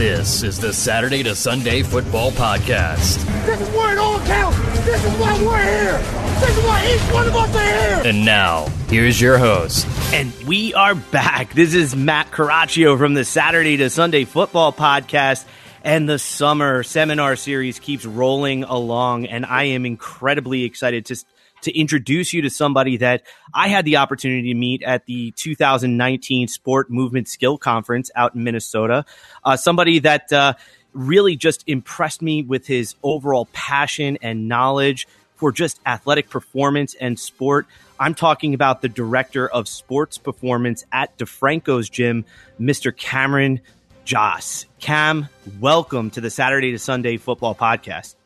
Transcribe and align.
This 0.00 0.42
is 0.42 0.58
the 0.58 0.72
Saturday 0.72 1.22
to 1.24 1.34
Sunday 1.34 1.82
Football 1.82 2.30
Podcast. 2.30 3.22
This 3.44 3.60
is 3.60 3.68
where 3.76 3.92
it 3.92 3.98
all 3.98 4.18
counts. 4.20 4.58
This 4.86 5.04
is 5.04 5.12
why 5.18 5.38
we're 5.44 5.62
here. 5.62 5.98
This 6.40 6.56
is 6.56 6.64
why 6.64 6.90
each 6.90 7.12
one 7.12 7.26
of 7.28 7.36
us 7.36 7.54
are 7.54 7.60
here. 7.60 8.10
And 8.10 8.24
now, 8.24 8.68
here's 8.88 9.20
your 9.20 9.36
host. 9.36 9.86
And 10.14 10.32
we 10.46 10.72
are 10.72 10.94
back. 10.94 11.52
This 11.52 11.74
is 11.74 11.94
Matt 11.94 12.30
Caraccio 12.30 12.96
from 12.96 13.12
the 13.12 13.26
Saturday 13.26 13.76
to 13.76 13.90
Sunday 13.90 14.24
Football 14.24 14.72
Podcast. 14.72 15.44
And 15.84 16.08
the 16.08 16.18
summer 16.18 16.82
seminar 16.82 17.36
series 17.36 17.78
keeps 17.78 18.06
rolling 18.06 18.64
along. 18.64 19.26
And 19.26 19.44
I 19.44 19.64
am 19.64 19.84
incredibly 19.84 20.64
excited 20.64 21.04
to 21.06 21.16
to 21.62 21.78
introduce 21.78 22.32
you 22.32 22.42
to 22.42 22.50
somebody 22.50 22.98
that 22.98 23.22
I 23.54 23.68
had 23.68 23.84
the 23.84 23.96
opportunity 23.96 24.52
to 24.52 24.58
meet 24.58 24.82
at 24.82 25.06
the 25.06 25.32
2019 25.32 26.48
Sport 26.48 26.90
Movement 26.90 27.28
Skill 27.28 27.58
Conference 27.58 28.10
out 28.14 28.34
in 28.34 28.44
Minnesota. 28.44 29.04
Uh, 29.44 29.56
somebody 29.56 30.00
that 30.00 30.32
uh, 30.32 30.54
really 30.92 31.36
just 31.36 31.64
impressed 31.66 32.22
me 32.22 32.42
with 32.42 32.66
his 32.66 32.94
overall 33.02 33.48
passion 33.52 34.18
and 34.22 34.48
knowledge 34.48 35.06
for 35.36 35.52
just 35.52 35.80
athletic 35.86 36.28
performance 36.28 36.94
and 36.94 37.18
sport. 37.18 37.66
I'm 37.98 38.14
talking 38.14 38.54
about 38.54 38.82
the 38.82 38.88
director 38.88 39.48
of 39.48 39.68
sports 39.68 40.18
performance 40.18 40.84
at 40.92 41.16
DeFranco's 41.18 41.88
gym, 41.88 42.24
Mr. 42.60 42.94
Cameron 42.94 43.60
Joss. 44.04 44.66
Cam, 44.80 45.28
welcome 45.60 46.10
to 46.10 46.20
the 46.20 46.30
Saturday 46.30 46.72
to 46.72 46.78
Sunday 46.78 47.16
football 47.16 47.54
podcast. 47.54 48.16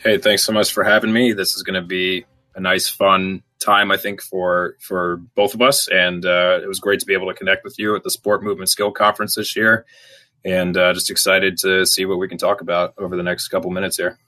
Hey, 0.00 0.18
thanks 0.18 0.42
so 0.42 0.52
much 0.52 0.72
for 0.72 0.84
having 0.84 1.12
me. 1.12 1.32
This 1.32 1.56
is 1.56 1.62
going 1.62 1.80
to 1.80 1.86
be 1.86 2.24
a 2.54 2.60
nice, 2.60 2.88
fun 2.88 3.42
time, 3.58 3.90
I 3.90 3.96
think, 3.96 4.22
for 4.22 4.76
for 4.80 5.18
both 5.34 5.54
of 5.54 5.62
us. 5.62 5.88
And 5.88 6.24
uh, 6.24 6.60
it 6.62 6.66
was 6.66 6.80
great 6.80 7.00
to 7.00 7.06
be 7.06 7.14
able 7.14 7.28
to 7.28 7.34
connect 7.34 7.64
with 7.64 7.78
you 7.78 7.94
at 7.96 8.04
the 8.04 8.10
Sport 8.10 8.42
Movement 8.42 8.70
Skill 8.70 8.92
Conference 8.92 9.34
this 9.34 9.56
year. 9.56 9.84
And 10.44 10.76
uh, 10.76 10.92
just 10.92 11.10
excited 11.10 11.56
to 11.58 11.86
see 11.86 12.04
what 12.04 12.18
we 12.18 12.28
can 12.28 12.38
talk 12.38 12.60
about 12.60 12.94
over 12.98 13.16
the 13.16 13.22
next 13.22 13.48
couple 13.48 13.70
minutes 13.70 13.96
here. 13.96 14.18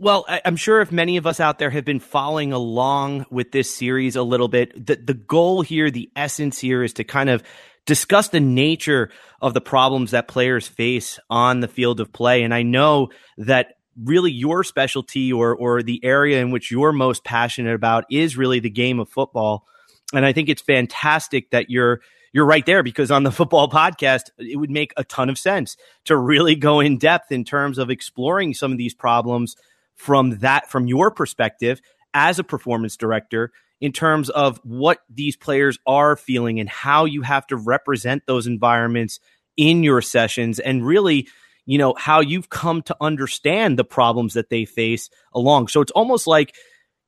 Well, 0.00 0.24
I'm 0.44 0.56
sure 0.56 0.80
if 0.80 0.92
many 0.92 1.16
of 1.16 1.26
us 1.26 1.40
out 1.40 1.58
there 1.58 1.70
have 1.70 1.84
been 1.84 1.98
following 1.98 2.52
along 2.52 3.26
with 3.30 3.50
this 3.50 3.74
series 3.74 4.14
a 4.14 4.22
little 4.22 4.46
bit, 4.46 4.86
the, 4.86 4.94
the 4.94 5.14
goal 5.14 5.60
here, 5.60 5.90
the 5.90 6.08
essence 6.14 6.60
here 6.60 6.84
is 6.84 6.92
to 6.94 7.04
kind 7.04 7.28
of 7.28 7.42
discuss 7.84 8.28
the 8.28 8.38
nature 8.38 9.10
of 9.42 9.54
the 9.54 9.60
problems 9.60 10.12
that 10.12 10.28
players 10.28 10.68
face 10.68 11.18
on 11.28 11.58
the 11.58 11.66
field 11.66 11.98
of 11.98 12.12
play. 12.12 12.44
And 12.44 12.54
I 12.54 12.62
know 12.62 13.08
that 13.38 13.77
really 14.04 14.30
your 14.30 14.64
specialty 14.64 15.32
or 15.32 15.54
or 15.54 15.82
the 15.82 16.04
area 16.04 16.40
in 16.40 16.50
which 16.50 16.70
you're 16.70 16.92
most 16.92 17.24
passionate 17.24 17.74
about 17.74 18.04
is 18.10 18.36
really 18.36 18.60
the 18.60 18.70
game 18.70 19.00
of 19.00 19.08
football. 19.08 19.66
And 20.14 20.24
I 20.24 20.32
think 20.32 20.48
it's 20.48 20.62
fantastic 20.62 21.50
that 21.50 21.70
you're 21.70 22.00
you're 22.32 22.46
right 22.46 22.64
there 22.64 22.82
because 22.82 23.10
on 23.10 23.22
the 23.22 23.32
football 23.32 23.68
podcast, 23.68 24.30
it 24.38 24.56
would 24.56 24.70
make 24.70 24.92
a 24.96 25.04
ton 25.04 25.28
of 25.28 25.38
sense 25.38 25.76
to 26.04 26.16
really 26.16 26.54
go 26.54 26.80
in 26.80 26.98
depth 26.98 27.32
in 27.32 27.44
terms 27.44 27.78
of 27.78 27.90
exploring 27.90 28.54
some 28.54 28.72
of 28.72 28.78
these 28.78 28.94
problems 28.94 29.56
from 29.94 30.38
that 30.38 30.70
from 30.70 30.86
your 30.86 31.10
perspective 31.10 31.80
as 32.14 32.38
a 32.38 32.44
performance 32.44 32.96
director 32.96 33.52
in 33.80 33.92
terms 33.92 34.28
of 34.30 34.58
what 34.64 35.00
these 35.08 35.36
players 35.36 35.78
are 35.86 36.16
feeling 36.16 36.58
and 36.58 36.68
how 36.68 37.04
you 37.04 37.22
have 37.22 37.46
to 37.46 37.56
represent 37.56 38.24
those 38.26 38.46
environments 38.46 39.20
in 39.56 39.82
your 39.82 40.00
sessions 40.00 40.58
and 40.58 40.86
really 40.86 41.28
you 41.68 41.76
know, 41.76 41.94
how 41.98 42.20
you've 42.20 42.48
come 42.48 42.80
to 42.80 42.96
understand 42.98 43.78
the 43.78 43.84
problems 43.84 44.32
that 44.32 44.48
they 44.48 44.64
face 44.64 45.10
along. 45.34 45.68
So 45.68 45.82
it's 45.82 45.92
almost 45.92 46.26
like, 46.26 46.54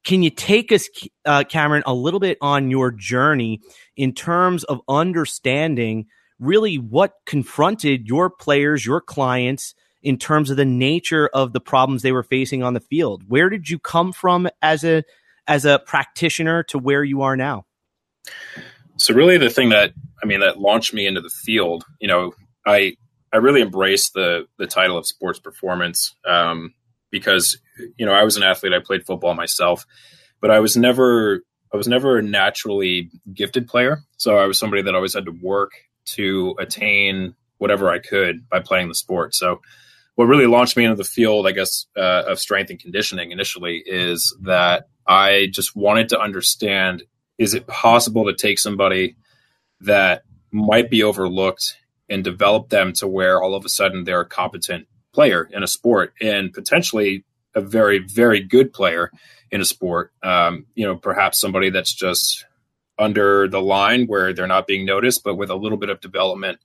can 0.04 0.22
you 0.22 0.28
take 0.28 0.70
us, 0.70 0.86
uh, 1.24 1.44
Cameron, 1.44 1.82
a 1.86 1.94
little 1.94 2.20
bit 2.20 2.36
on 2.42 2.70
your 2.70 2.90
journey 2.90 3.62
in 3.96 4.12
terms 4.12 4.64
of 4.64 4.82
understanding 4.86 6.08
really 6.38 6.76
what 6.76 7.14
confronted 7.24 8.06
your 8.06 8.28
players, 8.28 8.84
your 8.84 9.00
clients, 9.00 9.74
in 10.02 10.18
terms 10.18 10.50
of 10.50 10.58
the 10.58 10.66
nature 10.66 11.28
of 11.32 11.54
the 11.54 11.60
problems 11.60 12.02
they 12.02 12.12
were 12.12 12.22
facing 12.22 12.62
on 12.62 12.74
the 12.74 12.80
field? 12.80 13.22
Where 13.28 13.48
did 13.48 13.70
you 13.70 13.78
come 13.78 14.12
from 14.12 14.46
as 14.60 14.84
a 14.84 15.04
as 15.46 15.64
a 15.64 15.78
practitioner 15.78 16.64
to 16.64 16.78
where 16.78 17.02
you 17.02 17.22
are 17.22 17.36
now? 17.36 17.64
So 18.98 19.14
really 19.14 19.38
the 19.38 19.48
thing 19.48 19.70
that 19.70 19.92
I 20.22 20.26
mean 20.26 20.40
that 20.40 20.58
launched 20.58 20.92
me 20.92 21.06
into 21.06 21.22
the 21.22 21.30
field, 21.30 21.84
you 21.98 22.08
know, 22.08 22.34
I 22.66 22.96
I 23.32 23.36
really 23.38 23.62
embraced 23.62 24.14
the 24.14 24.46
the 24.58 24.66
title 24.66 24.96
of 24.98 25.06
sports 25.06 25.38
performance 25.38 26.14
um, 26.26 26.74
because 27.10 27.58
you 27.96 28.06
know 28.06 28.12
I 28.12 28.24
was 28.24 28.36
an 28.36 28.42
athlete. 28.42 28.72
I 28.72 28.80
played 28.80 29.06
football 29.06 29.34
myself, 29.34 29.86
but 30.40 30.50
I 30.50 30.60
was 30.60 30.76
never 30.76 31.42
I 31.72 31.76
was 31.76 31.88
never 31.88 32.18
a 32.18 32.22
naturally 32.22 33.10
gifted 33.32 33.68
player. 33.68 34.02
So 34.16 34.38
I 34.38 34.46
was 34.46 34.58
somebody 34.58 34.82
that 34.82 34.94
always 34.94 35.14
had 35.14 35.26
to 35.26 35.38
work 35.42 35.72
to 36.06 36.56
attain 36.58 37.34
whatever 37.58 37.90
I 37.90 37.98
could 37.98 38.48
by 38.48 38.60
playing 38.60 38.88
the 38.88 38.94
sport. 38.94 39.34
So 39.34 39.60
what 40.16 40.24
really 40.24 40.46
launched 40.46 40.76
me 40.76 40.84
into 40.84 40.96
the 40.96 41.04
field, 41.04 41.46
I 41.46 41.52
guess, 41.52 41.86
uh, 41.96 42.24
of 42.26 42.40
strength 42.40 42.70
and 42.70 42.80
conditioning 42.80 43.30
initially 43.30 43.82
is 43.86 44.36
that 44.42 44.88
I 45.06 45.48
just 45.52 45.76
wanted 45.76 46.08
to 46.10 46.20
understand: 46.20 47.04
is 47.38 47.54
it 47.54 47.66
possible 47.68 48.24
to 48.24 48.34
take 48.34 48.58
somebody 48.58 49.16
that 49.82 50.22
might 50.50 50.90
be 50.90 51.04
overlooked 51.04 51.76
and 52.10 52.24
develop 52.24 52.68
them 52.68 52.92
to 52.92 53.06
where 53.06 53.40
all 53.40 53.54
of 53.54 53.64
a 53.64 53.68
sudden 53.68 54.04
they're 54.04 54.20
a 54.20 54.26
competent 54.26 54.86
player 55.14 55.48
in 55.52 55.62
a 55.62 55.66
sport 55.66 56.12
and 56.20 56.52
potentially 56.52 57.24
a 57.54 57.60
very, 57.60 57.98
very 57.98 58.40
good 58.40 58.72
player 58.72 59.10
in 59.50 59.60
a 59.60 59.64
sport. 59.64 60.12
Um, 60.22 60.66
you 60.74 60.86
know, 60.86 60.96
perhaps 60.96 61.40
somebody 61.40 61.70
that's 61.70 61.94
just 61.94 62.44
under 62.98 63.48
the 63.48 63.62
line 63.62 64.06
where 64.06 64.32
they're 64.32 64.46
not 64.46 64.66
being 64.66 64.84
noticed, 64.84 65.24
but 65.24 65.36
with 65.36 65.50
a 65.50 65.56
little 65.56 65.78
bit 65.78 65.88
of 65.88 66.00
development, 66.00 66.58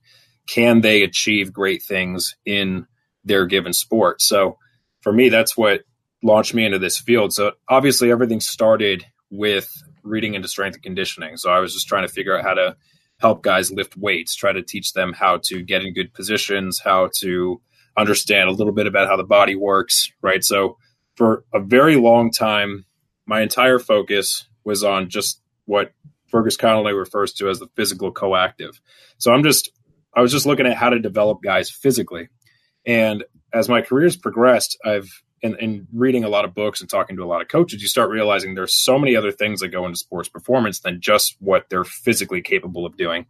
can 0.46 0.80
they 0.80 1.02
achieve 1.02 1.52
great 1.52 1.82
things 1.82 2.36
in 2.44 2.86
their 3.24 3.46
given 3.46 3.72
sport? 3.72 4.20
So 4.20 4.58
for 5.00 5.12
me, 5.12 5.28
that's 5.28 5.56
what 5.56 5.82
launched 6.22 6.54
me 6.54 6.64
into 6.64 6.78
this 6.78 6.98
field. 6.98 7.32
So 7.32 7.52
obviously, 7.68 8.10
everything 8.10 8.40
started 8.40 9.04
with 9.30 9.68
reading 10.02 10.34
into 10.34 10.48
strength 10.48 10.74
and 10.74 10.82
conditioning. 10.82 11.36
So 11.36 11.50
I 11.50 11.58
was 11.58 11.74
just 11.74 11.88
trying 11.88 12.06
to 12.06 12.12
figure 12.12 12.36
out 12.36 12.44
how 12.44 12.54
to 12.54 12.76
help 13.18 13.42
guys 13.42 13.72
lift 13.72 13.96
weights, 13.96 14.34
try 14.34 14.52
to 14.52 14.62
teach 14.62 14.92
them 14.92 15.12
how 15.12 15.40
to 15.44 15.62
get 15.62 15.82
in 15.82 15.94
good 15.94 16.12
positions, 16.12 16.80
how 16.82 17.10
to 17.20 17.60
understand 17.96 18.48
a 18.48 18.52
little 18.52 18.72
bit 18.72 18.86
about 18.86 19.08
how 19.08 19.16
the 19.16 19.24
body 19.24 19.54
works, 19.54 20.10
right? 20.20 20.44
So 20.44 20.76
for 21.14 21.44
a 21.52 21.60
very 21.60 21.96
long 21.96 22.30
time, 22.30 22.84
my 23.26 23.40
entire 23.40 23.78
focus 23.78 24.46
was 24.64 24.84
on 24.84 25.08
just 25.08 25.40
what 25.64 25.92
Fergus 26.28 26.56
Connolly 26.56 26.92
refers 26.92 27.32
to 27.34 27.48
as 27.48 27.58
the 27.58 27.68
physical 27.74 28.12
coactive. 28.12 28.80
So 29.18 29.32
I'm 29.32 29.42
just, 29.42 29.70
I 30.14 30.20
was 30.20 30.32
just 30.32 30.46
looking 30.46 30.66
at 30.66 30.76
how 30.76 30.90
to 30.90 30.98
develop 30.98 31.42
guys 31.42 31.70
physically. 31.70 32.28
And 32.84 33.24
as 33.52 33.68
my 33.68 33.80
career's 33.80 34.16
progressed, 34.16 34.76
I've 34.84 35.10
and, 35.46 35.56
and 35.60 35.86
reading 35.92 36.24
a 36.24 36.28
lot 36.28 36.44
of 36.44 36.54
books 36.54 36.80
and 36.80 36.90
talking 36.90 37.16
to 37.16 37.22
a 37.22 37.26
lot 37.26 37.40
of 37.40 37.48
coaches, 37.48 37.80
you 37.80 37.88
start 37.88 38.10
realizing 38.10 38.54
there's 38.54 38.76
so 38.76 38.98
many 38.98 39.16
other 39.16 39.32
things 39.32 39.60
that 39.60 39.68
go 39.68 39.86
into 39.86 39.96
sports 39.96 40.28
performance 40.28 40.80
than 40.80 41.00
just 41.00 41.36
what 41.40 41.66
they're 41.70 41.84
physically 41.84 42.42
capable 42.42 42.84
of 42.84 42.96
doing. 42.96 43.26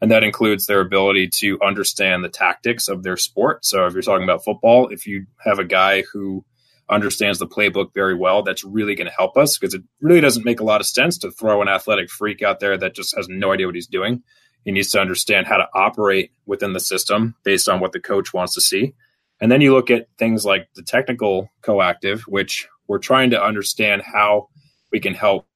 And 0.00 0.10
that 0.10 0.24
includes 0.24 0.66
their 0.66 0.80
ability 0.80 1.28
to 1.38 1.58
understand 1.62 2.24
the 2.24 2.28
tactics 2.28 2.88
of 2.88 3.02
their 3.02 3.16
sport. 3.16 3.64
So 3.64 3.86
if 3.86 3.92
you're 3.92 4.02
talking 4.02 4.24
about 4.24 4.44
football, 4.44 4.88
if 4.88 5.06
you 5.06 5.26
have 5.44 5.58
a 5.58 5.64
guy 5.64 6.04
who 6.12 6.44
understands 6.88 7.38
the 7.38 7.46
playbook 7.46 7.92
very 7.94 8.14
well, 8.14 8.42
that's 8.42 8.64
really 8.64 8.94
going 8.94 9.08
to 9.08 9.16
help 9.16 9.36
us 9.36 9.58
because 9.58 9.74
it 9.74 9.82
really 10.00 10.20
doesn't 10.20 10.44
make 10.44 10.60
a 10.60 10.64
lot 10.64 10.80
of 10.80 10.86
sense 10.86 11.18
to 11.18 11.30
throw 11.30 11.60
an 11.60 11.68
athletic 11.68 12.10
freak 12.10 12.42
out 12.42 12.60
there 12.60 12.78
that 12.78 12.94
just 12.94 13.14
has 13.16 13.28
no 13.28 13.52
idea 13.52 13.66
what 13.66 13.74
he's 13.74 13.86
doing. 13.86 14.22
He 14.64 14.72
needs 14.72 14.90
to 14.90 15.00
understand 15.00 15.46
how 15.46 15.58
to 15.58 15.68
operate 15.74 16.30
within 16.46 16.72
the 16.72 16.80
system 16.80 17.34
based 17.44 17.68
on 17.68 17.80
what 17.80 17.92
the 17.92 18.00
coach 18.00 18.32
wants 18.32 18.54
to 18.54 18.60
see. 18.60 18.94
And 19.40 19.50
then 19.50 19.60
you 19.60 19.72
look 19.72 19.90
at 19.90 20.08
things 20.18 20.44
like 20.44 20.68
the 20.74 20.82
technical 20.82 21.50
coactive, 21.62 22.22
which 22.22 22.66
we're 22.86 22.98
trying 22.98 23.30
to 23.30 23.42
understand 23.42 24.02
how 24.02 24.48
we 24.90 25.00
can 25.00 25.14
help 25.14 25.46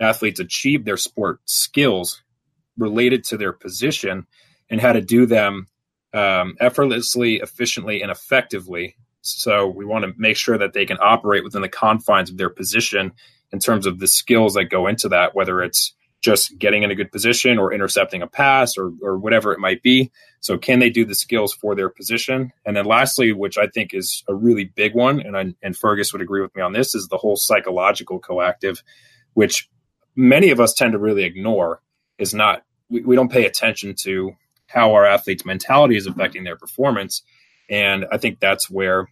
athletes 0.00 0.40
achieve 0.40 0.84
their 0.84 0.96
sport 0.96 1.40
skills 1.44 2.22
related 2.76 3.24
to 3.24 3.36
their 3.36 3.52
position 3.52 4.26
and 4.70 4.80
how 4.80 4.92
to 4.92 5.00
do 5.00 5.26
them 5.26 5.66
um, 6.14 6.56
effortlessly, 6.60 7.36
efficiently, 7.36 8.02
and 8.02 8.10
effectively. 8.10 8.96
So 9.20 9.66
we 9.66 9.84
want 9.84 10.04
to 10.04 10.12
make 10.16 10.36
sure 10.36 10.58
that 10.58 10.72
they 10.72 10.86
can 10.86 10.98
operate 11.00 11.44
within 11.44 11.62
the 11.62 11.68
confines 11.68 12.30
of 12.30 12.36
their 12.36 12.50
position 12.50 13.12
in 13.52 13.58
terms 13.58 13.86
of 13.86 13.98
the 13.98 14.06
skills 14.06 14.54
that 14.54 14.64
go 14.64 14.86
into 14.86 15.08
that, 15.08 15.34
whether 15.34 15.60
it's 15.62 15.94
just 16.20 16.58
getting 16.58 16.82
in 16.82 16.90
a 16.90 16.94
good 16.94 17.12
position 17.12 17.58
or 17.58 17.72
intercepting 17.72 18.22
a 18.22 18.26
pass 18.26 18.76
or, 18.76 18.92
or 19.02 19.18
whatever 19.18 19.52
it 19.52 19.60
might 19.60 19.82
be. 19.82 20.10
So, 20.40 20.58
can 20.58 20.78
they 20.78 20.90
do 20.90 21.04
the 21.04 21.14
skills 21.14 21.52
for 21.52 21.74
their 21.74 21.88
position? 21.88 22.52
And 22.64 22.76
then, 22.76 22.84
lastly, 22.84 23.32
which 23.32 23.58
I 23.58 23.66
think 23.68 23.94
is 23.94 24.24
a 24.28 24.34
really 24.34 24.64
big 24.64 24.94
one, 24.94 25.20
and 25.20 25.36
I, 25.36 25.54
and 25.62 25.76
Fergus 25.76 26.12
would 26.12 26.22
agree 26.22 26.42
with 26.42 26.54
me 26.56 26.62
on 26.62 26.72
this, 26.72 26.94
is 26.94 27.08
the 27.08 27.16
whole 27.16 27.36
psychological 27.36 28.18
coactive, 28.18 28.82
which 29.34 29.68
many 30.16 30.50
of 30.50 30.60
us 30.60 30.74
tend 30.74 30.92
to 30.92 30.98
really 30.98 31.24
ignore. 31.24 31.80
Is 32.18 32.34
not 32.34 32.62
we, 32.90 33.02
we 33.02 33.16
don't 33.16 33.30
pay 33.30 33.46
attention 33.46 33.94
to 34.02 34.32
how 34.66 34.94
our 34.94 35.06
athletes' 35.06 35.44
mentality 35.44 35.96
is 35.96 36.06
affecting 36.06 36.44
their 36.44 36.56
performance, 36.56 37.22
and 37.70 38.06
I 38.10 38.18
think 38.18 38.40
that's 38.40 38.68
where 38.68 39.08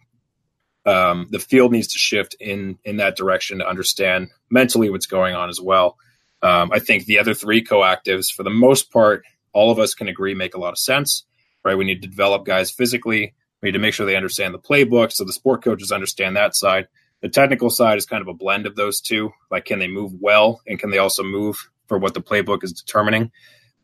um, 0.85 1.27
the 1.29 1.39
field 1.39 1.71
needs 1.71 1.87
to 1.89 1.99
shift 1.99 2.35
in 2.39 2.79
in 2.83 2.97
that 2.97 3.15
direction 3.15 3.59
to 3.59 3.67
understand 3.67 4.29
mentally 4.49 4.89
what's 4.89 5.05
going 5.05 5.35
on 5.35 5.49
as 5.49 5.61
well. 5.61 5.97
Um, 6.41 6.71
I 6.71 6.79
think 6.79 7.05
the 7.05 7.19
other 7.19 7.33
three 7.33 7.63
coactives, 7.63 8.31
for 8.31 8.43
the 8.43 8.49
most 8.49 8.91
part, 8.91 9.23
all 9.53 9.71
of 9.71 9.79
us 9.79 9.93
can 9.93 10.07
agree 10.07 10.35
make 10.35 10.53
a 10.53 10.59
lot 10.59 10.73
of 10.73 10.77
sense, 10.77 11.25
right? 11.63 11.75
We 11.75 11.85
need 11.85 12.01
to 12.01 12.07
develop 12.07 12.45
guys 12.45 12.69
physically, 12.69 13.33
We 13.61 13.67
need 13.67 13.73
to 13.73 13.79
make 13.79 13.93
sure 13.93 14.05
they 14.05 14.15
understand 14.15 14.53
the 14.53 14.59
playbook 14.59 15.11
so 15.11 15.23
the 15.23 15.33
sport 15.33 15.63
coaches 15.63 15.91
understand 15.91 16.35
that 16.35 16.55
side. 16.55 16.87
The 17.21 17.29
technical 17.29 17.69
side 17.71 17.97
is 17.97 18.05
kind 18.05 18.21
of 18.21 18.27
a 18.27 18.33
blend 18.33 18.67
of 18.67 18.75
those 18.75 19.01
two. 19.01 19.31
Like, 19.49 19.65
can 19.65 19.79
they 19.79 19.87
move 19.87 20.13
well 20.19 20.61
and 20.67 20.79
can 20.79 20.91
they 20.91 20.99
also 20.99 21.23
move 21.23 21.69
for 21.87 21.97
what 21.97 22.13
the 22.13 22.21
playbook 22.21 22.63
is 22.63 22.73
determining? 22.73 23.31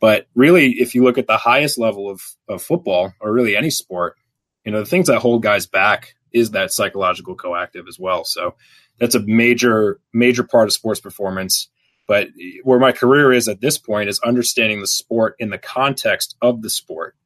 But 0.00 0.26
really, 0.34 0.72
if 0.74 0.94
you 0.94 1.02
look 1.02 1.18
at 1.18 1.26
the 1.26 1.36
highest 1.36 1.78
level 1.78 2.08
of, 2.08 2.20
of 2.48 2.62
football 2.62 3.12
or 3.20 3.32
really 3.32 3.56
any 3.56 3.70
sport, 3.70 4.16
you 4.64 4.70
know, 4.70 4.80
the 4.80 4.86
things 4.86 5.08
that 5.08 5.18
hold 5.20 5.42
guys 5.42 5.66
back 5.66 6.14
is 6.32 6.52
that 6.52 6.72
psychological 6.72 7.34
coactive 7.34 7.86
as 7.88 7.98
well. 7.98 8.24
So 8.24 8.54
that's 8.98 9.14
a 9.14 9.20
major, 9.20 10.00
major 10.12 10.44
part 10.44 10.68
of 10.68 10.72
sports 10.72 11.00
performance. 11.00 11.68
But 12.06 12.28
where 12.64 12.78
my 12.78 12.92
career 12.92 13.32
is 13.32 13.48
at 13.48 13.60
this 13.60 13.78
point 13.78 14.08
is 14.08 14.20
understanding 14.20 14.80
the 14.80 14.86
sport 14.86 15.36
in 15.38 15.50
the 15.50 15.58
context 15.58 16.36
of 16.42 16.62
the 16.62 16.70
sport. 16.70 17.16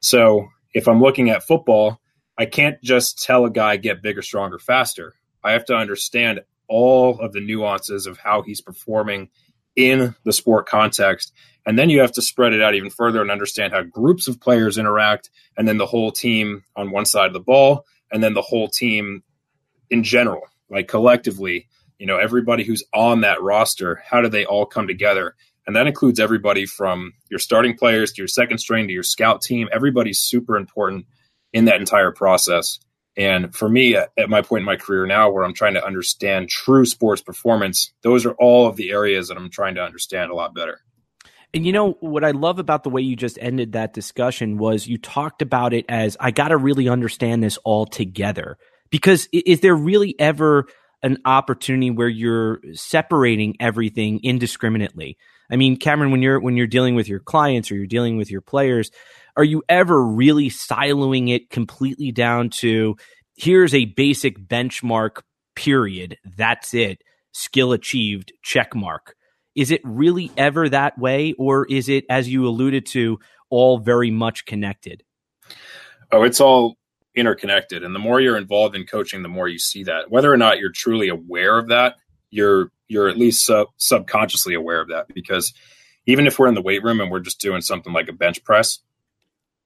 So 0.00 0.48
if 0.74 0.86
I'm 0.86 1.00
looking 1.00 1.30
at 1.30 1.42
football, 1.42 2.00
I 2.38 2.46
can't 2.46 2.80
just 2.82 3.22
tell 3.22 3.44
a 3.44 3.50
guy 3.50 3.76
get 3.76 4.02
bigger, 4.02 4.22
stronger, 4.22 4.58
faster. 4.60 5.14
I 5.42 5.52
have 5.52 5.64
to 5.66 5.74
understand 5.74 6.40
all 6.68 7.18
of 7.20 7.32
the 7.32 7.40
nuances 7.40 8.06
of 8.06 8.18
how 8.18 8.42
he's 8.42 8.60
performing 8.60 9.30
in 9.74 10.14
the 10.24 10.32
sport 10.32 10.66
context. 10.66 11.32
And 11.66 11.78
then 11.78 11.90
you 11.90 12.00
have 12.00 12.12
to 12.12 12.22
spread 12.22 12.52
it 12.52 12.62
out 12.62 12.74
even 12.74 12.90
further 12.90 13.20
and 13.20 13.30
understand 13.30 13.72
how 13.72 13.82
groups 13.82 14.28
of 14.28 14.40
players 14.40 14.78
interact, 14.78 15.30
and 15.56 15.66
then 15.66 15.78
the 15.78 15.86
whole 15.86 16.12
team 16.12 16.64
on 16.76 16.90
one 16.90 17.04
side 17.04 17.26
of 17.26 17.32
the 17.32 17.40
ball, 17.40 17.84
and 18.12 18.22
then 18.22 18.34
the 18.34 18.42
whole 18.42 18.68
team 18.68 19.22
in 19.90 20.02
general, 20.02 20.42
like 20.70 20.88
collectively, 20.88 21.68
you 21.98 22.06
know, 22.06 22.18
everybody 22.18 22.64
who's 22.64 22.84
on 22.94 23.22
that 23.22 23.42
roster, 23.42 24.02
how 24.04 24.20
do 24.20 24.28
they 24.28 24.44
all 24.44 24.66
come 24.66 24.86
together? 24.86 25.34
And 25.66 25.76
that 25.76 25.86
includes 25.86 26.18
everybody 26.18 26.64
from 26.64 27.12
your 27.28 27.38
starting 27.38 27.76
players 27.76 28.12
to 28.12 28.22
your 28.22 28.28
second 28.28 28.58
string 28.58 28.86
to 28.86 28.92
your 28.92 29.02
scout 29.02 29.42
team. 29.42 29.68
Everybody's 29.70 30.20
super 30.20 30.56
important 30.56 31.06
in 31.52 31.66
that 31.66 31.80
entire 31.80 32.12
process. 32.12 32.78
And 33.16 33.54
for 33.54 33.68
me, 33.68 33.96
at, 33.96 34.10
at 34.16 34.30
my 34.30 34.42
point 34.42 34.60
in 34.60 34.66
my 34.66 34.76
career 34.76 35.04
now, 35.04 35.28
where 35.30 35.44
I'm 35.44 35.52
trying 35.52 35.74
to 35.74 35.84
understand 35.84 36.48
true 36.48 36.86
sports 36.86 37.20
performance, 37.20 37.92
those 38.02 38.24
are 38.24 38.34
all 38.34 38.68
of 38.68 38.76
the 38.76 38.92
areas 38.92 39.28
that 39.28 39.36
I'm 39.36 39.50
trying 39.50 39.74
to 39.74 39.82
understand 39.82 40.30
a 40.30 40.34
lot 40.34 40.54
better. 40.54 40.80
And 41.52 41.66
you 41.66 41.72
know 41.72 41.92
what 42.00 42.24
I 42.24 42.30
love 42.30 42.58
about 42.58 42.84
the 42.84 42.90
way 42.90 43.02
you 43.02 43.16
just 43.16 43.38
ended 43.40 43.72
that 43.72 43.92
discussion 43.92 44.58
was 44.58 44.86
you 44.86 44.98
talked 44.98 45.42
about 45.42 45.72
it 45.72 45.86
as 45.88 46.16
I 46.20 46.30
got 46.30 46.48
to 46.48 46.56
really 46.56 46.88
understand 46.88 47.42
this 47.42 47.58
all 47.64 47.86
together. 47.86 48.56
Because 48.90 49.28
is 49.32 49.60
there 49.60 49.74
really 49.74 50.14
ever 50.18 50.66
an 51.02 51.18
opportunity 51.24 51.90
where 51.90 52.08
you're 52.08 52.60
separating 52.72 53.56
everything 53.60 54.20
indiscriminately? 54.22 55.16
I 55.50 55.56
mean, 55.56 55.76
Cameron, 55.76 56.10
when 56.10 56.22
you're 56.22 56.40
when 56.40 56.56
you're 56.56 56.66
dealing 56.66 56.94
with 56.94 57.08
your 57.08 57.20
clients 57.20 57.70
or 57.70 57.76
you're 57.76 57.86
dealing 57.86 58.16
with 58.16 58.30
your 58.30 58.40
players, 58.40 58.90
are 59.36 59.44
you 59.44 59.62
ever 59.68 60.04
really 60.04 60.50
siloing 60.50 61.30
it 61.30 61.50
completely 61.50 62.12
down 62.12 62.50
to 62.50 62.96
here's 63.36 63.74
a 63.74 63.86
basic 63.86 64.38
benchmark 64.38 65.22
period, 65.54 66.16
that's 66.36 66.74
it, 66.74 67.02
skill 67.32 67.72
achieved, 67.72 68.32
check 68.42 68.74
mark? 68.74 69.14
Is 69.54 69.70
it 69.70 69.80
really 69.84 70.30
ever 70.36 70.68
that 70.68 70.98
way, 70.98 71.34
or 71.38 71.66
is 71.66 71.88
it, 71.88 72.04
as 72.08 72.28
you 72.28 72.46
alluded 72.46 72.86
to, 72.86 73.18
all 73.50 73.78
very 73.78 74.10
much 74.10 74.44
connected? 74.44 75.02
Oh, 76.12 76.22
it's 76.22 76.40
all 76.40 76.76
interconnected. 77.14 77.82
And 77.82 77.94
the 77.94 77.98
more 78.00 78.20
you're 78.20 78.36
involved 78.36 78.76
in 78.76 78.84
coaching, 78.84 79.22
the 79.22 79.28
more 79.28 79.48
you 79.48 79.58
see 79.58 79.84
that. 79.84 80.10
Whether 80.10 80.32
or 80.32 80.36
not 80.36 80.58
you're 80.58 80.72
truly 80.72 81.08
aware 81.08 81.58
of 81.58 81.68
that, 81.68 81.96
you're 82.30 82.70
you're 82.88 83.08
at 83.08 83.18
least 83.18 83.44
sub- 83.44 83.68
subconsciously 83.76 84.54
aware 84.54 84.80
of 84.80 84.88
that 84.88 85.06
because 85.14 85.52
even 86.06 86.26
if 86.26 86.38
we're 86.38 86.48
in 86.48 86.54
the 86.54 86.62
weight 86.62 86.82
room 86.82 87.00
and 87.00 87.10
we're 87.10 87.20
just 87.20 87.40
doing 87.40 87.60
something 87.60 87.92
like 87.92 88.08
a 88.08 88.14
bench 88.14 88.42
press, 88.44 88.78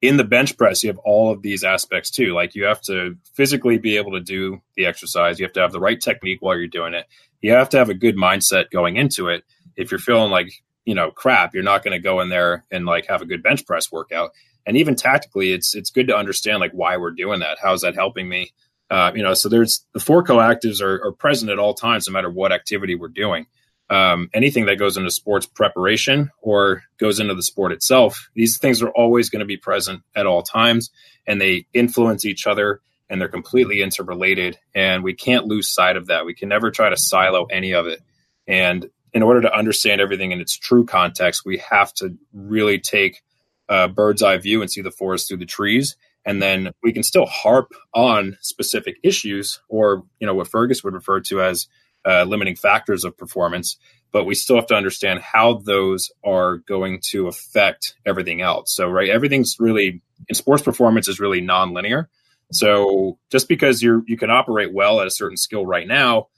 in 0.00 0.16
the 0.16 0.24
bench 0.24 0.56
press, 0.56 0.82
you 0.82 0.88
have 0.90 0.98
all 0.98 1.30
of 1.30 1.42
these 1.42 1.62
aspects 1.62 2.10
too. 2.10 2.34
Like 2.34 2.56
you 2.56 2.64
have 2.64 2.80
to 2.82 3.16
physically 3.34 3.78
be 3.78 3.96
able 3.96 4.12
to 4.12 4.20
do 4.20 4.60
the 4.76 4.86
exercise. 4.86 5.38
You 5.38 5.46
have 5.46 5.52
to 5.52 5.60
have 5.60 5.70
the 5.70 5.80
right 5.80 6.00
technique 6.00 6.42
while 6.42 6.56
you're 6.56 6.66
doing 6.66 6.94
it. 6.94 7.06
You 7.40 7.52
have 7.52 7.68
to 7.70 7.78
have 7.78 7.88
a 7.88 7.94
good 7.94 8.16
mindset 8.16 8.70
going 8.70 8.96
into 8.96 9.28
it 9.28 9.44
if 9.76 9.90
you're 9.90 10.00
feeling 10.00 10.30
like 10.30 10.52
you 10.84 10.94
know 10.94 11.10
crap, 11.10 11.54
you're 11.54 11.62
not 11.62 11.84
going 11.84 11.92
to 11.92 12.02
go 12.02 12.20
in 12.20 12.28
there 12.28 12.64
and 12.70 12.84
like 12.84 13.06
have 13.06 13.22
a 13.22 13.26
good 13.26 13.42
bench 13.42 13.64
press 13.64 13.90
workout. 13.92 14.30
And 14.66 14.76
even 14.76 14.94
tactically, 14.94 15.52
it's 15.52 15.74
it's 15.74 15.90
good 15.90 16.08
to 16.08 16.16
understand 16.16 16.60
like 16.60 16.72
why 16.72 16.96
we're 16.96 17.10
doing 17.10 17.40
that. 17.40 17.58
How 17.60 17.72
is 17.72 17.82
that 17.82 17.94
helping 17.94 18.28
me? 18.28 18.52
Uh, 18.90 19.10
you 19.14 19.22
know, 19.22 19.34
so 19.34 19.48
there's 19.48 19.86
the 19.94 20.00
four 20.00 20.22
coactives 20.22 20.82
are, 20.82 21.02
are, 21.06 21.12
present 21.12 21.50
at 21.50 21.58
all 21.58 21.72
times, 21.72 22.06
no 22.06 22.12
matter 22.12 22.30
what 22.30 22.52
activity 22.52 22.94
we're 22.94 23.08
doing. 23.08 23.46
Um, 23.88 24.28
anything 24.34 24.66
that 24.66 24.76
goes 24.76 24.98
into 24.98 25.10
sports 25.10 25.46
preparation 25.46 26.30
or 26.42 26.82
goes 26.98 27.18
into 27.18 27.34
the 27.34 27.42
sport 27.42 27.72
itself, 27.72 28.28
these 28.34 28.58
things 28.58 28.82
are 28.82 28.90
always 28.90 29.30
going 29.30 29.40
to 29.40 29.46
be 29.46 29.56
present 29.56 30.02
at 30.14 30.26
all 30.26 30.42
times, 30.42 30.90
and 31.26 31.40
they 31.40 31.66
influence 31.72 32.26
each 32.26 32.46
other, 32.46 32.80
and 33.08 33.20
they're 33.20 33.28
completely 33.28 33.80
interrelated. 33.80 34.58
And 34.74 35.02
we 35.02 35.14
can't 35.14 35.46
lose 35.46 35.68
sight 35.68 35.96
of 35.96 36.08
that. 36.08 36.26
We 36.26 36.34
can 36.34 36.50
never 36.50 36.70
try 36.70 36.90
to 36.90 36.96
silo 36.96 37.46
any 37.46 37.72
of 37.72 37.86
it. 37.86 38.00
And 38.46 38.90
in 39.12 39.22
order 39.22 39.42
to 39.42 39.54
understand 39.54 40.00
everything 40.00 40.32
in 40.32 40.40
its 40.40 40.56
true 40.56 40.84
context, 40.84 41.44
we 41.44 41.58
have 41.58 41.92
to 41.94 42.16
really 42.32 42.78
take 42.78 43.22
a 43.68 43.88
bird's 43.88 44.22
eye 44.22 44.38
view 44.38 44.60
and 44.60 44.70
see 44.70 44.80
the 44.80 44.90
forest 44.90 45.28
through 45.28 45.38
the 45.38 45.46
trees. 45.46 45.96
And 46.24 46.40
then 46.40 46.70
we 46.82 46.92
can 46.92 47.02
still 47.02 47.26
harp 47.26 47.72
on 47.94 48.36
specific 48.40 48.96
issues 49.02 49.60
or, 49.68 50.04
you 50.20 50.26
know, 50.26 50.34
what 50.34 50.48
Fergus 50.48 50.84
would 50.84 50.94
refer 50.94 51.20
to 51.22 51.42
as 51.42 51.66
uh, 52.04 52.24
limiting 52.24 52.56
factors 52.56 53.04
of 53.04 53.16
performance, 53.16 53.76
but 54.12 54.24
we 54.24 54.34
still 54.34 54.56
have 54.56 54.66
to 54.66 54.74
understand 54.74 55.20
how 55.20 55.54
those 55.54 56.10
are 56.24 56.58
going 56.58 57.00
to 57.10 57.28
affect 57.28 57.96
everything 58.06 58.40
else. 58.40 58.74
So, 58.74 58.88
right, 58.88 59.08
everything's 59.08 59.56
really 59.58 60.02
in 60.28 60.34
sports 60.34 60.62
performance 60.62 61.08
is 61.08 61.20
really 61.20 61.40
nonlinear. 61.40 62.06
So, 62.50 63.18
just 63.30 63.48
because 63.48 63.82
you're 63.82 64.02
you 64.06 64.16
can 64.16 64.30
operate 64.30 64.72
well 64.72 65.00
at 65.00 65.06
a 65.06 65.12
certain 65.12 65.36
skill 65.36 65.64
right 65.64 65.86
now 65.86 66.28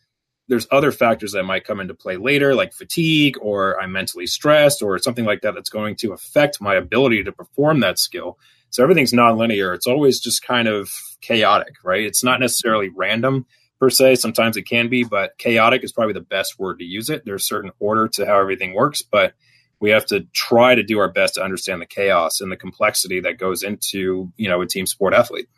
there's 0.49 0.67
other 0.70 0.93
factors 0.93 1.32
that 1.32 1.44
might 1.44 1.64
come 1.64 1.81
into 1.81 1.94
play 1.94 2.17
later, 2.17 2.55
like 2.55 2.73
fatigue, 2.73 3.37
or 3.41 3.81
I'm 3.81 3.93
mentally 3.93 4.26
stressed, 4.26 4.82
or 4.82 4.99
something 4.99 5.25
like 5.25 5.43
that, 5.43 5.55
that's 5.55 5.70
going 5.70 5.96
to 5.96 6.12
affect 6.12 6.61
my 6.61 6.75
ability 6.75 7.25
to 7.25 7.32
perform 7.32 7.81
that 7.81 7.99
skill. 7.99 8.38
So 8.70 8.82
everything's 8.82 9.12
nonlinear. 9.12 9.75
It's 9.75 9.87
always 9.87 10.20
just 10.20 10.43
kind 10.43 10.69
of 10.69 10.91
chaotic, 11.20 11.76
right? 11.85 12.05
It's 12.05 12.25
not 12.25 12.41
necessarily 12.41 12.91
random 12.94 13.46
per 13.81 13.88
se. 13.88 14.17
Sometimes 14.17 14.56
it 14.56 14.64
can 14.64 14.88
be, 14.88 15.05
but 15.05 15.38
chaotic 15.38 15.85
is 15.85 15.93
probably 15.93 16.14
the 16.14 16.20
best 16.20 16.58
word 16.58 16.79
to 16.81 16.85
use 16.85 17.08
it. 17.08 17.25
There's 17.25 17.46
certain 17.46 17.70
order 17.79 18.08
to 18.08 18.26
how 18.26 18.38
everything 18.38 18.75
works, 18.75 19.00
but 19.02 19.35
we 19.81 19.91
have 19.91 20.06
to 20.06 20.26
try 20.32 20.75
to 20.75 20.82
do 20.82 20.99
our 20.99 21.11
best 21.11 21.35
to 21.35 21.43
understand 21.43 21.81
the 21.81 21.87
chaos 21.87 22.41
and 22.41 22.50
the 22.50 22.56
complexity 22.56 23.20
that 23.20 23.39
goes 23.39 23.63
into, 23.63 24.32
you 24.36 24.48
know, 24.48 24.60
a 24.60 24.67
team 24.67 24.86
sport 24.86 25.15
athlete. 25.15 25.48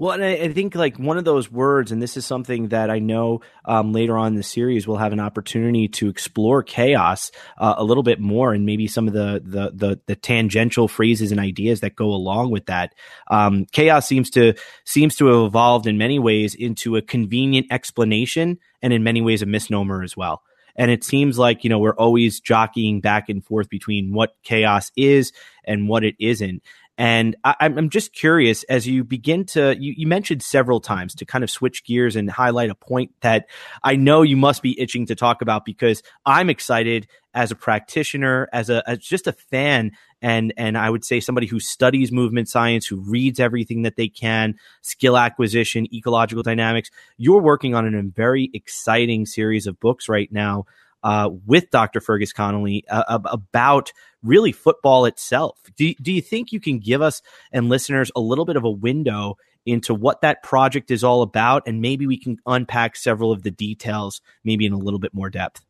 Well, 0.00 0.12
and 0.12 0.24
I, 0.24 0.30
I, 0.30 0.52
think 0.54 0.74
like 0.74 0.98
one 0.98 1.18
of 1.18 1.26
those 1.26 1.52
words, 1.52 1.92
and 1.92 2.00
this 2.00 2.16
is 2.16 2.24
something 2.24 2.68
that 2.68 2.88
I 2.88 3.00
know 3.00 3.42
um, 3.66 3.92
later 3.92 4.16
on 4.16 4.28
in 4.28 4.34
the 4.34 4.42
series 4.42 4.88
we'll 4.88 4.96
have 4.96 5.12
an 5.12 5.20
opportunity 5.20 5.88
to 5.88 6.08
explore 6.08 6.62
chaos 6.62 7.30
uh, 7.58 7.74
a 7.76 7.84
little 7.84 8.02
bit 8.02 8.18
more, 8.18 8.54
and 8.54 8.64
maybe 8.64 8.86
some 8.86 9.06
of 9.06 9.12
the, 9.12 9.42
the 9.44 9.70
the 9.74 10.00
the, 10.06 10.16
tangential 10.16 10.88
phrases 10.88 11.32
and 11.32 11.38
ideas 11.38 11.80
that 11.80 11.96
go 11.96 12.06
along 12.06 12.50
with 12.50 12.64
that. 12.64 12.94
Um, 13.30 13.66
chaos 13.72 14.08
seems 14.08 14.30
to 14.30 14.54
seems 14.86 15.16
to 15.16 15.26
have 15.26 15.44
evolved 15.44 15.86
in 15.86 15.98
many 15.98 16.18
ways 16.18 16.54
into 16.54 16.96
a 16.96 17.02
convenient 17.02 17.66
explanation, 17.70 18.58
and 18.80 18.94
in 18.94 19.04
many 19.04 19.20
ways 19.20 19.42
a 19.42 19.46
misnomer 19.46 20.02
as 20.02 20.16
well. 20.16 20.40
And 20.76 20.90
it 20.90 21.04
seems 21.04 21.38
like, 21.38 21.62
you 21.62 21.68
know, 21.68 21.78
we're 21.78 21.94
always 21.94 22.40
jockeying 22.40 23.02
back 23.02 23.28
and 23.28 23.44
forth 23.44 23.68
between 23.68 24.14
what 24.14 24.34
chaos 24.44 24.90
is 24.96 25.32
and 25.64 25.88
what 25.88 26.04
it 26.04 26.14
isn't. 26.18 26.62
And 27.00 27.34
I, 27.42 27.54
am 27.60 27.88
just 27.88 28.12
curious 28.12 28.62
as 28.64 28.86
you 28.86 29.04
begin 29.04 29.46
to, 29.46 29.74
you, 29.80 29.94
you, 29.96 30.06
mentioned 30.06 30.42
several 30.42 30.80
times 30.80 31.14
to 31.14 31.24
kind 31.24 31.42
of 31.42 31.48
switch 31.48 31.82
gears 31.82 32.14
and 32.14 32.30
highlight 32.30 32.68
a 32.68 32.74
point 32.74 33.12
that 33.22 33.46
I 33.82 33.96
know 33.96 34.20
you 34.20 34.36
must 34.36 34.60
be 34.60 34.78
itching 34.78 35.06
to 35.06 35.14
talk 35.14 35.40
about 35.40 35.64
because 35.64 36.02
I'm 36.26 36.50
excited 36.50 37.06
as 37.32 37.50
a 37.50 37.56
practitioner, 37.56 38.50
as 38.52 38.68
a, 38.68 38.86
as 38.86 38.98
just 38.98 39.26
a 39.26 39.32
fan. 39.32 39.92
And, 40.20 40.52
and 40.58 40.76
I 40.76 40.90
would 40.90 41.02
say 41.02 41.20
somebody 41.20 41.46
who 41.46 41.58
studies 41.58 42.12
movement 42.12 42.50
science, 42.50 42.86
who 42.86 43.00
reads 43.00 43.40
everything 43.40 43.80
that 43.84 43.96
they 43.96 44.08
can, 44.08 44.56
skill 44.82 45.16
acquisition, 45.16 45.86
ecological 45.94 46.42
dynamics. 46.42 46.90
You're 47.16 47.40
working 47.40 47.74
on 47.74 47.94
a 47.94 48.02
very 48.02 48.50
exciting 48.52 49.24
series 49.24 49.66
of 49.66 49.80
books 49.80 50.06
right 50.06 50.30
now 50.30 50.66
uh, 51.02 51.30
with 51.46 51.70
Dr. 51.70 52.00
Fergus 52.00 52.32
Connolly 52.32 52.84
uh, 52.88 53.18
about 53.24 53.92
really 54.22 54.52
football 54.52 55.04
itself. 55.04 55.58
Do, 55.76 55.92
do 55.94 56.12
you 56.12 56.20
think 56.20 56.52
you 56.52 56.60
can 56.60 56.78
give 56.78 57.02
us 57.02 57.22
and 57.52 57.68
listeners 57.68 58.10
a 58.14 58.20
little 58.20 58.44
bit 58.44 58.56
of 58.56 58.64
a 58.64 58.70
window 58.70 59.36
into 59.66 59.94
what 59.94 60.20
that 60.22 60.42
project 60.42 60.90
is 60.90 61.04
all 61.04 61.22
about? 61.22 61.62
And 61.66 61.80
maybe 61.80 62.06
we 62.06 62.18
can 62.18 62.38
unpack 62.46 62.96
several 62.96 63.32
of 63.32 63.42
the 63.42 63.50
details, 63.50 64.20
maybe 64.44 64.66
in 64.66 64.72
a 64.72 64.78
little 64.78 65.00
bit 65.00 65.14
more 65.14 65.30
depth. 65.30 65.64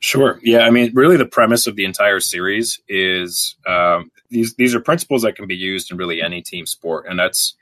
Sure. 0.00 0.38
Yeah. 0.42 0.60
I 0.60 0.70
mean, 0.70 0.92
really, 0.94 1.16
the 1.16 1.24
premise 1.24 1.66
of 1.66 1.76
the 1.76 1.86
entire 1.86 2.20
series 2.20 2.78
is 2.88 3.56
um, 3.66 4.10
these 4.28 4.54
these 4.56 4.74
are 4.74 4.80
principles 4.80 5.22
that 5.22 5.34
can 5.34 5.46
be 5.46 5.56
used 5.56 5.90
in 5.90 5.96
really 5.96 6.20
any 6.20 6.42
team 6.42 6.66
sport, 6.66 7.06
and 7.08 7.18
that's 7.18 7.54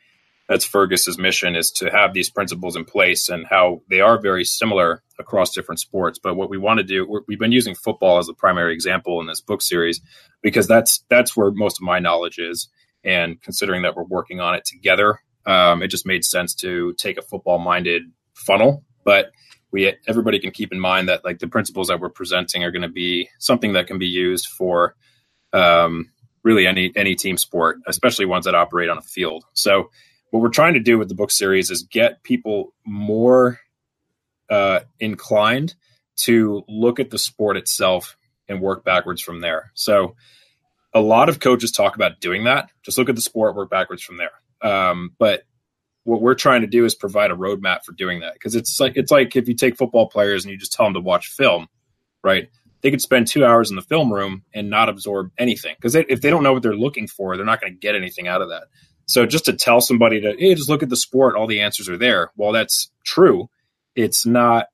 that's 0.49 0.67
Fergus's 0.67 1.19
mission 1.19 1.57
is 1.57 1.71
to 1.73 1.91
have 1.91 2.13
these 2.13 2.31
principles 2.31 2.77
in 2.77 2.85
place 2.85 3.29
and 3.29 3.47
how 3.47 3.83
they 3.89 4.01
are 4.01 4.21
very 4.21 4.45
similar 4.45 5.03
across 5.19 5.55
different 5.55 5.81
sports. 5.81 6.19
But 6.19 6.37
what 6.37 6.51
we 6.51 6.59
want 6.59 6.79
to 6.79 6.85
do, 6.85 7.23
we've 7.29 7.39
been 7.39 7.53
using 7.53 7.75
football 7.75 8.19
as 8.19 8.27
the 8.27 8.35
primary 8.35 8.75
example 8.75 9.21
in 9.21 9.27
this 9.27 9.41
book 9.41 9.63
series 9.63 10.01
because 10.43 10.67
that's 10.67 11.05
that's 11.09 11.37
where 11.37 11.51
most 11.51 11.79
of 11.79 11.83
my 11.83 11.99
knowledge 11.99 12.39
is. 12.39 12.69
And 13.05 13.41
considering 13.43 13.83
that 13.83 13.97
we're 13.97 14.05
working 14.05 14.41
on 14.41 14.55
it 14.55 14.65
together, 14.65 15.21
Um, 15.45 15.83
it 15.83 15.91
just 15.91 16.07
made 16.07 16.25
sense 16.25 16.55
to 16.63 16.95
take 16.95 17.19
a 17.19 17.23
football 17.23 17.59
minded 17.59 18.03
funnel, 18.35 18.85
but 19.05 19.33
we 19.73 19.93
everybody 20.07 20.39
can 20.39 20.53
keep 20.53 20.73
in 20.73 20.79
mind 20.79 21.09
that 21.09 21.25
like 21.25 21.39
the 21.41 21.49
principles 21.49 21.89
that 21.89 21.99
we're 22.01 22.15
presenting 22.15 22.63
are 22.63 22.71
going 22.71 22.89
to 22.89 22.95
be 23.05 23.29
something 23.39 23.75
that 23.75 23.89
can 23.89 23.99
be 23.99 24.07
used 24.07 24.47
for 24.47 24.95
um, 25.53 26.13
really 26.45 26.67
any 26.67 26.93
any 26.95 27.17
team 27.17 27.37
sport, 27.37 27.79
especially 27.87 28.25
ones 28.27 28.45
that 28.45 28.55
operate 28.55 28.89
on 28.89 28.99
a 28.99 29.03
field. 29.03 29.45
So 29.53 29.91
what 30.33 30.41
we're 30.41 30.49
trying 30.49 30.73
to 30.75 30.81
do 30.81 30.99
with 30.99 31.11
the 31.11 31.15
book 31.15 31.31
series 31.31 31.71
is 31.71 31.83
get 31.83 32.23
people 32.23 32.73
more 32.87 33.61
uh, 34.49 34.81
inclined 34.99 35.75
to 36.17 36.65
look 36.69 36.99
at 36.99 37.11
the 37.11 37.19
sport 37.19 37.59
itself 37.59 38.17
and 38.49 38.63
work 38.63 38.83
backwards 38.83 39.21
from 39.21 39.43
there. 39.43 39.71
So 39.75 40.17
a 40.95 41.01
lot 41.01 41.29
of 41.29 41.39
coaches 41.39 41.71
talk 41.71 41.97
about 41.97 42.19
doing 42.21 42.45
that. 42.45 42.71
Just 42.83 42.97
look 42.97 43.11
at 43.11 43.15
the 43.15 43.21
sport, 43.21 43.55
work 43.55 43.69
backwards 43.69 44.03
from 44.03 44.17
there. 44.17 44.33
Um, 44.63 45.13
but 45.19 45.43
what 46.05 46.23
we're 46.23 46.35
trying 46.35 46.63
to 46.63 46.67
do 46.67 46.87
is 46.87 46.95
provide 46.95 47.31
a 47.31 47.37
roadmap 47.37 47.85
for 47.85 47.93
doing 47.93 48.21
that 48.21 48.33
because 48.33 48.55
it's 48.55 48.81
like 48.81 48.97
it's 48.97 49.11
like 49.11 49.37
if 49.37 49.49
you 49.49 49.55
take 49.55 49.77
football 49.77 50.09
players 50.09 50.45
and 50.45 50.51
you 50.51 50.57
just 50.57 50.73
tell 50.73 50.87
them 50.87 50.95
to 50.95 51.01
watch 51.01 51.29
film, 51.29 51.69
right? 52.25 52.49
They 52.81 52.91
could 52.91 53.03
spend 53.03 53.27
two 53.27 53.45
hours 53.45 53.69
in 53.69 53.77
the 53.77 53.83
film 53.83 54.11
room 54.11 54.45
and 54.55 54.71
not 54.71 54.89
absorb 54.89 55.31
anything 55.37 55.75
because 55.77 55.95
if 55.95 56.23
they 56.23 56.31
don't 56.31 56.43
know 56.43 56.55
what 56.55 56.63
they're 56.63 56.75
looking 56.75 57.07
for, 57.07 57.37
they're 57.37 57.45
not 57.45 57.61
going 57.61 57.75
to 57.75 57.79
get 57.79 57.95
anything 57.95 58.29
out 58.29 58.41
of 58.41 58.49
that. 58.49 58.65
So 59.07 59.27
just 59.27 59.45
to 59.47 59.53
tell 59.53 59.81
somebody 59.81 60.21
to 60.21 60.35
hey, 60.39 60.55
just 60.55 60.69
look 60.69 60.83
at 60.83 60.89
the 60.89 60.97
sport, 60.97 61.37
all 61.37 61.47
the 61.47 61.61
answers 61.61 61.89
are 61.89 61.99
there. 61.99 62.31
While 62.37 62.53
that's 62.53 62.91
true, 63.05 63.49
it's 63.95 64.25
not 64.25 64.67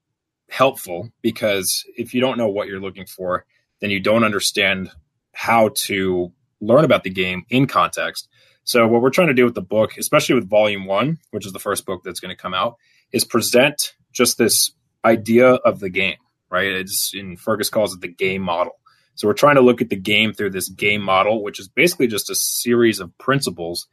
helpful 0.48 1.10
because 1.22 1.84
if 1.96 2.14
you 2.14 2.20
don't 2.20 2.38
know 2.38 2.48
what 2.48 2.68
you're 2.68 2.80
looking 2.80 3.06
for, 3.06 3.44
then 3.80 3.90
you 3.90 4.00
don't 4.00 4.24
understand 4.24 4.90
how 5.32 5.70
to 5.74 6.32
learn 6.60 6.84
about 6.84 7.04
the 7.04 7.10
game 7.10 7.44
in 7.48 7.66
context. 7.66 8.28
So 8.64 8.86
what 8.86 9.00
we're 9.00 9.10
trying 9.10 9.28
to 9.28 9.34
do 9.34 9.44
with 9.44 9.54
the 9.54 9.62
book, 9.62 9.96
especially 9.96 10.34
with 10.34 10.48
volume 10.48 10.84
one, 10.84 11.18
which 11.30 11.46
is 11.46 11.52
the 11.52 11.58
first 11.58 11.86
book 11.86 12.02
that's 12.04 12.20
going 12.20 12.34
to 12.34 12.40
come 12.40 12.54
out, 12.54 12.76
is 13.12 13.24
present 13.24 13.94
just 14.12 14.36
this 14.36 14.72
idea 15.04 15.54
of 15.54 15.80
the 15.80 15.88
game, 15.88 16.16
right? 16.50 16.66
It's 16.66 17.14
in 17.14 17.36
Fergus 17.36 17.70
calls 17.70 17.94
it 17.94 18.00
the 18.00 18.08
game 18.08 18.42
model. 18.42 18.72
So 19.14 19.26
we're 19.26 19.34
trying 19.34 19.56
to 19.56 19.62
look 19.62 19.80
at 19.80 19.88
the 19.88 19.96
game 19.96 20.32
through 20.32 20.50
this 20.50 20.68
game 20.68 21.02
model, 21.02 21.42
which 21.42 21.58
is 21.58 21.68
basically 21.68 22.06
just 22.06 22.30
a 22.30 22.34
series 22.34 23.00
of 23.00 23.16
principles 23.18 23.86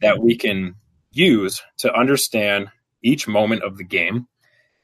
that 0.00 0.18
we 0.18 0.36
can 0.36 0.76
use 1.12 1.62
to 1.78 1.94
understand 1.94 2.68
each 3.02 3.28
moment 3.28 3.62
of 3.62 3.76
the 3.76 3.84
game 3.84 4.26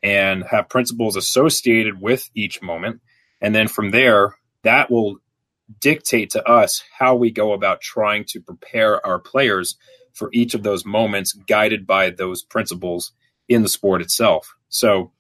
and 0.02 0.44
have 0.44 0.68
principles 0.68 1.16
associated 1.16 2.00
with 2.00 2.28
each 2.34 2.62
moment. 2.62 3.00
And 3.40 3.54
then 3.54 3.68
from 3.68 3.90
there, 3.90 4.36
that 4.62 4.90
will 4.90 5.18
dictate 5.80 6.30
to 6.30 6.48
us 6.48 6.82
how 6.98 7.14
we 7.14 7.30
go 7.30 7.52
about 7.52 7.80
trying 7.80 8.24
to 8.28 8.40
prepare 8.40 9.04
our 9.06 9.18
players 9.18 9.76
for 10.14 10.30
each 10.32 10.54
of 10.54 10.62
those 10.62 10.84
moments 10.84 11.32
guided 11.32 11.86
by 11.86 12.10
those 12.10 12.42
principles 12.42 13.12
in 13.48 13.62
the 13.62 13.68
sport 13.68 14.02
itself. 14.02 14.54
So 14.68 15.12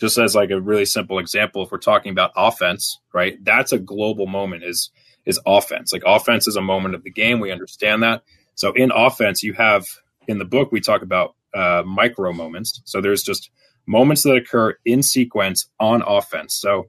just 0.00 0.18
as 0.18 0.34
like 0.34 0.50
a 0.50 0.60
really 0.60 0.84
simple 0.84 1.18
example 1.18 1.62
if 1.62 1.70
we're 1.70 1.78
talking 1.78 2.12
about 2.12 2.32
offense, 2.36 3.00
right? 3.12 3.42
That's 3.42 3.72
a 3.72 3.78
global 3.78 4.26
moment 4.26 4.64
is 4.64 4.90
is 5.24 5.40
offense. 5.44 5.92
Like 5.92 6.02
offense 6.06 6.48
is 6.48 6.56
a 6.56 6.62
moment 6.62 6.94
of 6.94 7.04
the 7.04 7.10
game, 7.10 7.40
we 7.40 7.52
understand 7.52 8.02
that. 8.02 8.22
So 8.58 8.72
in 8.72 8.90
offense, 8.90 9.44
you 9.44 9.52
have 9.52 9.86
in 10.26 10.38
the 10.38 10.44
book 10.44 10.72
we 10.72 10.80
talk 10.80 11.02
about 11.02 11.36
uh, 11.54 11.84
micro 11.86 12.32
moments. 12.32 12.82
So 12.84 13.00
there's 13.00 13.22
just 13.22 13.50
moments 13.86 14.24
that 14.24 14.34
occur 14.34 14.76
in 14.84 15.04
sequence 15.04 15.68
on 15.78 16.02
offense. 16.02 16.54
So 16.54 16.88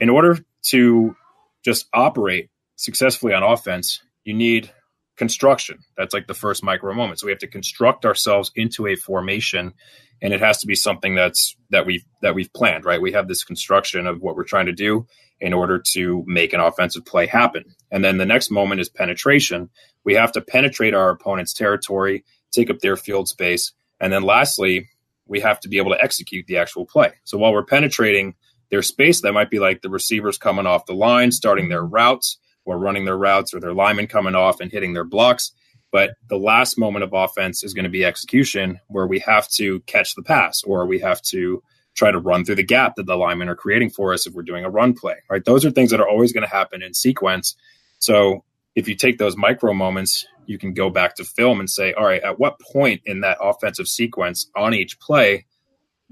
in 0.00 0.08
order 0.08 0.38
to 0.68 1.14
just 1.62 1.88
operate 1.92 2.48
successfully 2.76 3.34
on 3.34 3.42
offense, 3.42 4.00
you 4.24 4.32
need 4.32 4.72
construction. 5.18 5.80
That's 5.94 6.14
like 6.14 6.26
the 6.26 6.32
first 6.32 6.64
micro 6.64 6.94
moment. 6.94 7.20
So 7.20 7.26
we 7.26 7.32
have 7.32 7.40
to 7.40 7.46
construct 7.46 8.06
ourselves 8.06 8.50
into 8.56 8.86
a 8.86 8.96
formation 8.96 9.74
and 10.22 10.32
it 10.32 10.40
has 10.40 10.58
to 10.60 10.66
be 10.66 10.74
something 10.74 11.14
that's 11.14 11.54
that 11.68 11.84
we've 11.84 12.04
that 12.22 12.34
we've 12.34 12.52
planned, 12.54 12.86
right? 12.86 13.00
We 13.00 13.12
have 13.12 13.28
this 13.28 13.44
construction 13.44 14.06
of 14.06 14.22
what 14.22 14.36
we're 14.36 14.44
trying 14.44 14.66
to 14.66 14.72
do 14.72 15.06
in 15.38 15.52
order 15.52 15.82
to 15.92 16.24
make 16.26 16.52
an 16.54 16.60
offensive 16.60 17.04
play 17.04 17.26
happen. 17.26 17.64
And 17.90 18.04
then 18.04 18.18
the 18.18 18.26
next 18.26 18.50
moment 18.50 18.80
is 18.80 18.88
penetration. 18.88 19.70
We 20.04 20.14
have 20.14 20.32
to 20.32 20.40
penetrate 20.40 20.94
our 20.94 21.10
opponent's 21.10 21.52
territory, 21.52 22.24
take 22.52 22.70
up 22.70 22.78
their 22.78 22.96
field 22.96 23.28
space, 23.28 23.72
and 24.00 24.12
then 24.12 24.22
lastly, 24.22 24.88
we 25.26 25.40
have 25.40 25.60
to 25.60 25.68
be 25.68 25.78
able 25.78 25.92
to 25.92 26.02
execute 26.02 26.46
the 26.46 26.56
actual 26.56 26.84
play. 26.84 27.12
So 27.24 27.38
while 27.38 27.52
we're 27.52 27.64
penetrating 27.64 28.34
their 28.70 28.82
space, 28.82 29.20
that 29.20 29.32
might 29.32 29.50
be 29.50 29.58
like 29.58 29.82
the 29.82 29.90
receivers 29.90 30.38
coming 30.38 30.66
off 30.66 30.86
the 30.86 30.94
line, 30.94 31.32
starting 31.32 31.68
their 31.68 31.84
routes, 31.84 32.38
or 32.64 32.78
running 32.78 33.04
their 33.04 33.16
routes, 33.16 33.54
or 33.54 33.60
their 33.60 33.74
linemen 33.74 34.06
coming 34.06 34.34
off 34.34 34.60
and 34.60 34.72
hitting 34.72 34.92
their 34.92 35.04
blocks. 35.04 35.52
But 35.92 36.14
the 36.28 36.36
last 36.36 36.78
moment 36.78 37.02
of 37.04 37.12
offense 37.12 37.64
is 37.64 37.74
going 37.74 37.84
to 37.84 37.90
be 37.90 38.04
execution, 38.04 38.80
where 38.88 39.06
we 39.06 39.18
have 39.20 39.48
to 39.50 39.80
catch 39.80 40.14
the 40.14 40.22
pass, 40.22 40.62
or 40.62 40.86
we 40.86 40.98
have 41.00 41.20
to 41.22 41.62
try 41.94 42.10
to 42.10 42.18
run 42.18 42.44
through 42.44 42.54
the 42.54 42.62
gap 42.62 42.94
that 42.94 43.06
the 43.06 43.16
linemen 43.16 43.48
are 43.48 43.56
creating 43.56 43.90
for 43.90 44.12
us 44.12 44.26
if 44.26 44.34
we're 44.34 44.42
doing 44.42 44.64
a 44.64 44.70
run 44.70 44.94
play. 44.94 45.16
Right? 45.28 45.44
Those 45.44 45.64
are 45.64 45.70
things 45.70 45.90
that 45.90 46.00
are 46.00 46.08
always 46.08 46.32
going 46.32 46.46
to 46.46 46.52
happen 46.52 46.82
in 46.82 46.94
sequence. 46.94 47.56
So 47.98 48.44
if 48.74 48.88
you 48.88 48.94
take 48.94 49.18
those 49.18 49.36
micro 49.36 49.72
moments, 49.72 50.26
you 50.46 50.58
can 50.58 50.74
go 50.74 50.90
back 50.90 51.16
to 51.16 51.24
film 51.24 51.60
and 51.60 51.68
say, 51.68 51.92
all 51.92 52.04
right, 52.04 52.22
at 52.22 52.38
what 52.38 52.60
point 52.60 53.02
in 53.04 53.20
that 53.20 53.38
offensive 53.40 53.88
sequence 53.88 54.50
on 54.56 54.74
each 54.74 54.98
play 54.98 55.46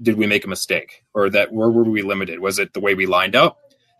did 0.01 0.17
we 0.17 0.27
make 0.27 0.45
a 0.45 0.49
mistake 0.49 1.03
or 1.13 1.29
that 1.29 1.51
where 1.51 1.69
were 1.69 1.83
we 1.83 2.01
limited? 2.01 2.39
Was 2.39 2.59
it 2.59 2.73
the 2.73 2.79
way 2.79 2.95
we 2.95 3.05
lined 3.05 3.35
up? 3.35 3.57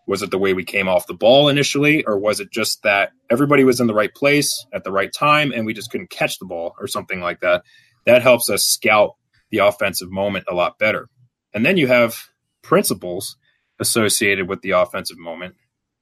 Was 0.08 0.22
it 0.24 0.32
the 0.32 0.40
way 0.40 0.54
we 0.54 0.64
came 0.64 0.88
off 0.88 1.08
the 1.08 1.14
ball 1.14 1.50
initially? 1.50 2.04
Or 2.06 2.18
was 2.18 2.40
it 2.40 2.52
just 2.52 2.84
that 2.84 3.12
everybody 3.30 3.64
was 3.64 3.80
in 3.80 3.88
the 3.88 3.94
right 3.94 4.14
place 4.14 4.66
at 4.74 4.84
the 4.84 4.92
right 4.92 5.12
time 5.12 5.52
and 5.52 5.66
we 5.66 5.74
just 5.74 5.92
couldn't 5.92 6.10
catch 6.10 6.40
the 6.40 6.46
ball 6.46 6.74
or 6.80 6.88
something 6.88 7.20
like 7.20 7.42
that? 7.42 7.64
That 8.06 8.22
helps 8.22 8.50
us 8.50 8.64
scout 8.64 9.16
the 9.52 9.60
offensive 9.60 10.10
moment 10.10 10.46
a 10.50 10.56
lot 10.56 10.80
better. 10.80 11.10
And 11.54 11.66
then 11.66 11.78
you 11.78 11.88
have 11.88 12.30
principles 12.62 13.36
associated 13.80 14.48
with 14.48 14.62
the 14.62 14.72
offensive 14.72 15.18
moment. 15.18 15.56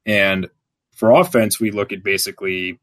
And 0.05 0.47
for 0.97 1.11
offense, 1.11 1.59
we 1.59 1.71
look 1.71 1.93
at 1.93 2.03
basically 2.03 2.79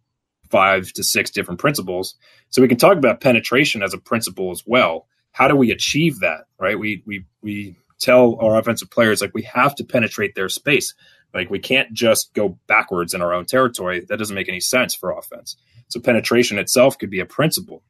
five 0.51 0.93
to 0.95 1.05
six 1.05 1.31
different 1.31 1.61
principles. 1.61 2.15
So 2.49 2.63
we 2.63 2.69
can 2.69 2.79
talk 2.79 2.97
about 2.97 3.21
penetration 3.21 3.83
as 3.83 3.93
a 3.93 3.99
principle 3.99 4.51
as 4.51 4.63
well 4.65 5.07
how 5.35 5.49
do 5.49 5.57
we 5.57 5.73
achieve 5.73 6.21
that? 6.21 6.47
Right? 6.59 6.79
We 6.79 7.03
we 7.05 7.27
we 7.43 7.77
tell 7.99 8.39
our 8.41 8.57
offensive 8.57 8.91
players 8.91 9.21
like 9.21 9.35
we 9.35 9.43
have 9.43 9.75
to 9.75 9.85
penetrate 9.85 10.35
their 10.35 10.49
space. 10.49 10.95
Like 11.35 11.51
we 11.51 11.59
can't 11.59 11.93
just 11.93 12.33
go 12.35 12.57
backwards 12.69 13.13
in 13.13 13.21
our 13.21 13.35
own 13.35 13.45
territory. 13.45 14.05
That 14.09 14.19
doesn't 14.19 14.35
make 14.35 14.49
any 14.49 14.61
sense 14.61 14.95
for 14.95 15.11
offense. 15.11 15.57
So 15.89 16.01
penetration 16.01 16.59
itself 16.59 16.97
could 16.99 17.11
be 17.11 17.19
a 17.19 17.27
principle. 17.27 17.83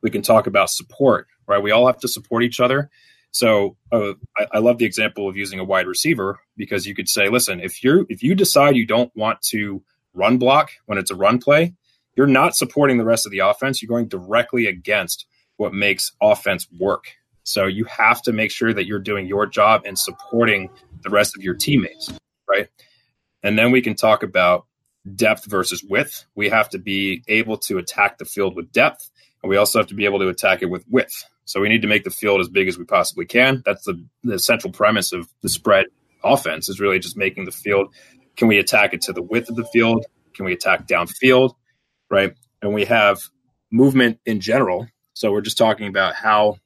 We 0.00 0.10
can 0.10 0.22
talk 0.22 0.46
about 0.46 0.70
support, 0.70 1.26
right? 1.46 1.62
We 1.62 1.70
all 1.70 1.86
have 1.86 1.98
to 2.00 2.08
support 2.08 2.42
each 2.42 2.58
other. 2.58 2.88
So 3.30 3.76
uh, 3.92 4.14
I, 4.36 4.46
I, 4.52 4.58
love 4.58 4.78
the 4.78 4.86
example 4.86 5.28
of 5.28 5.36
using 5.36 5.58
a 5.58 5.64
wide 5.64 5.86
receiver 5.86 6.40
because 6.56 6.86
you 6.86 6.94
could 6.94 7.08
say, 7.08 7.28
listen, 7.28 7.60
if 7.60 7.84
you 7.84 8.06
if 8.08 8.22
you 8.22 8.34
decide 8.34 8.74
you 8.74 8.86
don't 8.86 9.14
want 9.14 9.42
to 9.50 9.82
run 10.14 10.38
block 10.38 10.70
when 10.86 10.98
it's 10.98 11.10
a 11.10 11.14
run 11.14 11.38
play, 11.38 11.74
you're 12.16 12.26
not 12.26 12.56
supporting 12.56 12.98
the 12.98 13.04
rest 13.04 13.26
of 13.26 13.32
the 13.32 13.40
offense. 13.40 13.82
You're 13.82 13.88
going 13.88 14.08
directly 14.08 14.66
against 14.66 15.26
what 15.56 15.74
makes 15.74 16.12
offense 16.20 16.66
work. 16.78 17.12
So 17.44 17.66
you 17.66 17.84
have 17.84 18.22
to 18.22 18.32
make 18.32 18.50
sure 18.50 18.72
that 18.72 18.86
you're 18.86 18.98
doing 18.98 19.26
your 19.26 19.46
job 19.46 19.82
and 19.84 19.98
supporting 19.98 20.70
the 21.02 21.10
rest 21.10 21.36
of 21.36 21.42
your 21.42 21.54
teammates, 21.54 22.12
right? 22.48 22.68
And 23.42 23.58
then 23.58 23.70
we 23.70 23.82
can 23.82 23.94
talk 23.94 24.22
about 24.22 24.66
depth 25.14 25.46
versus 25.46 25.82
width. 25.82 26.26
We 26.34 26.48
have 26.50 26.68
to 26.70 26.78
be 26.78 27.22
able 27.28 27.56
to 27.58 27.78
attack 27.78 28.18
the 28.18 28.24
field 28.24 28.56
with 28.56 28.72
depth, 28.72 29.10
and 29.42 29.50
we 29.50 29.56
also 29.56 29.78
have 29.78 29.88
to 29.88 29.94
be 29.94 30.04
able 30.04 30.18
to 30.18 30.28
attack 30.28 30.62
it 30.62 30.70
with 30.70 30.84
width. 30.88 31.24
So 31.48 31.60
we 31.60 31.68
need 31.68 31.82
to 31.82 31.88
make 31.88 32.04
the 32.04 32.10
field 32.10 32.40
as 32.40 32.48
big 32.48 32.68
as 32.68 32.78
we 32.78 32.84
possibly 32.84 33.26
can. 33.26 33.62
That's 33.64 33.84
the, 33.84 34.04
the 34.22 34.38
central 34.38 34.72
premise 34.72 35.12
of 35.12 35.28
the 35.42 35.48
spread 35.48 35.86
offense 36.22 36.68
is 36.68 36.80
really 36.80 36.98
just 36.98 37.16
making 37.16 37.44
the 37.44 37.52
field. 37.52 37.94
Can 38.36 38.48
we 38.48 38.58
attack 38.58 38.94
it 38.94 39.02
to 39.02 39.12
the 39.12 39.22
width 39.22 39.48
of 39.48 39.56
the 39.56 39.64
field? 39.64 40.06
Can 40.34 40.44
we 40.44 40.52
attack 40.52 40.86
downfield? 40.86 41.54
Right. 42.10 42.34
And 42.62 42.74
we 42.74 42.84
have 42.84 43.20
movement 43.70 44.20
in 44.24 44.40
general 44.40 44.88
so 45.18 45.32
we're 45.32 45.40
just 45.40 45.58
talking 45.58 45.88
about 45.88 46.14
how 46.14 46.58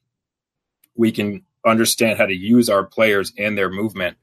we 0.94 1.10
can 1.10 1.46
understand 1.64 2.18
how 2.18 2.26
to 2.26 2.34
use 2.34 2.68
our 2.68 2.84
players 2.84 3.32
and 3.38 3.56
their 3.56 3.70
movement 3.70 4.18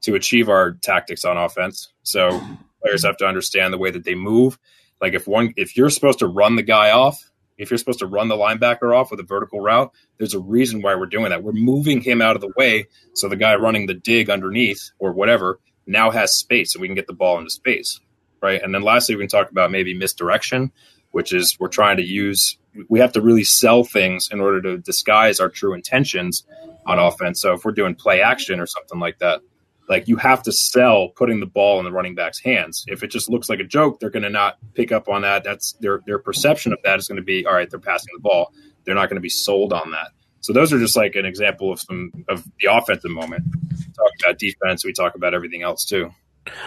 to 0.00 0.16
achieve 0.16 0.48
our 0.48 0.72
tactics 0.72 1.24
on 1.24 1.36
offense. 1.36 1.92
So 2.02 2.40
players 2.82 3.04
have 3.04 3.18
to 3.18 3.26
understand 3.26 3.72
the 3.72 3.78
way 3.78 3.92
that 3.92 4.02
they 4.02 4.16
move. 4.16 4.58
Like 5.00 5.14
if 5.14 5.28
one 5.28 5.54
if 5.56 5.76
you're 5.76 5.90
supposed 5.90 6.18
to 6.18 6.26
run 6.26 6.56
the 6.56 6.64
guy 6.64 6.90
off, 6.90 7.30
if 7.58 7.70
you're 7.70 7.78
supposed 7.78 7.98
to 7.98 8.06
run 8.06 8.28
the 8.28 8.36
linebacker 8.36 8.96
off 8.96 9.10
with 9.10 9.20
a 9.20 9.24
vertical 9.24 9.60
route, 9.60 9.92
there's 10.16 10.34
a 10.34 10.40
reason 10.40 10.80
why 10.80 10.94
we're 10.94 11.06
doing 11.06 11.30
that. 11.30 11.42
We're 11.42 11.52
moving 11.52 12.00
him 12.00 12.22
out 12.22 12.36
of 12.36 12.40
the 12.40 12.52
way 12.56 12.86
so 13.14 13.28
the 13.28 13.36
guy 13.36 13.56
running 13.56 13.86
the 13.86 13.94
dig 13.94 14.30
underneath 14.30 14.90
or 14.98 15.12
whatever 15.12 15.58
now 15.86 16.10
has 16.10 16.36
space 16.36 16.74
and 16.74 16.82
we 16.82 16.88
can 16.88 16.94
get 16.94 17.06
the 17.06 17.12
ball 17.12 17.38
into 17.38 17.50
space. 17.50 18.00
Right. 18.40 18.62
And 18.62 18.72
then 18.72 18.82
lastly 18.82 19.16
we 19.16 19.22
can 19.22 19.28
talk 19.28 19.50
about 19.50 19.72
maybe 19.72 19.94
misdirection, 19.94 20.70
which 21.10 21.32
is 21.32 21.56
we're 21.58 21.68
trying 21.68 21.96
to 21.96 22.04
use 22.04 22.56
we 22.88 23.00
have 23.00 23.12
to 23.12 23.20
really 23.20 23.44
sell 23.44 23.82
things 23.82 24.28
in 24.30 24.40
order 24.40 24.62
to 24.62 24.78
disguise 24.78 25.40
our 25.40 25.48
true 25.48 25.74
intentions 25.74 26.44
on 26.86 26.98
offense. 26.98 27.40
So 27.40 27.54
if 27.54 27.64
we're 27.64 27.72
doing 27.72 27.94
play 27.94 28.22
action 28.22 28.60
or 28.60 28.66
something 28.66 29.00
like 29.00 29.18
that, 29.18 29.40
like 29.88 30.08
you 30.08 30.16
have 30.16 30.42
to 30.42 30.52
sell 30.52 31.08
putting 31.08 31.40
the 31.40 31.46
ball 31.46 31.78
in 31.78 31.84
the 31.84 31.92
running 31.92 32.14
back's 32.14 32.40
hands. 32.40 32.84
If 32.88 33.02
it 33.02 33.08
just 33.08 33.28
looks 33.30 33.48
like 33.48 33.60
a 33.60 33.64
joke, 33.64 34.00
they're 34.00 34.10
going 34.10 34.22
to 34.22 34.30
not 34.30 34.58
pick 34.74 34.92
up 34.92 35.08
on 35.08 35.22
that. 35.22 35.44
That's 35.44 35.72
their 35.80 36.00
their 36.06 36.18
perception 36.18 36.72
of 36.72 36.78
that 36.84 36.98
is 36.98 37.08
going 37.08 37.16
to 37.16 37.22
be 37.22 37.46
all 37.46 37.54
right. 37.54 37.68
They're 37.70 37.80
passing 37.80 38.10
the 38.14 38.20
ball. 38.20 38.52
They're 38.84 38.94
not 38.94 39.08
going 39.08 39.16
to 39.16 39.22
be 39.22 39.28
sold 39.28 39.72
on 39.72 39.90
that. 39.92 40.08
So 40.40 40.52
those 40.52 40.72
are 40.72 40.78
just 40.78 40.96
like 40.96 41.14
an 41.16 41.26
example 41.26 41.72
of 41.72 41.80
some 41.80 42.12
of 42.28 42.44
the 42.60 42.72
offensive 42.72 43.10
moment. 43.10 43.44
We 43.70 43.92
talk 43.92 44.10
about 44.22 44.38
defense, 44.38 44.84
we 44.84 44.92
talk 44.92 45.14
about 45.14 45.34
everything 45.34 45.62
else 45.62 45.84
too. 45.84 46.10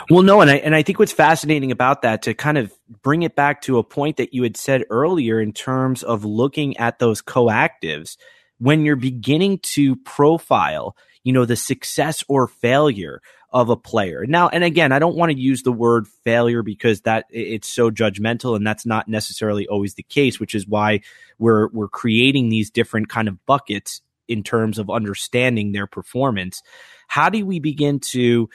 Well, 0.10 0.22
no, 0.22 0.42
and 0.42 0.52
I 0.52 0.58
and 0.58 0.76
I 0.76 0.84
think 0.84 1.00
what's 1.00 1.12
fascinating 1.12 1.72
about 1.72 2.02
that 2.04 2.22
to 2.24 2.34
kind 2.34 2.58
of 2.58 2.72
bring 3.02 3.24
it 3.24 3.36
back 3.36 3.62
to 3.64 3.78
a 3.78 3.84
point 3.84 4.18
that 4.18 4.34
you 4.34 4.44
had 4.44 4.58
said 4.58 4.84
earlier 4.90 5.40
in 5.40 5.54
terms 5.54 6.04
of 6.04 6.24
looking 6.24 6.78
at 6.78 7.00
those 7.00 7.22
coactives 7.22 8.18
when 8.60 8.86
you're 8.86 8.96
beginning 8.96 9.58
to 9.60 9.96
profile, 9.96 10.96
you 11.24 11.34
know, 11.34 11.46
the 11.46 11.56
success 11.56 12.24
or 12.28 12.48
failure 12.48 13.22
of 13.52 13.70
a 13.70 13.76
player. 13.76 14.26
Now, 14.26 14.48
and 14.48 14.64
again, 14.64 14.92
I 14.92 15.00
don't 15.00 15.16
want 15.16 15.32
to 15.32 15.38
use 15.38 15.64
the 15.64 15.74
word 15.74 16.08
failure 16.08 16.64
because 16.64 17.02
that 17.02 17.26
it's 17.30 17.68
so 17.68 17.92
judgmental 17.92 18.56
and 18.56 18.66
that's 18.66 18.86
not 18.86 19.08
necessarily 19.08 19.68
always 19.68 19.96
the 19.96 20.04
case, 20.04 20.40
which 20.40 20.56
is 20.56 20.66
why 20.66 21.02
we're 21.38 21.68
we're 21.70 21.90
creating 21.90 22.50
these 22.50 22.70
different 22.70 23.10
kind 23.10 23.28
of 23.28 23.46
buckets 23.46 24.02
in 24.28 24.44
terms 24.44 24.80
of 24.80 24.90
understanding 24.90 25.72
their 25.74 25.88
performance. 25.88 26.64
How 27.08 27.30
do 27.30 27.46
we 27.46 27.60
begin 27.60 28.00
to 28.12 28.50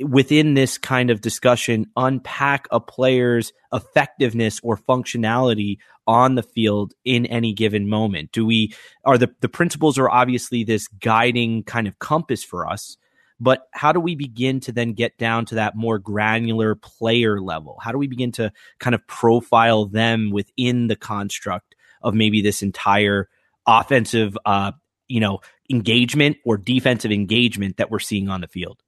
within 0.00 0.54
this 0.54 0.78
kind 0.78 1.10
of 1.10 1.20
discussion 1.20 1.86
unpack 1.96 2.66
a 2.70 2.80
player's 2.80 3.52
effectiveness 3.72 4.60
or 4.62 4.76
functionality 4.76 5.78
on 6.06 6.34
the 6.34 6.42
field 6.42 6.94
in 7.04 7.26
any 7.26 7.52
given 7.52 7.88
moment? 7.88 8.32
Do 8.32 8.46
we 8.46 8.74
are 9.04 9.18
the 9.18 9.34
the 9.40 9.48
principles 9.48 9.98
are 9.98 10.10
obviously 10.10 10.64
this 10.64 10.88
guiding 10.88 11.62
kind 11.64 11.86
of 11.86 11.98
compass 11.98 12.42
for 12.44 12.68
us 12.68 12.96
but 13.42 13.66
how 13.72 13.90
do 13.90 13.98
we 13.98 14.14
begin 14.14 14.60
to 14.60 14.72
then 14.72 14.92
get 14.92 15.18
down 15.18 15.46
to 15.46 15.56
that 15.56 15.74
more 15.74 15.98
granular 15.98 16.76
player 16.76 17.40
level? 17.40 17.76
How 17.82 17.90
do 17.90 17.98
we 17.98 18.06
begin 18.06 18.30
to 18.32 18.52
kind 18.78 18.94
of 18.94 19.04
profile 19.08 19.86
them 19.86 20.30
within 20.30 20.86
the 20.86 20.94
construct 20.94 21.74
of 22.02 22.14
maybe 22.14 22.40
this 22.40 22.62
entire 22.62 23.28
offensive 23.66 24.36
uh 24.44 24.72
you 25.08 25.20
know 25.20 25.40
engagement 25.70 26.36
or 26.44 26.56
defensive 26.56 27.12
engagement 27.12 27.76
that 27.76 27.90
we're 27.90 28.00
seeing 28.00 28.28
on 28.28 28.40
the 28.40 28.48
field 28.48 28.81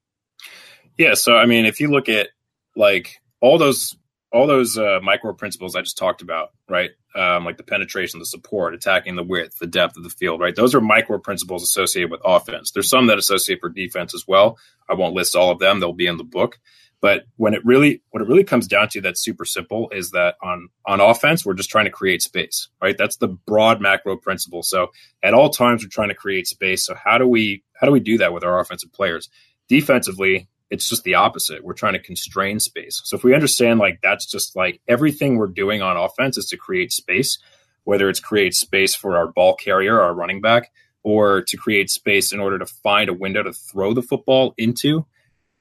yeah. 0.99 1.15
So, 1.15 1.37
I 1.37 1.47
mean, 1.47 1.67
if 1.67 1.81
you 1.81 1.89
look 1.89 2.09
at 2.09 2.29
like 2.77 3.17
all 3.41 3.59
those, 3.59 3.97
all 4.33 4.47
those 4.49 4.77
uh, 4.77 4.99
micro 5.03 5.33
principles 5.33 5.77
I 5.77 5.83
just 5.83 5.97
talked 5.97 6.21
about, 6.21 6.51
right? 6.69 6.91
Um, 7.15 7.45
like 7.45 7.57
the 7.57 7.63
penetration, 7.63 8.19
the 8.19 8.27
support, 8.27 8.75
attacking 8.75 9.15
the 9.15 9.23
width, 9.23 9.59
the 9.59 9.67
depth 9.67 9.97
of 9.97 10.03
the 10.03 10.11
field, 10.11 10.41
right? 10.41 10.57
Those 10.57 10.75
are 10.75 10.81
micro 10.81 11.19
principles 11.19 11.63
associated 11.63 12.11
with 12.11 12.21
offense. 12.25 12.73
There's 12.73 12.89
some 12.89 13.07
that 13.07 13.19
associate 13.19 13.61
for 13.61 13.69
defense 13.69 14.13
as 14.13 14.25
well. 14.27 14.59
I 14.91 14.95
won't 14.95 15.15
list 15.15 15.37
all 15.37 15.51
of 15.51 15.61
them; 15.61 15.79
they'll 15.79 15.93
be 15.93 16.09
in 16.09 16.17
the 16.17 16.25
book. 16.25 16.59
But 17.05 17.27
when 17.37 17.53
it 17.53 17.63
really, 17.67 18.03
what 18.13 18.23
it 18.23 18.29
really 18.29 18.45
comes 18.45 18.67
down 18.67 18.89
to, 18.89 19.03
that's 19.03 19.23
super 19.23 19.45
simple, 19.45 19.91
is 19.91 20.13
that 20.13 20.37
on 20.43 20.71
on 20.87 21.01
offense, 21.01 21.45
we're 21.45 21.53
just 21.53 21.69
trying 21.69 21.85
to 21.85 21.91
create 21.91 22.23
space, 22.23 22.69
right? 22.83 22.97
That's 22.97 23.19
the 23.19 23.29
broad 23.29 23.79
macro 23.81 24.17
principle. 24.17 24.63
So 24.63 24.89
at 25.23 25.35
all 25.35 25.51
times, 25.51 25.85
we're 25.85 25.91
trying 25.91 26.09
to 26.09 26.15
create 26.15 26.47
space. 26.47 26.85
So 26.85 26.95
how 26.95 27.19
do 27.19 27.29
we 27.29 27.63
how 27.75 27.87
do 27.87 27.93
we 27.93 28.01
do 28.01 28.17
that 28.19 28.33
with 28.33 28.43
our 28.43 28.59
offensive 28.59 28.91
players? 28.91 29.29
Defensively, 29.69 30.49
it's 30.75 30.89
just 30.89 31.05
the 31.05 31.15
opposite. 31.15 31.63
We're 31.65 31.75
trying 31.75 31.93
to 31.93 32.01
constrain 32.01 32.59
space. 32.59 33.01
So 33.05 33.17
if 33.17 33.23
we 33.23 33.33
understand 33.33 33.79
like 33.79 34.01
that's 34.03 34.27
just 34.27 34.57
like 34.57 34.81
everything 34.89 35.37
we're 35.37 35.47
doing 35.47 35.83
on 35.83 35.97
offense 35.97 36.37
is 36.37 36.47
to 36.47 36.57
create 36.57 36.91
space, 36.91 37.39
whether 37.85 38.09
it's 38.09 38.19
create 38.19 38.55
space 38.55 38.93
for 38.93 39.17
our 39.17 39.29
ball 39.29 39.55
carrier, 39.55 40.01
our 40.01 40.13
running 40.13 40.41
back, 40.41 40.73
or 41.05 41.43
to 41.43 41.57
create 41.57 41.91
space 41.91 42.33
in 42.33 42.41
order 42.41 42.59
to 42.59 42.67
find 42.67 43.09
a 43.09 43.15
window 43.15 43.45
to 43.45 43.53
throw 43.53 43.95
the 43.95 44.03
football 44.03 44.53
into. 44.59 45.07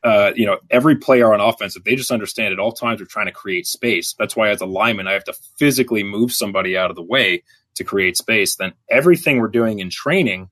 Uh, 0.03 0.32
you 0.36 0.48
know, 0.48 0.58
every 0.72 0.96
player 0.96 1.32
on 1.32 1.39
offense, 1.39 1.75
if 1.75 1.84
they 1.84 1.96
just 1.96 2.12
understand 2.12 2.51
at 2.51 2.60
all 2.60 2.72
times 2.72 3.00
we're 3.00 3.05
trying 3.05 3.27
to 3.27 3.32
create 3.32 3.67
space, 3.67 4.15
that's 4.17 4.36
why 4.36 4.50
as 4.50 4.62
a 4.62 4.65
lineman, 4.65 5.08
I 5.08 5.13
have 5.13 5.24
to 5.25 5.36
physically 5.60 6.03
move 6.03 6.34
somebody 6.34 6.75
out 6.75 6.89
of 6.89 6.96
the 6.96 7.03
way 7.03 7.43
to 7.75 7.84
create 7.84 8.18
space. 8.18 8.55
Then 8.55 8.74
everything 8.90 9.37
we're 9.37 9.48
doing 9.48 9.77
in 9.77 9.92
training, 9.92 10.50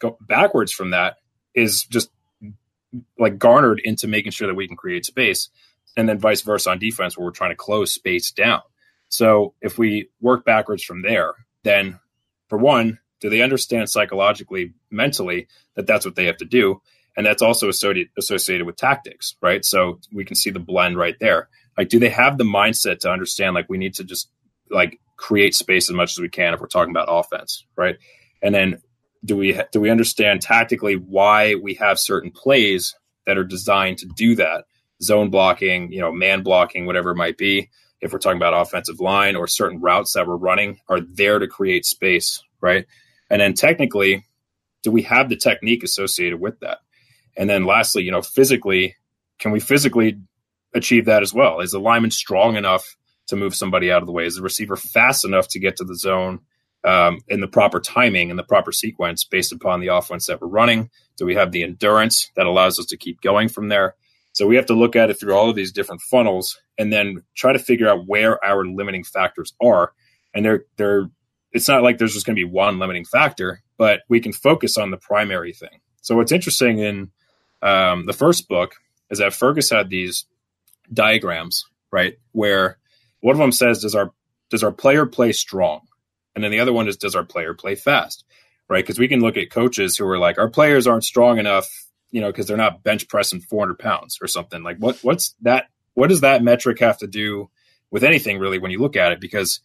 go 0.00 0.16
backwards 0.20 0.72
from 0.72 0.90
that, 0.90 1.18
is 1.54 1.84
just 1.84 2.08
like 3.18 3.38
garnered 3.38 3.80
into 3.84 4.08
making 4.08 4.32
sure 4.32 4.46
that 4.46 4.54
we 4.54 4.68
can 4.68 4.76
create 4.76 5.04
space 5.04 5.48
and 5.96 6.08
then 6.08 6.18
vice 6.18 6.42
versa 6.42 6.70
on 6.70 6.78
defense 6.78 7.16
where 7.16 7.24
we're 7.24 7.32
trying 7.32 7.50
to 7.50 7.56
close 7.56 7.92
space 7.92 8.30
down. 8.30 8.62
So 9.08 9.54
if 9.60 9.78
we 9.78 10.10
work 10.20 10.44
backwards 10.44 10.82
from 10.82 11.02
there 11.02 11.34
then 11.64 11.98
for 12.48 12.58
one 12.58 12.98
do 13.20 13.28
they 13.28 13.42
understand 13.42 13.90
psychologically 13.90 14.74
mentally 14.90 15.48
that 15.74 15.86
that's 15.86 16.04
what 16.04 16.14
they 16.14 16.26
have 16.26 16.36
to 16.38 16.44
do? 16.44 16.80
And 17.16 17.26
that's 17.26 17.42
also 17.42 17.68
associated 17.68 18.08
associated 18.16 18.66
with 18.66 18.76
tactics 18.76 19.36
right? 19.42 19.64
So 19.64 20.00
we 20.12 20.24
can 20.24 20.36
see 20.36 20.50
the 20.50 20.58
blend 20.60 20.96
right 20.96 21.16
there. 21.20 21.48
Like 21.76 21.88
do 21.88 21.98
they 21.98 22.10
have 22.10 22.38
the 22.38 22.44
mindset 22.44 23.00
to 23.00 23.10
understand 23.10 23.54
like 23.54 23.68
we 23.68 23.78
need 23.78 23.94
to 23.94 24.04
just 24.04 24.30
like 24.70 25.00
create 25.16 25.54
space 25.54 25.90
as 25.90 25.96
much 25.96 26.12
as 26.12 26.18
we 26.20 26.28
can 26.28 26.54
if 26.54 26.60
we're 26.60 26.68
talking 26.68 26.92
about 26.92 27.08
offense 27.10 27.64
right? 27.76 27.96
And 28.40 28.54
then 28.54 28.82
do 29.24 29.36
we 29.36 29.60
do 29.72 29.80
we 29.80 29.90
understand 29.90 30.42
tactically 30.42 30.94
why 30.94 31.54
we 31.54 31.74
have 31.74 31.98
certain 31.98 32.30
plays 32.30 32.94
that 33.26 33.38
are 33.38 33.44
designed 33.44 33.98
to 33.98 34.06
do 34.06 34.34
that? 34.36 34.64
Zone 35.02 35.30
blocking 35.30 35.92
you 35.92 36.00
know 36.00 36.12
man 36.12 36.42
blocking 36.42 36.86
whatever 36.86 37.10
it 37.10 37.16
might 37.16 37.38
be. 37.38 37.70
If 38.00 38.12
we're 38.12 38.20
talking 38.20 38.38
about 38.38 38.54
offensive 38.54 39.00
line 39.00 39.34
or 39.34 39.46
certain 39.46 39.80
routes 39.80 40.12
that 40.12 40.26
we're 40.26 40.36
running 40.36 40.78
are 40.88 41.00
there 41.00 41.38
to 41.38 41.46
create 41.46 41.84
space 41.84 42.42
right? 42.60 42.86
And 43.30 43.40
then 43.40 43.54
technically 43.54 44.24
do 44.82 44.90
we 44.90 45.02
have 45.02 45.28
the 45.28 45.36
technique 45.36 45.82
associated 45.82 46.40
with 46.40 46.60
that? 46.60 46.78
And 47.36 47.50
then 47.50 47.64
lastly 47.64 48.02
you 48.04 48.10
know 48.10 48.22
physically 48.22 48.96
can 49.38 49.52
we 49.52 49.60
physically 49.60 50.18
achieve 50.74 51.06
that 51.06 51.22
as 51.22 51.32
well? 51.32 51.60
Is 51.60 51.72
the 51.72 51.80
lineman 51.80 52.10
strong 52.10 52.56
enough 52.56 52.96
to 53.28 53.36
move 53.36 53.54
somebody 53.54 53.90
out 53.90 54.02
of 54.02 54.06
the 54.06 54.12
way? 54.12 54.26
Is 54.26 54.36
the 54.36 54.42
receiver 54.42 54.76
fast 54.76 55.24
enough 55.24 55.48
to 55.48 55.60
get 55.60 55.76
to 55.76 55.84
the 55.84 55.96
zone 55.96 56.40
um, 56.84 57.20
in 57.28 57.40
the 57.40 57.48
proper 57.48 57.80
timing 57.80 58.30
and 58.30 58.38
the 58.38 58.44
proper 58.44 58.72
sequence 58.72 59.24
based 59.24 59.52
upon 59.52 59.80
the 59.80 59.88
offense 59.88 60.26
that 60.26 60.40
we're 60.40 60.48
running? 60.48 60.90
Do 61.16 61.26
we 61.26 61.34
have 61.34 61.52
the 61.52 61.62
endurance 61.62 62.30
that 62.36 62.46
allows 62.46 62.78
us 62.78 62.86
to 62.86 62.96
keep 62.96 63.20
going 63.20 63.48
from 63.48 63.68
there? 63.68 63.94
So 64.32 64.46
we 64.46 64.56
have 64.56 64.66
to 64.66 64.74
look 64.74 64.94
at 64.94 65.10
it 65.10 65.18
through 65.18 65.34
all 65.34 65.50
of 65.50 65.56
these 65.56 65.72
different 65.72 66.00
funnels 66.02 66.60
and 66.78 66.92
then 66.92 67.24
try 67.34 67.52
to 67.52 67.58
figure 67.58 67.88
out 67.88 68.06
where 68.06 68.42
our 68.44 68.64
limiting 68.64 69.02
factors 69.02 69.52
are. 69.60 69.92
And 70.32 70.44
they're 70.44 70.64
they're 70.76 71.10
it's 71.52 71.68
not 71.68 71.82
like 71.82 71.98
there's 71.98 72.14
just 72.14 72.26
going 72.26 72.36
to 72.36 72.40
be 72.40 72.50
one 72.50 72.78
limiting 72.78 73.04
factor, 73.04 73.62
but 73.78 74.02
we 74.08 74.20
can 74.20 74.32
focus 74.32 74.76
on 74.76 74.90
the 74.90 74.96
primary 74.96 75.52
thing. 75.52 75.80
So 76.02 76.14
what's 76.14 76.30
interesting 76.30 76.78
in 76.78 77.10
um, 77.62 78.06
the 78.06 78.12
first 78.12 78.48
book 78.48 78.74
is 79.10 79.18
that 79.18 79.34
Fergus 79.34 79.70
had 79.70 79.90
these 79.90 80.26
diagrams, 80.92 81.64
right, 81.90 82.18
where 82.32 82.78
one 83.20 83.34
of 83.34 83.40
them 83.40 83.52
says, 83.52 83.80
"Does 83.82 83.94
our 83.94 84.12
does 84.50 84.62
our 84.62 84.72
player 84.72 85.06
play 85.06 85.32
strong?" 85.32 85.87
And 86.34 86.44
then 86.44 86.50
the 86.50 86.60
other 86.60 86.72
one 86.72 86.88
is 86.88 86.96
does 86.96 87.14
our 87.14 87.24
player 87.24 87.54
play 87.54 87.74
fast? 87.74 88.24
Right? 88.68 88.84
Because 88.84 88.98
we 88.98 89.08
can 89.08 89.20
look 89.20 89.36
at 89.36 89.50
coaches 89.50 89.96
who 89.96 90.06
are 90.06 90.18
like, 90.18 90.38
our 90.38 90.50
players 90.50 90.86
aren't 90.86 91.04
strong 91.04 91.38
enough, 91.38 91.66
you 92.10 92.20
know, 92.20 92.28
because 92.28 92.46
they're 92.46 92.56
not 92.56 92.82
bench 92.82 93.08
pressing 93.08 93.40
400 93.40 93.78
pounds 93.78 94.18
or 94.20 94.26
something. 94.26 94.62
Like, 94.62 94.78
what 94.78 94.98
what's 95.02 95.34
that? 95.42 95.68
What 95.94 96.08
does 96.08 96.20
that 96.20 96.42
metric 96.42 96.80
have 96.80 96.98
to 96.98 97.06
do 97.06 97.50
with 97.90 98.04
anything 98.04 98.38
really 98.38 98.58
when 98.58 98.70
you 98.70 98.78
look 98.78 98.96
at 98.96 99.12
it? 99.12 99.20
Because 99.20 99.60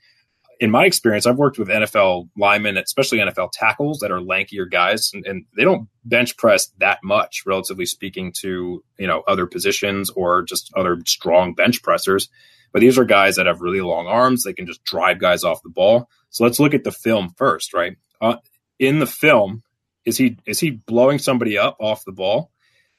in 0.63 0.71
my 0.71 0.86
experience, 0.86 1.28
I've 1.28 1.38
worked 1.38 1.60
with 1.60 1.67
NFL 1.67 2.30
linemen, 2.38 2.78
especially 2.78 3.17
NFL 3.17 3.49
tackles 3.52 3.99
that 3.99 4.12
are 4.12 4.19
lankier 4.19 4.71
guys, 4.71 5.12
and, 5.13 5.26
and, 5.28 5.45
they 5.58 5.65
don't 5.65 5.89
bench 6.06 6.38
press 6.38 6.67
that 6.78 6.99
much, 7.04 7.43
relatively 7.45 7.86
speaking, 7.86 8.32
to 8.38 8.82
you 8.97 9.06
know 9.06 9.23
other 9.28 9.45
positions 9.45 10.10
or 10.12 10.41
just 10.41 10.71
other 10.73 10.99
strong 11.06 11.54
bench 11.54 11.84
pressers. 11.84 12.30
But 12.71 12.80
these 12.80 12.97
are 12.97 13.04
guys 13.04 13.36
that 13.36 13.45
have 13.45 13.60
really 13.60 13.82
long 13.82 14.08
arms; 14.08 14.43
they 14.43 14.54
can 14.54 14.65
just 14.65 14.86
drive 14.86 15.19
guys 15.19 15.43
off 15.43 15.62
the 15.63 15.69
ball. 15.69 16.08
So 16.30 16.45
let's 16.45 16.62
look 16.62 16.73
at 16.73 16.86
the 16.86 16.93
film 16.93 17.34
first, 17.36 17.73
right? 17.73 17.97
Uh, 18.21 18.38
in 18.80 18.99
the 18.99 19.06
film, 19.06 19.63
is 20.06 20.15
he 20.17 20.38
is 20.45 20.62
he 20.62 20.71
blowing 20.71 21.19
somebody 21.19 21.58
up 21.58 21.76
off 21.82 22.06
the 22.06 22.13
ball? 22.13 22.52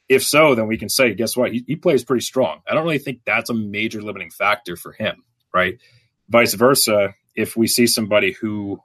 If 0.07 0.23
so, 0.23 0.53
then 0.53 0.67
we 0.67 0.77
can 0.77 0.89
say, 0.89 1.15
guess 1.15 1.35
what? 1.35 1.51
He, 1.51 1.63
he 1.65 1.77
plays 1.77 2.03
pretty 2.03 2.23
strong. 2.23 2.61
I 2.69 2.75
don't 2.75 2.83
really 2.83 2.99
think 2.99 3.21
that's 3.25 3.49
a 3.49 3.55
major 3.55 4.03
limiting 4.03 4.29
factor 4.29 4.75
for 4.75 4.91
him, 4.91 5.23
right? 5.51 5.79
Vice 6.29 6.53
versa, 6.53 7.15
if 7.35 7.55
we 7.55 7.67
see 7.67 7.87
somebody 7.87 8.31
who 8.33 8.79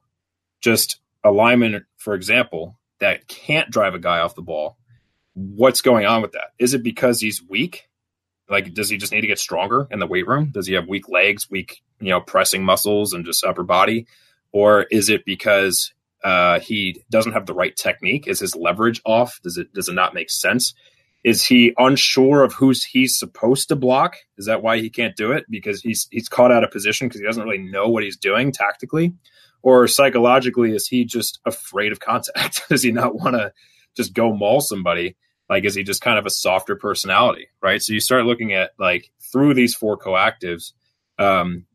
just 0.60 1.00
a 1.24 1.30
lineman, 1.30 1.86
for 1.96 2.14
example, 2.14 2.78
that 2.98 3.28
can't 3.28 3.70
drive 3.70 3.94
a 3.94 3.98
guy 3.98 4.20
off 4.20 4.34
the 4.34 4.42
ball, 4.42 4.76
what's 5.34 5.82
going 5.82 6.06
on 6.06 6.22
with 6.22 6.32
that? 6.32 6.52
Is 6.58 6.74
it 6.74 6.82
because 6.82 7.20
he's 7.20 7.42
weak? 7.48 7.88
Like, 8.48 8.74
does 8.74 8.90
he 8.90 8.96
just 8.96 9.12
need 9.12 9.20
to 9.20 9.26
get 9.26 9.38
stronger 9.38 9.86
in 9.90 10.00
the 10.00 10.06
weight 10.06 10.26
room? 10.26 10.50
Does 10.52 10.66
he 10.66 10.74
have 10.74 10.88
weak 10.88 11.08
legs, 11.08 11.48
weak, 11.48 11.82
you 12.00 12.08
know, 12.08 12.20
pressing 12.20 12.64
muscles 12.64 13.12
and 13.12 13.24
just 13.24 13.44
upper 13.44 13.62
body? 13.62 14.06
or 14.52 14.82
is 14.90 15.08
it 15.08 15.24
because 15.24 15.92
uh, 16.24 16.60
he 16.60 17.02
doesn't 17.10 17.32
have 17.32 17.46
the 17.46 17.54
right 17.54 17.76
technique? 17.76 18.26
Is 18.26 18.40
his 18.40 18.56
leverage 18.56 19.00
off? 19.04 19.40
Does 19.42 19.56
it 19.56 19.72
does 19.72 19.88
it 19.88 19.94
not 19.94 20.14
make 20.14 20.30
sense? 20.30 20.74
Is 21.22 21.44
he 21.44 21.74
unsure 21.76 22.42
of 22.42 22.54
who's 22.54 22.82
he's 22.82 23.18
supposed 23.18 23.68
to 23.68 23.76
block? 23.76 24.16
Is 24.38 24.46
that 24.46 24.62
why 24.62 24.78
he 24.78 24.88
can't 24.88 25.16
do 25.16 25.32
it? 25.32 25.44
Because 25.50 25.82
he's 25.82 26.08
he's 26.10 26.28
caught 26.28 26.52
out 26.52 26.64
of 26.64 26.70
position 26.70 27.08
because 27.08 27.20
he 27.20 27.26
doesn't 27.26 27.44
really 27.44 27.58
know 27.58 27.88
what 27.88 28.02
he's 28.02 28.16
doing 28.16 28.52
tactically, 28.52 29.12
or 29.62 29.86
psychologically 29.86 30.72
is 30.72 30.86
he 30.86 31.04
just 31.04 31.40
afraid 31.44 31.92
of 31.92 32.00
contact? 32.00 32.62
does 32.68 32.82
he 32.82 32.92
not 32.92 33.14
want 33.14 33.36
to 33.36 33.52
just 33.96 34.14
go 34.14 34.34
maul 34.34 34.60
somebody? 34.60 35.16
Like 35.48 35.64
is 35.64 35.74
he 35.74 35.82
just 35.82 36.00
kind 36.00 36.18
of 36.18 36.26
a 36.26 36.30
softer 36.30 36.76
personality, 36.76 37.48
right? 37.62 37.82
So 37.82 37.92
you 37.92 38.00
start 38.00 38.24
looking 38.24 38.54
at 38.54 38.70
like 38.78 39.10
through 39.32 39.54
these 39.54 39.74
four 39.74 39.98
coactives, 39.98 40.72
um, 41.18 41.66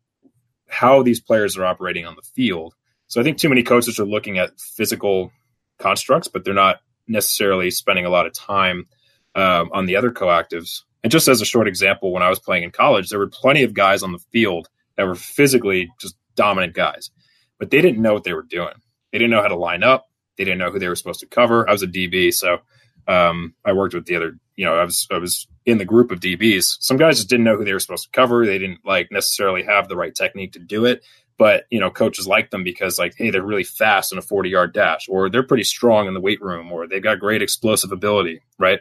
how 0.67 1.03
these 1.03 1.19
players 1.19 1.57
are 1.57 1.65
operating 1.65 2.05
on 2.07 2.15
the 2.15 2.21
field 2.21 2.73
So 3.07 3.21
I 3.21 3.23
think 3.23 3.37
too 3.37 3.49
many 3.49 3.63
coaches 3.63 3.99
are 3.99 4.05
looking 4.05 4.39
at 4.39 4.59
physical 4.59 5.31
constructs, 5.77 6.27
but 6.27 6.43
they're 6.43 6.53
not 6.53 6.77
necessarily 7.07 7.69
spending 7.69 8.05
a 8.05 8.09
lot 8.09 8.25
of 8.25 8.33
time 8.33 8.87
um, 9.35 9.69
on 9.73 9.85
the 9.85 9.95
other 9.95 10.11
coactives. 10.11 10.83
And 11.03 11.11
just 11.11 11.27
as 11.27 11.41
a 11.41 11.45
short 11.45 11.67
example, 11.67 12.11
when 12.11 12.23
I 12.23 12.29
was 12.29 12.39
playing 12.39 12.63
in 12.63 12.71
college, 12.71 13.09
there 13.09 13.19
were 13.19 13.27
plenty 13.27 13.63
of 13.63 13.73
guys 13.73 14.01
on 14.01 14.11
the 14.11 14.23
field 14.31 14.69
that 14.97 15.05
were 15.05 15.15
physically 15.15 15.91
just 15.99 16.15
dominant 16.35 16.73
guys, 16.73 17.11
but 17.59 17.69
they 17.69 17.81
didn't 17.81 18.01
know 18.01 18.13
what 18.13 18.23
they 18.23 18.33
were 18.33 18.41
doing. 18.41 18.73
They 19.11 19.19
didn't 19.19 19.31
know 19.31 19.41
how 19.41 19.47
to 19.49 19.55
line 19.55 19.83
up. 19.83 20.07
They 20.37 20.43
didn't 20.43 20.59
know 20.59 20.71
who 20.71 20.79
they 20.79 20.87
were 20.87 20.95
supposed 20.95 21.19
to 21.21 21.27
cover. 21.27 21.67
I 21.69 21.71
was 21.71 21.83
a 21.83 21.87
DB, 21.87 22.33
so 22.33 22.59
um, 23.07 23.53
I 23.63 23.73
worked 23.73 23.93
with 23.93 24.05
the 24.05 24.15
other. 24.15 24.37
You 24.55 24.65
know, 24.65 24.75
I 24.75 24.83
was 24.83 25.07
I 25.11 25.17
was 25.17 25.47
in 25.65 25.77
the 25.77 25.85
group 25.85 26.11
of 26.11 26.19
DBs. 26.19 26.77
Some 26.79 26.97
guys 26.97 27.17
just 27.17 27.29
didn't 27.29 27.45
know 27.45 27.57
who 27.57 27.65
they 27.65 27.73
were 27.73 27.79
supposed 27.79 28.05
to 28.05 28.09
cover. 28.11 28.45
They 28.45 28.57
didn't 28.57 28.79
like 28.85 29.11
necessarily 29.11 29.63
have 29.63 29.87
the 29.87 29.95
right 29.95 30.13
technique 30.13 30.53
to 30.53 30.59
do 30.59 30.85
it. 30.85 31.03
But 31.37 31.65
you 31.69 31.79
know, 31.79 31.89
coaches 31.89 32.27
like 32.27 32.49
them 32.49 32.63
because 32.63 32.97
like, 32.97 33.13
hey, 33.17 33.29
they're 33.29 33.43
really 33.43 33.63
fast 33.63 34.11
in 34.11 34.17
a 34.17 34.21
forty 34.21 34.49
yard 34.49 34.73
dash, 34.73 35.07
or 35.09 35.29
they're 35.29 35.43
pretty 35.43 35.63
strong 35.63 36.07
in 36.07 36.13
the 36.13 36.21
weight 36.21 36.41
room, 36.41 36.71
or 36.71 36.87
they've 36.87 37.03
got 37.03 37.19
great 37.19 37.41
explosive 37.41 37.91
ability, 37.91 38.41
right? 38.57 38.79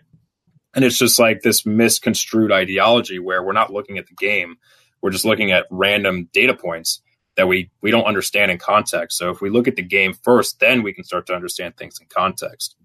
And 0.75 0.85
it's 0.85 0.99
just 0.99 1.19
like 1.19 1.43
this 1.43 1.65
misconstrued 1.65 2.53
ideology 2.53 3.19
where 3.19 3.43
we're 3.43 3.53
not 3.53 3.73
looking 3.73 3.99
at 3.99 4.07
the 4.07 4.15
game, 4.15 4.57
we're 5.03 5.11
just 5.11 5.25
looking 5.25 5.53
at 5.53 5.67
random 5.71 6.29
data 6.33 6.55
points 6.55 7.01
that 7.37 7.49
we 7.49 7.71
we 7.81 7.91
don't 7.91 8.05
understand 8.05 8.51
in 8.51 8.59
context. 8.59 9.19
So 9.19 9.31
if 9.31 9.41
we 9.41 9.51
look 9.51 9.69
at 9.69 9.77
the 9.77 9.83
game 9.83 10.15
first, 10.15 10.61
then 10.61 10.83
we 10.83 10.93
can 10.93 11.05
start 11.05 11.27
to 11.27 11.35
understand 11.35 11.77
things 11.77 11.99
in 12.01 12.07
context. 12.09 12.77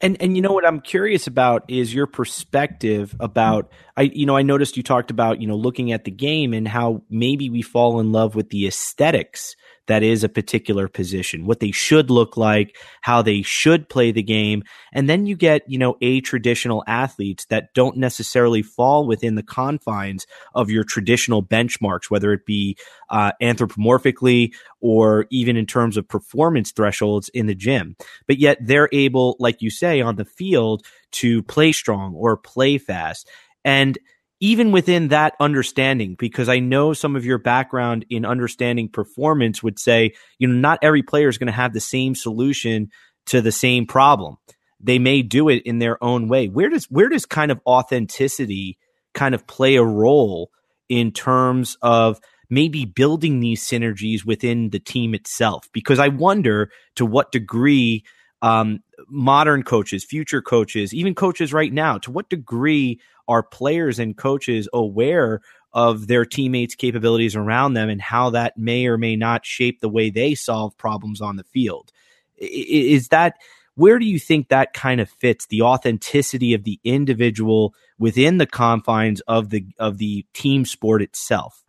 And 0.00 0.20
and 0.20 0.34
you 0.34 0.42
know 0.42 0.52
what 0.52 0.66
I'm 0.66 0.80
curious 0.80 1.26
about 1.26 1.64
is 1.68 1.92
your 1.92 2.06
perspective 2.06 3.14
about 3.20 3.70
I 3.96 4.02
you 4.02 4.24
know 4.24 4.36
I 4.36 4.42
noticed 4.42 4.76
you 4.76 4.82
talked 4.82 5.10
about 5.10 5.40
you 5.40 5.46
know 5.46 5.56
looking 5.56 5.92
at 5.92 6.04
the 6.04 6.10
game 6.10 6.54
and 6.54 6.66
how 6.66 7.02
maybe 7.10 7.50
we 7.50 7.60
fall 7.62 8.00
in 8.00 8.12
love 8.12 8.34
with 8.34 8.48
the 8.48 8.66
aesthetics 8.66 9.56
that 9.90 10.04
is 10.04 10.22
a 10.22 10.28
particular 10.28 10.86
position, 10.86 11.46
what 11.46 11.58
they 11.58 11.72
should 11.72 12.10
look 12.10 12.36
like, 12.36 12.76
how 13.00 13.22
they 13.22 13.42
should 13.42 13.88
play 13.88 14.12
the 14.12 14.22
game. 14.22 14.62
And 14.92 15.10
then 15.10 15.26
you 15.26 15.34
get, 15.34 15.68
you 15.68 15.78
know, 15.78 15.96
a 16.00 16.20
traditional 16.20 16.84
athletes 16.86 17.46
that 17.46 17.74
don't 17.74 17.96
necessarily 17.96 18.62
fall 18.62 19.04
within 19.04 19.34
the 19.34 19.42
confines 19.42 20.28
of 20.54 20.70
your 20.70 20.84
traditional 20.84 21.42
benchmarks, 21.42 22.08
whether 22.08 22.32
it 22.32 22.46
be 22.46 22.76
uh, 23.08 23.32
anthropomorphically 23.42 24.54
or 24.80 25.26
even 25.30 25.56
in 25.56 25.66
terms 25.66 25.96
of 25.96 26.06
performance 26.06 26.70
thresholds 26.70 27.28
in 27.30 27.48
the 27.48 27.54
gym. 27.56 27.96
But 28.28 28.38
yet 28.38 28.58
they're 28.60 28.88
able, 28.92 29.34
like 29.40 29.60
you 29.60 29.70
say, 29.70 30.00
on 30.00 30.14
the 30.14 30.24
field 30.24 30.84
to 31.12 31.42
play 31.42 31.72
strong 31.72 32.14
or 32.14 32.36
play 32.36 32.78
fast. 32.78 33.28
And 33.64 33.98
even 34.40 34.72
within 34.72 35.08
that 35.08 35.34
understanding, 35.38 36.16
because 36.18 36.48
I 36.48 36.58
know 36.60 36.94
some 36.94 37.14
of 37.14 37.26
your 37.26 37.38
background 37.38 38.06
in 38.08 38.24
understanding 38.24 38.88
performance 38.88 39.62
would 39.62 39.78
say, 39.78 40.14
you 40.38 40.48
know, 40.48 40.54
not 40.54 40.78
every 40.82 41.02
player 41.02 41.28
is 41.28 41.36
going 41.38 41.46
to 41.46 41.52
have 41.52 41.74
the 41.74 41.80
same 41.80 42.14
solution 42.14 42.88
to 43.26 43.42
the 43.42 43.52
same 43.52 43.86
problem. 43.86 44.36
They 44.80 44.98
may 44.98 45.20
do 45.20 45.50
it 45.50 45.62
in 45.66 45.78
their 45.78 46.02
own 46.02 46.28
way. 46.28 46.48
Where 46.48 46.70
does 46.70 46.86
where 46.86 47.10
does 47.10 47.26
kind 47.26 47.50
of 47.50 47.60
authenticity 47.66 48.78
kind 49.12 49.34
of 49.34 49.46
play 49.46 49.76
a 49.76 49.84
role 49.84 50.50
in 50.88 51.12
terms 51.12 51.76
of 51.82 52.18
maybe 52.48 52.86
building 52.86 53.40
these 53.40 53.62
synergies 53.62 54.24
within 54.24 54.70
the 54.70 54.80
team 54.80 55.14
itself? 55.14 55.68
Because 55.74 55.98
I 55.98 56.08
wonder 56.08 56.70
to 56.96 57.04
what 57.04 57.30
degree 57.30 58.04
um, 58.40 58.80
modern 59.06 59.64
coaches, 59.64 60.02
future 60.02 60.40
coaches, 60.40 60.94
even 60.94 61.14
coaches 61.14 61.52
right 61.52 61.72
now, 61.72 61.98
to 61.98 62.10
what 62.10 62.30
degree 62.30 63.00
are 63.30 63.44
players 63.44 64.00
and 64.00 64.16
coaches 64.16 64.68
aware 64.72 65.40
of 65.72 66.08
their 66.08 66.24
teammates' 66.24 66.74
capabilities 66.74 67.36
around 67.36 67.74
them 67.74 67.88
and 67.88 68.02
how 68.02 68.30
that 68.30 68.58
may 68.58 68.86
or 68.86 68.98
may 68.98 69.14
not 69.14 69.46
shape 69.46 69.80
the 69.80 69.88
way 69.88 70.10
they 70.10 70.34
solve 70.34 70.76
problems 70.76 71.20
on 71.20 71.36
the 71.36 71.44
field. 71.44 71.92
Is 72.36 73.08
that 73.08 73.36
where 73.76 74.00
do 74.00 74.04
you 74.04 74.18
think 74.18 74.48
that 74.48 74.72
kind 74.72 75.00
of 75.00 75.08
fits 75.08 75.46
the 75.46 75.62
authenticity 75.62 76.54
of 76.54 76.64
the 76.64 76.80
individual 76.82 77.72
within 77.98 78.38
the 78.38 78.46
confines 78.46 79.20
of 79.22 79.50
the 79.50 79.64
of 79.78 79.98
the 79.98 80.26
team 80.34 80.64
sport 80.64 81.00
itself? 81.00 81.62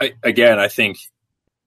I, 0.00 0.12
again, 0.22 0.60
I 0.60 0.68
think 0.68 0.98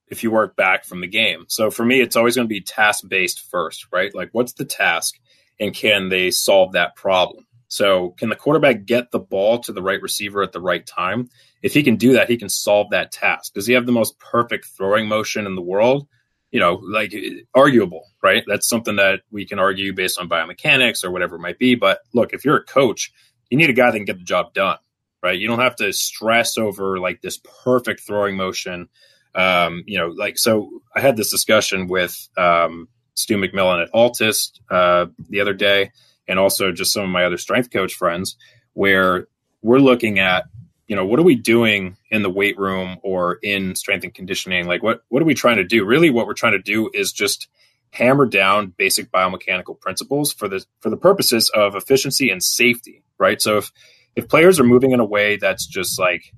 if 0.08 0.24
you 0.24 0.32
work 0.32 0.56
back 0.56 0.86
from 0.86 1.02
the 1.02 1.08
game. 1.08 1.46
So 1.50 1.70
for 1.70 1.84
me, 1.84 2.00
it's 2.00 2.16
always 2.16 2.36
going 2.36 2.48
to 2.48 2.54
be 2.54 2.62
task 2.62 3.04
based 3.08 3.42
first, 3.52 3.88
right? 3.92 4.16
Like, 4.16 4.30
what's 4.32 4.54
the 4.54 4.66
task 4.66 5.16
and 5.60 5.74
can 5.74 6.10
they 6.10 6.32
solve 6.32 6.72
that 6.72 6.96
problem? 6.96 7.46
So, 7.70 8.16
can 8.18 8.30
the 8.30 8.36
quarterback 8.36 8.86
get 8.86 9.12
the 9.12 9.20
ball 9.20 9.60
to 9.60 9.72
the 9.72 9.82
right 9.82 10.02
receiver 10.02 10.42
at 10.42 10.52
the 10.52 10.60
right 10.60 10.86
time? 10.86 11.30
If 11.62 11.74
he 11.74 11.84
can 11.84 11.98
do 11.98 12.14
that, 12.14 12.28
he 12.28 12.36
can 12.36 12.50
solve 12.50 12.90
that 12.90 13.12
task. 13.12 13.54
Does 13.54 13.68
he 13.68 13.74
have 13.74 13.86
the 13.86 13.92
most 13.92 14.18
perfect 14.20 14.66
throwing 14.66 15.08
motion 15.08 15.46
in 15.46 15.54
the 15.54 15.62
world? 15.62 16.08
You 16.52 16.60
know, 16.60 16.82
like 16.84 17.14
arguable, 17.54 18.06
right? 18.24 18.44
That's 18.48 18.68
something 18.68 18.96
that 18.96 19.22
we 19.30 19.46
can 19.46 19.60
argue 19.60 19.94
based 19.94 20.20
on 20.20 20.28
biomechanics 20.28 21.04
or 21.04 21.12
whatever 21.12 21.36
it 21.36 21.42
might 21.42 21.60
be. 21.60 21.76
But 21.76 22.00
look, 22.12 22.34
if 22.34 22.44
you're 22.44 22.58
a 22.58 22.64
coach, 22.64 23.14
you 23.52 23.58
need 23.58 23.70
a 23.70 23.74
guy 23.74 23.92
that 23.92 23.98
can 23.98 24.06
get 24.06 24.18
the 24.18 24.24
job 24.24 24.56
done, 24.56 24.80
right? 25.22 25.38
You 25.38 25.48
don't 25.48 25.60
have 25.60 25.76
to 25.76 25.94
stress 25.94 26.58
over 26.58 26.98
like 26.98 27.22
this 27.22 27.40
perfect 27.64 28.02
throwing 28.02 28.36
motion. 28.36 28.90
Um, 29.36 29.84
you 29.86 30.00
know, 30.00 30.08
like, 30.08 30.40
so 30.40 30.82
I 30.96 31.02
had 31.02 31.18
this 31.18 31.30
discussion 31.30 31.88
with 31.88 32.30
um, 32.36 32.88
Stu 33.14 33.38
McMillan 33.38 33.84
at 33.84 33.90
ALTIS 33.94 34.54
uh, 34.72 35.06
the 35.30 35.42
other 35.42 35.54
day 35.54 35.92
and 36.30 36.40
also 36.40 36.72
just 36.72 36.94
some 36.94 37.04
of 37.04 37.10
my 37.10 37.26
other 37.26 37.38
strength 37.38 37.72
coach 37.72 37.94
friends 37.94 38.38
where 38.74 39.28
we're 39.62 39.80
looking 39.80 40.20
at 40.20 40.46
you 40.88 40.96
know 40.96 41.06
what 41.06 41.20
are 41.20 41.24
we 41.24 41.36
doing 41.36 41.98
in 42.10 42.24
the 42.24 42.30
weight 42.30 42.58
room 42.58 42.98
or 43.04 43.40
in 43.44 43.76
strength 43.76 44.04
and 44.04 44.14
conditioning? 44.14 44.66
Like 44.66 44.82
what 44.82 45.04
what 45.10 45.22
are 45.22 45.26
we 45.26 45.36
trying 45.36 45.58
to 45.58 45.64
do? 45.66 45.84
Really 45.86 46.10
what 46.10 46.26
we're 46.26 46.34
trying 46.34 46.54
to 46.54 46.62
do 46.62 46.90
is 46.94 47.12
just 47.12 47.48
hammer 47.92 48.26
down 48.26 48.74
basic 48.78 49.12
biomechanical 49.12 49.80
principles 49.80 50.32
for 50.32 50.48
the 50.48 50.66
for 50.80 50.90
the 50.90 50.98
purposes 50.98 51.52
of 51.54 51.76
efficiency 51.76 52.30
and 52.30 52.42
safety 52.42 53.04
right? 53.20 53.40
So 53.42 53.58
if 53.58 53.72
if 54.16 54.28
players 54.28 54.60
are 54.60 54.64
moving 54.64 54.92
in 54.92 55.00
a 55.00 55.06
way 55.06 55.38
that's 55.38 55.68
just 55.68 56.00
like 56.00 56.34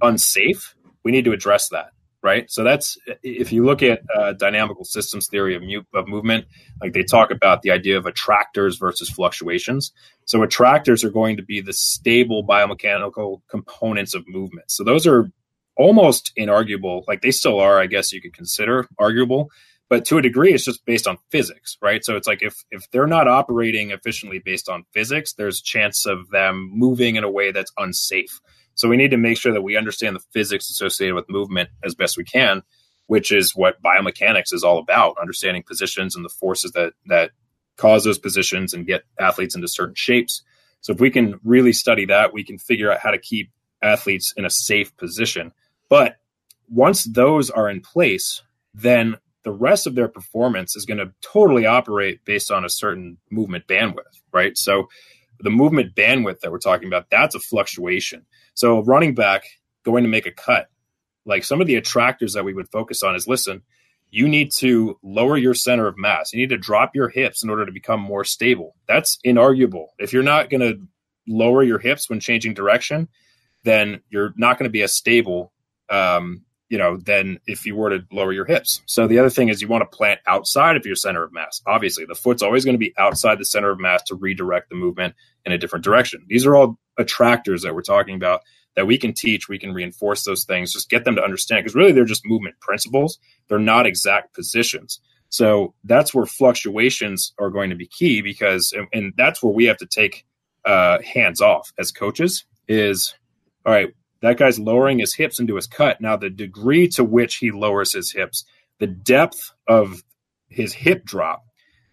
unsafe 0.00 0.74
we 1.02 1.12
need 1.12 1.26
to 1.26 1.32
address 1.32 1.68
that 1.68 1.90
right? 2.22 2.50
So 2.50 2.64
that's 2.64 2.98
if 3.22 3.52
you 3.52 3.64
look 3.64 3.82
at 3.82 4.02
uh, 4.14 4.32
dynamical 4.34 4.84
systems 4.84 5.28
theory 5.28 5.54
of, 5.54 5.62
mu- 5.62 5.82
of 5.94 6.06
movement, 6.08 6.46
like 6.80 6.92
they 6.92 7.02
talk 7.02 7.30
about 7.30 7.62
the 7.62 7.70
idea 7.70 7.96
of 7.96 8.06
attractors 8.06 8.76
versus 8.76 9.08
fluctuations. 9.08 9.92
So 10.26 10.42
attractors 10.42 11.02
are 11.04 11.10
going 11.10 11.36
to 11.38 11.42
be 11.42 11.60
the 11.60 11.72
stable 11.72 12.44
biomechanical 12.46 13.40
components 13.48 14.14
of 14.14 14.28
movement. 14.28 14.70
So 14.70 14.84
those 14.84 15.06
are 15.06 15.30
almost 15.76 16.32
inarguable. 16.38 17.04
Like 17.08 17.22
they 17.22 17.30
still 17.30 17.58
are, 17.58 17.80
I 17.80 17.86
guess 17.86 18.12
you 18.12 18.20
could 18.20 18.34
consider 18.34 18.86
arguable, 18.98 19.50
but 19.88 20.04
to 20.06 20.18
a 20.18 20.22
degree, 20.22 20.52
it's 20.54 20.64
just 20.64 20.84
based 20.86 21.08
on 21.08 21.18
physics, 21.30 21.76
right? 21.82 22.04
So 22.04 22.16
it's 22.16 22.28
like 22.28 22.42
if 22.42 22.62
if 22.70 22.88
they're 22.92 23.08
not 23.08 23.26
operating 23.26 23.90
efficiently 23.90 24.38
based 24.38 24.68
on 24.68 24.84
physics, 24.92 25.32
there's 25.32 25.60
chance 25.60 26.06
of 26.06 26.30
them 26.30 26.70
moving 26.72 27.16
in 27.16 27.24
a 27.24 27.30
way 27.30 27.50
that's 27.50 27.72
unsafe. 27.76 28.40
So 28.80 28.88
we 28.88 28.96
need 28.96 29.10
to 29.10 29.18
make 29.18 29.36
sure 29.36 29.52
that 29.52 29.60
we 29.60 29.76
understand 29.76 30.16
the 30.16 30.24
physics 30.32 30.70
associated 30.70 31.14
with 31.14 31.28
movement 31.28 31.68
as 31.84 31.94
best 31.94 32.16
we 32.16 32.24
can, 32.24 32.62
which 33.08 33.30
is 33.30 33.54
what 33.54 33.82
biomechanics 33.82 34.54
is 34.54 34.64
all 34.64 34.78
about, 34.78 35.18
understanding 35.20 35.62
positions 35.62 36.16
and 36.16 36.24
the 36.24 36.30
forces 36.30 36.72
that 36.72 36.94
that 37.06 37.32
cause 37.76 38.04
those 38.04 38.18
positions 38.18 38.72
and 38.72 38.86
get 38.86 39.04
athletes 39.18 39.54
into 39.54 39.68
certain 39.68 39.94
shapes. 39.94 40.42
So 40.80 40.94
if 40.94 41.00
we 41.00 41.10
can 41.10 41.38
really 41.44 41.74
study 41.74 42.06
that, 42.06 42.32
we 42.32 42.42
can 42.42 42.56
figure 42.56 42.90
out 42.90 43.00
how 43.00 43.10
to 43.10 43.18
keep 43.18 43.50
athletes 43.82 44.32
in 44.34 44.46
a 44.46 44.50
safe 44.50 44.96
position. 44.96 45.52
But 45.90 46.16
once 46.68 47.04
those 47.04 47.50
are 47.50 47.68
in 47.68 47.80
place, 47.82 48.42
then 48.72 49.18
the 49.42 49.52
rest 49.52 49.86
of 49.86 49.94
their 49.94 50.08
performance 50.08 50.74
is 50.74 50.86
going 50.86 50.98
to 50.98 51.12
totally 51.20 51.66
operate 51.66 52.24
based 52.24 52.50
on 52.50 52.64
a 52.64 52.70
certain 52.70 53.18
movement 53.30 53.66
bandwidth, 53.66 54.20
right? 54.32 54.56
So 54.56 54.88
the 55.42 55.50
movement 55.50 55.94
bandwidth 55.94 56.40
that 56.40 56.50
we're 56.50 56.58
talking 56.58 56.88
about, 56.88 57.10
that's 57.10 57.34
a 57.34 57.40
fluctuation. 57.40 58.26
So 58.54 58.82
running 58.82 59.14
back 59.14 59.44
going 59.84 60.04
to 60.04 60.10
make 60.10 60.26
a 60.26 60.32
cut, 60.32 60.68
like 61.24 61.44
some 61.44 61.60
of 61.60 61.66
the 61.66 61.76
attractors 61.76 62.34
that 62.34 62.44
we 62.44 62.54
would 62.54 62.70
focus 62.70 63.02
on 63.02 63.14
is 63.14 63.26
listen, 63.26 63.62
you 64.10 64.28
need 64.28 64.50
to 64.58 64.98
lower 65.02 65.36
your 65.36 65.54
center 65.54 65.86
of 65.86 65.96
mass. 65.96 66.32
You 66.32 66.40
need 66.40 66.50
to 66.50 66.58
drop 66.58 66.94
your 66.94 67.08
hips 67.08 67.42
in 67.42 67.50
order 67.50 67.64
to 67.64 67.72
become 67.72 68.00
more 68.00 68.24
stable. 68.24 68.74
That's 68.88 69.18
inarguable. 69.24 69.86
If 69.98 70.12
you're 70.12 70.22
not 70.22 70.50
going 70.50 70.60
to 70.60 70.80
lower 71.28 71.62
your 71.62 71.78
hips 71.78 72.10
when 72.10 72.18
changing 72.18 72.54
direction, 72.54 73.08
then 73.62 74.00
you're 74.10 74.32
not 74.36 74.58
going 74.58 74.68
to 74.68 74.72
be 74.72 74.82
as 74.82 74.94
stable, 74.94 75.52
um, 75.88 76.44
you 76.70 76.78
know, 76.78 76.96
than 76.96 77.38
if 77.46 77.66
you 77.66 77.74
were 77.74 77.90
to 77.90 78.06
lower 78.12 78.32
your 78.32 78.46
hips. 78.46 78.80
So 78.86 79.06
the 79.06 79.18
other 79.18 79.28
thing 79.28 79.48
is 79.48 79.60
you 79.60 79.68
want 79.68 79.82
to 79.82 79.96
plant 79.96 80.20
outside 80.26 80.76
of 80.76 80.86
your 80.86 80.94
center 80.94 81.22
of 81.22 81.32
mass. 81.32 81.60
Obviously, 81.66 82.06
the 82.06 82.14
foot's 82.14 82.42
always 82.42 82.64
going 82.64 82.74
to 82.74 82.78
be 82.78 82.94
outside 82.96 83.38
the 83.38 83.44
center 83.44 83.70
of 83.70 83.80
mass 83.80 84.02
to 84.04 84.14
redirect 84.14 84.70
the 84.70 84.76
movement 84.76 85.14
in 85.44 85.52
a 85.52 85.58
different 85.58 85.84
direction. 85.84 86.24
These 86.28 86.46
are 86.46 86.54
all 86.56 86.78
attractors 86.96 87.62
that 87.62 87.74
we're 87.74 87.82
talking 87.82 88.14
about 88.14 88.42
that 88.76 88.86
we 88.86 88.98
can 88.98 89.12
teach, 89.12 89.48
we 89.48 89.58
can 89.58 89.74
reinforce 89.74 90.22
those 90.22 90.44
things, 90.44 90.72
just 90.72 90.88
get 90.88 91.04
them 91.04 91.16
to 91.16 91.22
understand 91.22 91.64
because 91.64 91.74
really 91.74 91.90
they're 91.90 92.04
just 92.04 92.24
movement 92.24 92.54
principles. 92.60 93.18
They're 93.48 93.58
not 93.58 93.84
exact 93.86 94.32
positions. 94.32 95.00
So 95.28 95.74
that's 95.84 96.14
where 96.14 96.26
fluctuations 96.26 97.32
are 97.40 97.50
going 97.50 97.70
to 97.70 97.76
be 97.76 97.86
key 97.86 98.22
because, 98.22 98.72
and, 98.72 98.86
and 98.92 99.12
that's 99.16 99.42
where 99.42 99.52
we 99.52 99.64
have 99.64 99.78
to 99.78 99.86
take 99.86 100.24
uh, 100.64 100.98
hands 101.02 101.40
off 101.40 101.72
as 101.78 101.90
coaches 101.90 102.44
is, 102.68 103.14
all 103.66 103.72
right, 103.72 103.92
that 104.22 104.36
guy's 104.36 104.58
lowering 104.58 104.98
his 104.98 105.14
hips 105.14 105.40
into 105.40 105.56
his 105.56 105.66
cut. 105.66 106.00
Now, 106.00 106.16
the 106.16 106.30
degree 106.30 106.88
to 106.88 107.04
which 107.04 107.36
he 107.36 107.50
lowers 107.50 107.94
his 107.94 108.12
hips, 108.12 108.44
the 108.78 108.86
depth 108.86 109.52
of 109.66 110.02
his 110.48 110.72
hip 110.72 111.04
drop 111.04 111.44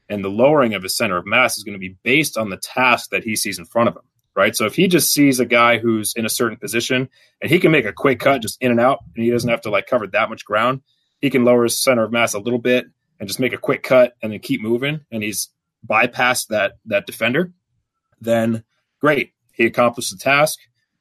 and 0.10 0.24
the 0.24 0.30
lowering 0.30 0.74
of 0.74 0.84
his 0.84 0.96
center 0.98 1.18
of 1.18 1.26
mass 1.26 1.58
is 1.58 1.64
going 1.64 1.74
to 1.74 1.80
be 1.80 1.98
based 2.04 2.38
on 2.38 2.50
the 2.50 2.58
task 2.58 3.10
that 3.12 3.24
he 3.24 3.36
sees 3.36 3.60
in 3.60 3.66
front 3.66 3.90
of 3.90 3.96
him, 3.96 4.04
right? 4.36 4.56
So 4.56 4.66
if 4.66 4.76
he 4.76 4.88
just 4.88 5.14
sees 5.14 5.40
a 5.40 5.46
guy 5.46 5.78
who's 5.78 6.14
in 6.16 6.26
a 6.26 6.30
certain 6.30 6.58
position 6.58 7.10
and 7.42 7.52
he 7.52 7.60
can 7.60 7.72
make 7.72 7.86
a 7.86 7.94
quick 7.94 8.20
cut 8.20 8.42
just 8.42 8.62
in 8.62 8.72
and 8.72 8.80
out, 8.80 9.00
and 9.16 9.24
he 9.24 9.32
doesn't 9.32 9.50
have 9.50 9.62
to 9.62 9.70
like 9.70 9.88
cover 9.88 10.08
that 10.08 10.30
much 10.30 10.46
ground, 10.46 10.82
he 11.20 11.30
can 11.30 11.46
lower 11.46 11.64
his 11.64 11.82
center 11.82 12.04
of 12.04 12.12
mass 12.12 12.34
a 12.34 12.40
little 12.40 12.60
bit 12.60 12.86
and 13.20 13.28
just 13.28 13.40
make 13.40 13.54
a 13.54 13.58
quick 13.58 13.84
cut 13.84 14.14
and 14.22 14.32
then 14.32 14.40
keep 14.40 14.62
moving, 14.62 15.02
and 15.12 15.24
he's 15.24 15.50
bypassed 15.88 16.48
that 16.48 16.74
that 16.86 17.06
defender. 17.06 17.52
Then 18.22 18.64
great, 19.00 19.34
he 19.52 19.66
accomplished 19.66 20.12
the 20.12 20.18
task. 20.18 20.60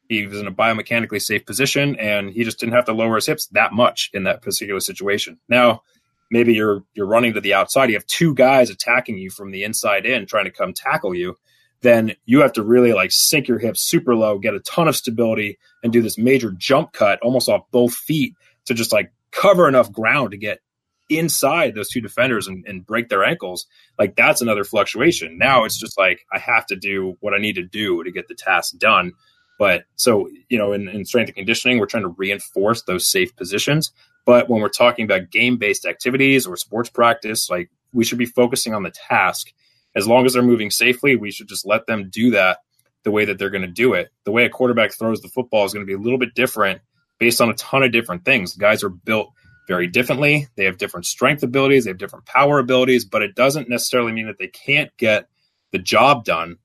He 0.09 0.27
was 0.27 0.39
in 0.39 0.47
a 0.47 0.53
biomechanically 0.53 1.21
safe 1.21 1.45
position, 1.45 1.97
and 1.97 2.31
he 2.31 2.45
just 2.45 2.59
didn't 2.59 2.75
have 2.75 2.85
to 2.87 2.93
lower 2.93 3.17
his 3.17 3.27
hips 3.27 3.47
that 3.49 3.73
much 3.73 4.11
in 4.13 4.25
that 4.25 4.43
particular 4.43 4.81
situation. 4.81 5.39
Now 5.49 5.83
maybe 6.31 6.55
you're 6.55 6.83
you're 6.95 7.07
running 7.07 7.35
to 7.35 7.41
the 7.41 7.55
outside, 7.55 7.89
you 7.89 7.97
have 7.97 8.07
two 8.07 8.35
guys 8.35 8.71
attacking 8.71 9.19
you 9.19 9.31
from 9.31 9.51
the 9.51 9.65
inside 9.65 10.07
in 10.07 10.27
trying 10.27 10.45
to 10.45 10.51
come 10.51 10.73
tackle 10.73 11.15
you, 11.15 11.37
then 11.83 12.15
you 12.25 12.41
have 12.41 12.53
to 12.55 12.63
really 12.63 12.93
like 12.93 13.11
sink 13.13 13.49
your 13.49 13.59
hips 13.59 13.81
super 13.81 14.15
low, 14.15 14.39
get 14.39 14.55
a 14.55 14.61
ton 14.61 14.89
of 14.89 14.97
stability, 14.97 15.59
and 15.83 15.93
do 15.93 16.03
this 16.03 16.19
major 16.19 16.51
jump 16.53 16.93
cut 16.93 17.21
almost 17.21 17.49
off 17.49 17.63
both 17.71 17.95
feet 17.95 18.35
to 18.67 18.75
just 18.75 18.93
like 18.93 19.13
cover 19.31 19.69
enough 19.69 19.93
ground 19.93 20.33
to 20.33 20.37
get 20.37 20.61
inside 21.09 21.75
those 21.75 21.89
two 21.89 22.01
defenders 22.01 22.49
and, 22.49 22.65
and 22.67 22.85
break 22.85 23.09
their 23.09 23.25
ankles. 23.25 23.67
Like 23.99 24.17
that's 24.17 24.41
another 24.41 24.65
fluctuation. 24.65 25.39
Now 25.39 25.65
it's 25.65 25.79
just 25.79 25.99
like 25.99 26.27
I 26.33 26.39
have 26.39 26.67
to 26.67 26.77
do 26.77 27.17
what 27.21 27.35
I 27.35 27.39
need 27.39 27.55
to 27.55 27.63
do 27.63 28.03
to 28.03 28.11
get 28.11 28.29
the 28.29 28.35
task 28.35 28.77
done. 28.79 29.13
But 29.59 29.85
so, 29.97 30.29
you 30.49 30.59
know, 30.59 30.73
in, 30.73 30.89
in 30.89 31.05
strength 31.05 31.29
and 31.29 31.37
conditioning, 31.37 31.79
we're 31.79 31.87
trying 31.87 32.03
to 32.03 32.15
reinforce 32.17 32.83
those 32.83 33.09
safe 33.09 33.35
positions. 33.37 33.91
But 34.25 34.49
when 34.49 34.61
we're 34.61 34.69
talking 34.69 35.05
about 35.05 35.31
game 35.31 35.57
based 35.57 35.87
activities 35.87 36.47
or 36.47 36.57
sports 36.57 36.91
practice, 36.91 37.49
like 37.49 37.71
we 37.93 38.05
should 38.05 38.19
be 38.19 38.27
focusing 38.27 38.75
on 38.75 38.83
the 38.83 38.91
task. 38.91 39.53
As 39.95 40.07
long 40.07 40.27
as 40.27 40.35
they're 40.35 40.43
moving 40.43 40.71
safely, 40.71 41.17
we 41.17 41.31
should 41.31 41.49
just 41.49 41.65
let 41.65 41.87
them 41.87 42.11
do 42.11 42.31
that 42.33 42.59
the 43.05 43.11
way 43.11 43.25
that 43.25 43.39
they're 43.39 43.51
going 43.51 43.63
to 43.63 43.69
do 43.69 43.95
it. 43.95 44.11
The 44.25 44.33
way 44.33 44.45
a 44.45 44.51
quarterback 44.51 44.93
throws 44.93 45.23
the 45.23 45.29
football 45.29 45.65
is 45.65 45.73
going 45.73 45.87
to 45.87 45.89
be 45.89 45.95
a 45.95 46.03
little 46.03 46.19
bit 46.19 46.35
different 46.35 46.83
based 47.19 47.41
on 47.41 47.49
a 47.49 47.55
ton 47.55 47.83
of 47.83 47.93
different 47.93 48.25
things. 48.25 48.57
Guys 48.57 48.85
are 48.85 48.91
built 48.91 49.33
very 49.69 49.87
differently. 49.87 50.49
They 50.57 50.65
have 50.65 50.77
different 50.77 51.07
strength 51.07 51.43
abilities, 51.43 51.85
they 51.85 51.91
have 51.91 51.99
different 51.99 52.27
power 52.27 52.59
abilities, 52.59 53.05
but 53.05 53.23
it 53.23 53.35
doesn't 53.35 53.69
necessarily 53.69 54.13
mean 54.13 54.27
that 54.27 54.39
they 54.39 54.49
can't 54.49 54.91
get 54.97 55.29
the 55.73 55.79
job 55.79 56.25
done. 56.25 56.59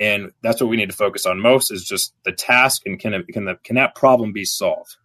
And 0.00 0.32
that's 0.42 0.60
what 0.60 0.70
we 0.70 0.76
need 0.76 0.90
to 0.90 0.96
focus 0.96 1.26
on 1.26 1.40
most 1.40 1.72
is 1.72 1.84
just 1.84 2.14
the 2.24 2.32
task 2.32 2.82
and 2.86 2.98
can 2.98 3.24
can 3.32 3.44
the, 3.46 3.56
can 3.64 3.76
that 3.76 3.94
problem 3.94 4.32
be 4.32 4.44
solved? 4.44 4.96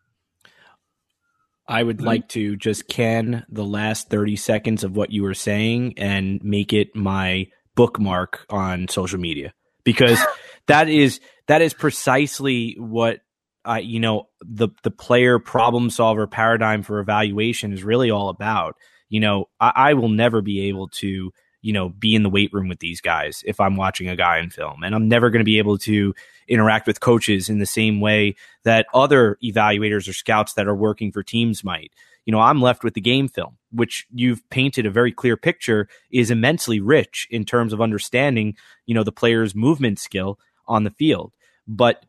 I 1.67 1.81
would 1.81 1.97
mm-hmm. 1.97 2.05
like 2.05 2.27
to 2.29 2.55
just 2.55 2.87
can 2.87 3.45
the 3.49 3.65
last 3.65 4.09
30 4.09 4.35
seconds 4.35 4.83
of 4.83 4.95
what 4.95 5.11
you 5.11 5.23
were 5.23 5.33
saying 5.33 5.93
and 5.97 6.43
make 6.43 6.73
it 6.73 6.95
my 6.95 7.47
bookmark 7.75 8.45
on 8.49 8.87
social 8.87 9.19
media 9.19 9.53
because 9.83 10.19
that 10.67 10.89
is 10.89 11.19
that 11.47 11.61
is 11.61 11.73
precisely 11.73 12.75
what 12.77 13.19
I 13.65 13.79
you 13.79 13.99
know 13.99 14.27
the 14.41 14.69
the 14.83 14.91
player 14.91 15.39
problem 15.39 15.89
solver 15.89 16.27
paradigm 16.27 16.83
for 16.83 16.99
evaluation 16.99 17.73
is 17.73 17.83
really 17.83 18.11
all 18.11 18.29
about. 18.29 18.75
You 19.09 19.19
know, 19.19 19.45
I, 19.59 19.71
I 19.75 19.93
will 19.93 20.09
never 20.09 20.41
be 20.41 20.69
able 20.69 20.89
to 20.99 21.31
you 21.63 21.73
know, 21.73 21.89
be 21.89 22.13
in 22.13 22.21
the 22.21 22.29
weight 22.29 22.53
room 22.53 22.67
with 22.67 22.79
these 22.79 23.01
guys 23.01 23.41
if 23.47 23.59
I'm 23.59 23.77
watching 23.77 24.09
a 24.09 24.15
guy 24.15 24.37
in 24.37 24.51
film. 24.51 24.83
And 24.83 24.93
I'm 24.93 25.07
never 25.07 25.31
going 25.31 25.39
to 25.39 25.45
be 25.45 25.57
able 25.57 25.77
to 25.79 26.13
interact 26.47 26.85
with 26.85 26.99
coaches 26.99 27.49
in 27.49 27.59
the 27.59 27.65
same 27.65 28.01
way 28.01 28.35
that 28.65 28.85
other 28.93 29.37
evaluators 29.43 30.07
or 30.07 30.13
scouts 30.13 30.53
that 30.53 30.67
are 30.67 30.75
working 30.75 31.11
for 31.11 31.23
teams 31.23 31.63
might. 31.63 31.91
You 32.25 32.33
know, 32.33 32.39
I'm 32.39 32.61
left 32.61 32.83
with 32.83 32.93
the 32.93 33.01
game 33.01 33.29
film, 33.29 33.57
which 33.71 34.05
you've 34.13 34.47
painted 34.49 34.85
a 34.85 34.91
very 34.91 35.11
clear 35.11 35.37
picture 35.37 35.87
is 36.11 36.29
immensely 36.29 36.81
rich 36.81 37.27
in 37.31 37.45
terms 37.45 37.71
of 37.73 37.81
understanding, 37.81 38.55
you 38.85 38.93
know, 38.93 39.03
the 39.03 39.11
player's 39.11 39.55
movement 39.55 39.99
skill 39.99 40.39
on 40.67 40.83
the 40.83 40.91
field. 40.91 41.33
But 41.65 42.05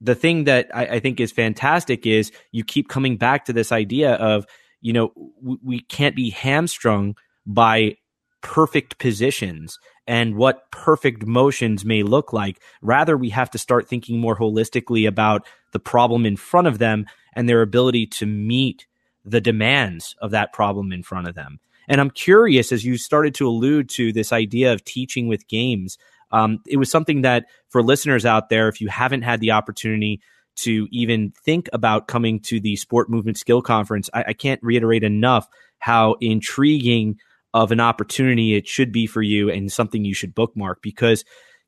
the 0.00 0.14
thing 0.14 0.44
that 0.44 0.70
I, 0.74 0.86
I 0.86 1.00
think 1.00 1.18
is 1.18 1.32
fantastic 1.32 2.06
is 2.06 2.30
you 2.52 2.62
keep 2.62 2.88
coming 2.88 3.16
back 3.16 3.46
to 3.46 3.52
this 3.54 3.72
idea 3.72 4.14
of, 4.14 4.46
you 4.82 4.92
know, 4.92 5.12
w- 5.40 5.58
we 5.62 5.80
can't 5.80 6.14
be 6.14 6.30
hamstrung 6.30 7.16
by 7.46 7.96
perfect 8.40 8.98
positions 8.98 9.78
and 10.06 10.36
what 10.36 10.70
perfect 10.70 11.26
motions 11.26 11.84
may 11.84 12.02
look 12.02 12.32
like. 12.32 12.60
Rather, 12.80 13.16
we 13.16 13.30
have 13.30 13.50
to 13.50 13.58
start 13.58 13.88
thinking 13.88 14.18
more 14.18 14.36
holistically 14.36 15.06
about 15.06 15.46
the 15.72 15.78
problem 15.78 16.24
in 16.24 16.36
front 16.36 16.66
of 16.66 16.78
them 16.78 17.06
and 17.34 17.48
their 17.48 17.62
ability 17.62 18.06
to 18.06 18.26
meet 18.26 18.86
the 19.24 19.40
demands 19.40 20.14
of 20.20 20.30
that 20.30 20.52
problem 20.52 20.92
in 20.92 21.02
front 21.02 21.28
of 21.28 21.34
them. 21.34 21.60
And 21.88 22.00
I'm 22.00 22.10
curious, 22.10 22.72
as 22.72 22.84
you 22.84 22.96
started 22.96 23.34
to 23.36 23.48
allude 23.48 23.88
to 23.90 24.12
this 24.12 24.32
idea 24.32 24.72
of 24.72 24.84
teaching 24.84 25.26
with 25.26 25.48
games, 25.48 25.98
um, 26.30 26.60
it 26.66 26.76
was 26.76 26.90
something 26.90 27.22
that 27.22 27.46
for 27.68 27.82
listeners 27.82 28.26
out 28.26 28.48
there, 28.48 28.68
if 28.68 28.80
you 28.80 28.88
haven't 28.88 29.22
had 29.22 29.40
the 29.40 29.52
opportunity 29.52 30.20
to 30.56 30.88
even 30.90 31.32
think 31.44 31.68
about 31.72 32.08
coming 32.08 32.40
to 32.40 32.60
the 32.60 32.76
Sport 32.76 33.08
Movement 33.08 33.38
Skill 33.38 33.62
Conference, 33.62 34.10
I, 34.12 34.24
I 34.28 34.32
can't 34.32 34.62
reiterate 34.62 35.04
enough 35.04 35.48
how 35.78 36.16
intriguing 36.20 37.18
of 37.62 37.72
an 37.72 37.80
opportunity 37.80 38.54
it 38.54 38.66
should 38.66 38.92
be 38.92 39.06
for 39.06 39.22
you 39.22 39.50
and 39.50 39.72
something 39.72 40.04
you 40.04 40.14
should 40.14 40.34
bookmark 40.34 40.80
because 40.82 41.24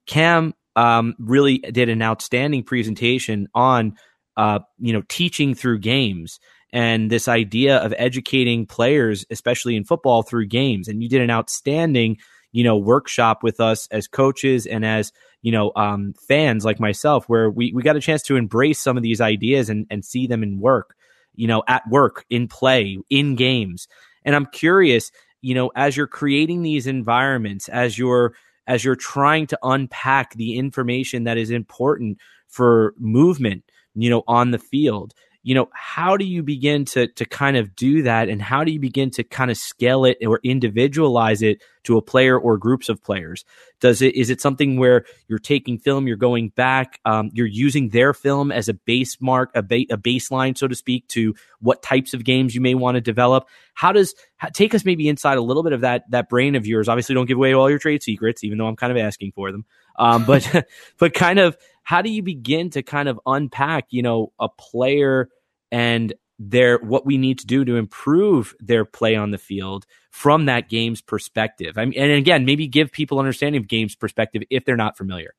Cam 0.07 0.55
um, 0.76 1.14
really 1.18 1.59
did 1.59 1.88
an 1.88 2.03
outstanding 2.03 2.62
presentation 2.62 3.48
on 3.55 3.96
uh, 4.37 4.61
you 4.79 4.92
know 4.92 5.03
teaching 5.09 5.55
through 5.55 5.79
games 5.81 6.38
and 6.72 7.11
this 7.11 7.26
idea 7.26 7.79
of 7.79 7.92
educating 7.98 8.64
players, 8.64 9.26
especially 9.31 9.74
in 9.74 9.85
football, 9.85 10.22
through 10.22 10.46
games. 10.46 10.87
And 10.87 11.03
you 11.03 11.09
did 11.09 11.22
an 11.22 11.31
outstanding 11.31 12.18
you 12.53 12.64
know 12.64 12.76
workshop 12.76 13.42
with 13.42 13.61
us 13.61 13.87
as 13.88 14.09
coaches 14.09 14.66
and 14.66 14.85
as 14.85 15.12
you 15.42 15.53
know 15.53 15.72
um, 15.76 16.14
fans 16.29 16.64
like 16.64 16.81
myself, 16.81 17.29
where 17.29 17.50
we 17.50 17.72
we 17.72 17.83
got 17.83 17.96
a 17.96 18.00
chance 18.00 18.22
to 18.22 18.37
embrace 18.37 18.81
some 18.81 18.96
of 18.96 19.03
these 19.03 19.20
ideas 19.20 19.68
and 19.68 19.87
and 19.90 20.05
see 20.05 20.26
them 20.26 20.42
in 20.42 20.61
work, 20.61 20.94
you 21.35 21.48
know, 21.48 21.62
at 21.66 21.83
work, 21.88 22.24
in 22.31 22.46
play, 22.48 22.98
in 23.11 23.35
games. 23.35 23.88
And 24.24 24.37
I'm 24.37 24.46
curious 24.46 25.11
you 25.42 25.55
know, 25.55 25.70
as 25.74 25.96
you're 25.96 26.07
creating 26.07 26.62
these 26.62 26.87
environments, 26.87 27.68
as 27.68 27.98
you're 27.98 28.35
as 28.66 28.85
you're 28.85 28.96
trying 28.96 29.46
to 29.48 29.59
unpack 29.62 30.35
the 30.35 30.57
information 30.57 31.24
that 31.24 31.38
is 31.38 31.50
important 31.50 32.18
for 32.48 32.94
movement, 32.98 33.64
you 33.94 34.11
know, 34.11 34.22
on 34.29 34.50
the 34.50 34.59
field, 34.59 35.14
you 35.42 35.55
know 35.55 35.68
how 35.72 36.16
do 36.16 36.24
you 36.24 36.42
begin 36.42 36.85
to 36.85 37.07
to 37.09 37.24
kind 37.24 37.57
of 37.57 37.74
do 37.74 38.03
that? 38.03 38.29
And 38.29 38.42
how 38.42 38.64
do 38.64 38.72
you 38.72 38.81
begin 38.81 39.11
to 39.12 39.24
kind 39.24 39.50
of 39.50 39.57
scale 39.57 40.05
it 40.05 40.18
or 40.24 40.40
individualize 40.44 41.42
it 41.42 41.62
to 41.84 41.96
a 41.96 42.02
player 42.02 42.38
or 42.38 42.58
groups 42.58 42.88
of 42.88 43.02
players? 43.02 43.44
Does 43.80 44.02
it 44.02 44.14
is 44.14 44.30
it 44.30 44.40
something 44.40 44.76
where 44.78 45.04
you're 45.28 45.38
taking 45.38 45.78
film 45.78 46.06
you're 46.06 46.16
going 46.16 46.50
back 46.50 47.00
um, 47.04 47.30
you're 47.32 47.46
using 47.46 47.88
their 47.88 48.12
film 48.12 48.52
as 48.52 48.68
a 48.68 48.74
base 48.74 49.20
mark 49.20 49.50
a, 49.54 49.62
ba- 49.62 49.86
a 49.90 49.96
baseline 49.96 50.56
so 50.56 50.68
to 50.68 50.74
speak 50.74 51.08
to 51.08 51.34
what 51.60 51.82
types 51.82 52.12
of 52.12 52.24
games 52.24 52.54
you 52.54 52.60
may 52.60 52.74
want 52.74 52.96
to 52.96 53.00
develop? 53.00 53.48
How 53.74 53.92
does 53.92 54.14
take 54.52 54.74
us 54.74 54.84
maybe 54.84 55.08
inside 55.08 55.38
a 55.38 55.42
little 55.42 55.62
bit 55.62 55.72
of 55.72 55.80
that 55.82 56.10
that 56.10 56.28
brain 56.28 56.56
of 56.56 56.66
yours. 56.66 56.88
Obviously 56.88 57.14
don't 57.14 57.26
give 57.26 57.38
away 57.38 57.54
all 57.54 57.70
your 57.70 57.78
trade 57.78 58.02
secrets 58.02 58.44
even 58.44 58.58
though 58.58 58.66
i'm 58.66 58.76
kind 58.76 58.90
of 58.90 58.98
asking 58.98 59.32
for 59.32 59.52
them. 59.52 59.64
Um, 59.98 60.24
but 60.24 60.66
but 60.98 61.14
kind 61.14 61.38
of 61.38 61.56
how 61.82 62.02
do 62.02 62.10
you 62.10 62.22
begin 62.22 62.70
to 62.70 62.82
kind 62.82 63.08
of 63.08 63.18
unpack, 63.26 63.86
you 63.90 64.02
know, 64.02 64.32
a 64.38 64.48
player 64.48 65.28
and 65.72 66.12
their 66.40 66.79
what 66.79 67.05
we 67.05 67.18
need 67.18 67.38
to 67.38 67.46
do 67.46 67.64
to 67.66 67.76
improve 67.76 68.55
their 68.59 68.87
play 68.87 69.14
on 69.14 69.31
the 69.31 69.38
field 69.38 69.87
from 70.11 70.46
that 70.46 70.68
game's 70.68 71.03
perspective? 71.03 71.76
I 71.76 71.85
mean, 71.85 72.00
and 72.00 72.11
again, 72.11 72.44
maybe 72.44 72.66
give 72.66 72.90
people 72.90 73.18
understanding 73.18 73.61
of 73.61 73.68
game's 73.68 73.94
perspective 73.94 74.42
if 74.50 74.64
they're 74.64 74.76
not 74.76 74.96
familiar. 74.96 75.35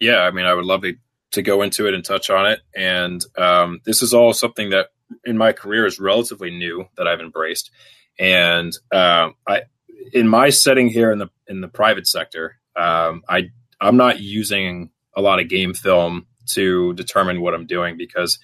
Yeah, 0.00 0.18
I 0.18 0.32
mean, 0.32 0.44
I 0.44 0.52
would 0.54 0.64
love 0.64 0.82
to, 0.82 1.42
go 1.42 1.62
into 1.62 1.88
it 1.88 1.94
and 1.94 2.04
touch 2.04 2.30
on 2.30 2.46
it. 2.46 2.60
And 2.76 3.24
um, 3.36 3.80
this 3.84 4.02
is 4.02 4.14
all 4.14 4.32
something 4.32 4.70
that 4.70 4.90
in 5.24 5.36
my 5.36 5.52
career 5.52 5.84
is 5.84 5.98
relatively 5.98 6.50
new 6.50 6.86
that 6.96 7.08
I've 7.08 7.18
embraced. 7.18 7.72
And 8.20 8.72
um, 8.92 9.34
I, 9.44 9.62
in 10.12 10.28
my 10.28 10.50
setting 10.50 10.88
here 10.88 11.10
in 11.10 11.18
the 11.18 11.28
in 11.48 11.60
the 11.60 11.66
private 11.66 12.06
sector, 12.06 12.56
um, 12.76 13.24
I 13.28 13.50
I'm 13.80 13.96
not 13.96 14.20
using 14.20 14.90
a 15.16 15.20
lot 15.20 15.40
of 15.40 15.48
game 15.48 15.74
film 15.74 16.26
to 16.50 16.92
determine 16.94 17.40
what 17.40 17.54
I'm 17.54 17.66
doing 17.66 17.96
because 17.96 18.38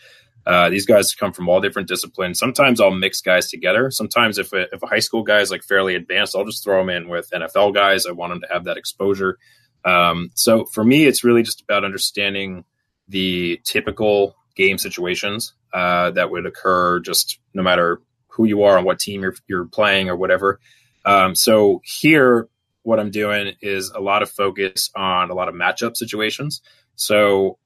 uh, 0.46 0.70
these 0.70 0.86
guys 0.86 1.14
come 1.14 1.32
from 1.32 1.48
all 1.48 1.60
different 1.60 1.88
disciplines. 1.88 2.38
Sometimes 2.38 2.80
I'll 2.80 2.90
mix 2.90 3.20
guys 3.20 3.48
together. 3.48 3.90
Sometimes 3.90 4.38
if 4.38 4.52
a, 4.52 4.66
if 4.72 4.82
a 4.82 4.86
high 4.86 5.00
school 5.00 5.22
guy 5.22 5.40
is 5.40 5.50
like 5.50 5.62
fairly 5.62 5.94
advanced, 5.94 6.34
I'll 6.34 6.44
just 6.44 6.64
throw 6.64 6.78
them 6.78 6.88
in 6.88 7.08
with 7.08 7.30
NFL 7.30 7.74
guys. 7.74 8.06
I 8.06 8.12
want 8.12 8.32
them 8.32 8.40
to 8.42 8.48
have 8.52 8.64
that 8.64 8.76
exposure. 8.76 9.38
Um, 9.84 10.30
so 10.34 10.64
for 10.64 10.84
me, 10.84 11.06
it's 11.06 11.24
really 11.24 11.42
just 11.42 11.62
about 11.62 11.84
understanding 11.84 12.64
the 13.08 13.60
typical 13.64 14.34
game 14.56 14.78
situations 14.78 15.54
uh, 15.72 16.10
that 16.12 16.30
would 16.30 16.46
occur 16.46 17.00
just 17.00 17.38
no 17.54 17.62
matter 17.62 18.00
who 18.28 18.44
you 18.44 18.62
are 18.62 18.76
and 18.76 18.86
what 18.86 18.98
team 18.98 19.22
you're, 19.22 19.34
you're 19.46 19.66
playing 19.66 20.08
or 20.08 20.16
whatever. 20.16 20.60
Um, 21.04 21.34
so 21.34 21.80
here, 21.84 22.48
what 22.82 23.00
I'm 23.00 23.10
doing 23.10 23.54
is 23.60 23.90
a 23.90 24.00
lot 24.00 24.22
of 24.22 24.30
focus 24.30 24.90
on 24.94 25.30
a 25.30 25.34
lot 25.34 25.48
of 25.48 25.54
matchup 25.54 25.96
situations. 25.96 26.62
So 26.96 27.58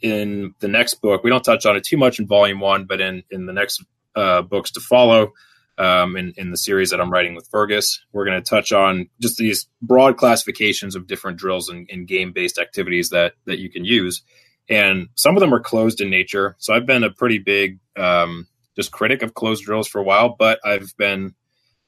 in 0.00 0.54
the 0.60 0.68
next 0.68 0.94
book, 0.94 1.24
we 1.24 1.30
don't 1.30 1.44
touch 1.44 1.66
on 1.66 1.76
it 1.76 1.84
too 1.84 1.96
much 1.96 2.18
in 2.18 2.26
volume 2.26 2.60
one, 2.60 2.84
but 2.84 3.00
in, 3.00 3.22
in 3.30 3.46
the 3.46 3.52
next 3.52 3.82
uh, 4.14 4.42
books 4.42 4.72
to 4.72 4.80
follow, 4.80 5.32
um, 5.78 6.16
in, 6.16 6.32
in 6.36 6.50
the 6.50 6.56
series 6.56 6.90
that 6.90 7.00
I'm 7.00 7.10
writing 7.10 7.34
with 7.34 7.48
Fergus. 7.48 8.04
We're 8.12 8.24
going 8.24 8.42
to 8.42 8.48
touch 8.48 8.72
on 8.72 9.08
just 9.20 9.36
these 9.36 9.66
broad 9.80 10.16
classifications 10.16 10.94
of 10.94 11.06
different 11.06 11.38
drills 11.38 11.68
and, 11.68 11.88
and 11.90 12.06
game 12.06 12.32
based 12.32 12.58
activities 12.58 13.10
that 13.10 13.34
that 13.46 13.58
you 13.58 13.70
can 13.70 13.84
use. 13.84 14.22
And 14.68 15.08
some 15.14 15.36
of 15.36 15.40
them 15.40 15.52
are 15.52 15.60
closed 15.60 16.00
in 16.00 16.10
nature. 16.10 16.56
So 16.58 16.72
I've 16.72 16.86
been 16.86 17.04
a 17.04 17.10
pretty 17.10 17.38
big 17.38 17.78
um, 17.96 18.46
just 18.76 18.92
critic 18.92 19.22
of 19.22 19.34
closed 19.34 19.64
drills 19.64 19.88
for 19.88 20.00
a 20.00 20.04
while, 20.04 20.36
but 20.38 20.60
I've 20.64 20.96
been 20.96 21.34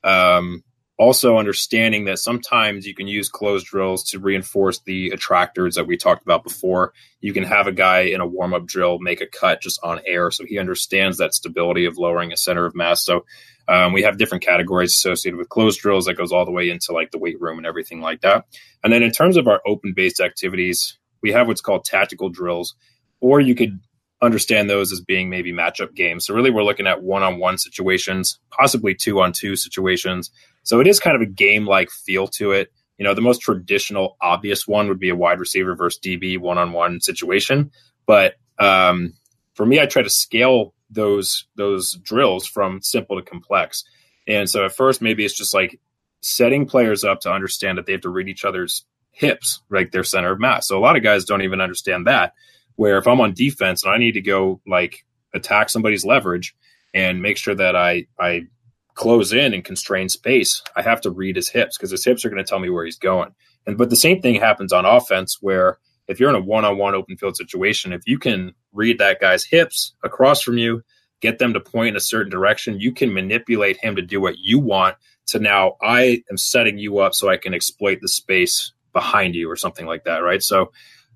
um, 0.02 0.64
also 0.96 1.38
understanding 1.38 2.04
that 2.04 2.18
sometimes 2.18 2.86
you 2.86 2.94
can 2.94 3.08
use 3.08 3.28
closed 3.28 3.66
drills 3.66 4.04
to 4.10 4.20
reinforce 4.20 4.80
the 4.80 5.10
attractors 5.10 5.74
that 5.74 5.86
we 5.86 5.96
talked 5.96 6.22
about 6.22 6.44
before. 6.44 6.92
You 7.20 7.32
can 7.32 7.42
have 7.44 7.66
a 7.66 7.72
guy 7.72 8.00
in 8.00 8.20
a 8.20 8.26
warm 8.26 8.54
up 8.54 8.66
drill 8.66 8.98
make 9.00 9.20
a 9.20 9.26
cut 9.26 9.60
just 9.60 9.80
on 9.82 10.00
air, 10.06 10.30
so 10.30 10.44
he 10.44 10.58
understands 10.58 11.18
that 11.18 11.34
stability 11.34 11.84
of 11.86 11.98
lowering 11.98 12.32
a 12.32 12.36
center 12.36 12.64
of 12.64 12.76
mass. 12.76 13.04
So 13.04 13.24
um, 13.66 13.92
we 13.92 14.02
have 14.02 14.18
different 14.18 14.44
categories 14.44 14.92
associated 14.92 15.36
with 15.36 15.48
closed 15.48 15.80
drills 15.80 16.04
that 16.04 16.14
goes 16.14 16.32
all 16.32 16.44
the 16.44 16.52
way 16.52 16.70
into 16.70 16.92
like 16.92 17.10
the 17.10 17.18
weight 17.18 17.40
room 17.40 17.58
and 17.58 17.66
everything 17.66 18.00
like 18.00 18.20
that. 18.20 18.44
And 18.84 18.92
then 18.92 19.02
in 19.02 19.10
terms 19.10 19.36
of 19.36 19.48
our 19.48 19.60
open 19.66 19.94
based 19.94 20.20
activities, 20.20 20.98
we 21.22 21.32
have 21.32 21.48
what's 21.48 21.60
called 21.62 21.84
tactical 21.84 22.28
drills, 22.28 22.76
or 23.20 23.40
you 23.40 23.54
could 23.54 23.80
understand 24.22 24.70
those 24.70 24.92
as 24.92 25.00
being 25.00 25.28
maybe 25.28 25.52
matchup 25.52 25.94
games. 25.94 26.26
So 26.26 26.34
really, 26.34 26.50
we're 26.50 26.62
looking 26.62 26.86
at 26.86 27.02
one 27.02 27.22
on 27.22 27.38
one 27.38 27.58
situations, 27.58 28.38
possibly 28.50 28.94
two 28.94 29.20
on 29.20 29.32
two 29.32 29.56
situations 29.56 30.30
so 30.64 30.80
it 30.80 30.86
is 30.86 30.98
kind 30.98 31.14
of 31.14 31.22
a 31.22 31.26
game 31.26 31.66
like 31.66 31.90
feel 31.90 32.26
to 32.28 32.52
it. 32.52 32.72
You 32.98 33.04
know, 33.04 33.14
the 33.14 33.20
most 33.20 33.40
traditional, 33.40 34.16
obvious 34.20 34.66
one 34.66 34.88
would 34.88 34.98
be 34.98 35.10
a 35.10 35.16
wide 35.16 35.38
receiver 35.38 35.74
versus 35.74 36.00
DB 36.00 36.38
one 36.38 36.58
on 36.58 36.72
one 36.72 37.00
situation. 37.00 37.70
But 38.06 38.34
um, 38.58 39.14
for 39.54 39.66
me, 39.66 39.80
I 39.80 39.86
try 39.86 40.02
to 40.02 40.10
scale 40.10 40.74
those 40.90 41.46
those 41.56 41.92
drills 42.02 42.46
from 42.46 42.80
simple 42.82 43.16
to 43.16 43.22
complex. 43.22 43.84
And 44.26 44.48
so 44.48 44.64
at 44.64 44.74
first, 44.74 45.02
maybe 45.02 45.24
it's 45.24 45.36
just 45.36 45.54
like 45.54 45.80
setting 46.22 46.66
players 46.66 47.04
up 47.04 47.20
to 47.20 47.32
understand 47.32 47.78
that 47.78 47.86
they 47.86 47.92
have 47.92 48.00
to 48.02 48.08
read 48.08 48.28
each 48.28 48.44
other's 48.44 48.84
hips, 49.10 49.60
right? 49.68 49.90
Their 49.90 50.04
center 50.04 50.32
of 50.32 50.40
mass. 50.40 50.68
So 50.68 50.78
a 50.78 50.80
lot 50.80 50.96
of 50.96 51.02
guys 51.02 51.24
don't 51.24 51.42
even 51.42 51.60
understand 51.60 52.06
that. 52.06 52.32
Where 52.76 52.98
if 52.98 53.06
I'm 53.06 53.20
on 53.20 53.34
defense 53.34 53.84
and 53.84 53.92
I 53.92 53.98
need 53.98 54.12
to 54.12 54.20
go 54.20 54.60
like 54.66 55.04
attack 55.34 55.68
somebody's 55.68 56.04
leverage 56.04 56.56
and 56.94 57.22
make 57.22 57.36
sure 57.36 57.54
that 57.54 57.76
I 57.76 58.06
I 58.18 58.46
close 58.94 59.32
in 59.32 59.52
and 59.54 59.64
constrain 59.64 60.08
space, 60.08 60.62
I 60.76 60.82
have 60.82 61.00
to 61.02 61.10
read 61.10 61.36
his 61.36 61.48
hips 61.48 61.76
because 61.76 61.90
his 61.90 62.04
hips 62.04 62.24
are 62.24 62.30
going 62.30 62.42
to 62.42 62.48
tell 62.48 62.60
me 62.60 62.70
where 62.70 62.84
he's 62.84 62.98
going. 62.98 63.34
And 63.66 63.76
but 63.76 63.90
the 63.90 63.96
same 63.96 64.20
thing 64.20 64.36
happens 64.36 64.72
on 64.72 64.84
offense 64.84 65.38
where 65.40 65.78
if 66.06 66.20
you're 66.20 66.28
in 66.28 66.36
a 66.36 66.40
one-on-one 66.40 66.94
open 66.94 67.16
field 67.16 67.36
situation, 67.36 67.92
if 67.92 68.02
you 68.06 68.18
can 68.18 68.52
read 68.72 68.98
that 68.98 69.20
guy's 69.20 69.44
hips 69.44 69.94
across 70.02 70.42
from 70.42 70.58
you, 70.58 70.82
get 71.20 71.38
them 71.38 71.54
to 71.54 71.60
point 71.60 71.88
in 71.88 71.96
a 71.96 72.00
certain 72.00 72.30
direction, 72.30 72.78
you 72.78 72.92
can 72.92 73.14
manipulate 73.14 73.78
him 73.78 73.96
to 73.96 74.02
do 74.02 74.20
what 74.20 74.38
you 74.38 74.58
want. 74.58 74.96
So 75.24 75.38
now 75.38 75.76
I 75.82 76.22
am 76.30 76.36
setting 76.36 76.78
you 76.78 76.98
up 76.98 77.14
so 77.14 77.30
I 77.30 77.38
can 77.38 77.54
exploit 77.54 78.00
the 78.02 78.08
space 78.08 78.72
behind 78.92 79.34
you 79.34 79.50
or 79.50 79.56
something 79.56 79.86
like 79.86 80.04
that, 80.04 80.18
right? 80.18 80.42
So 80.42 80.70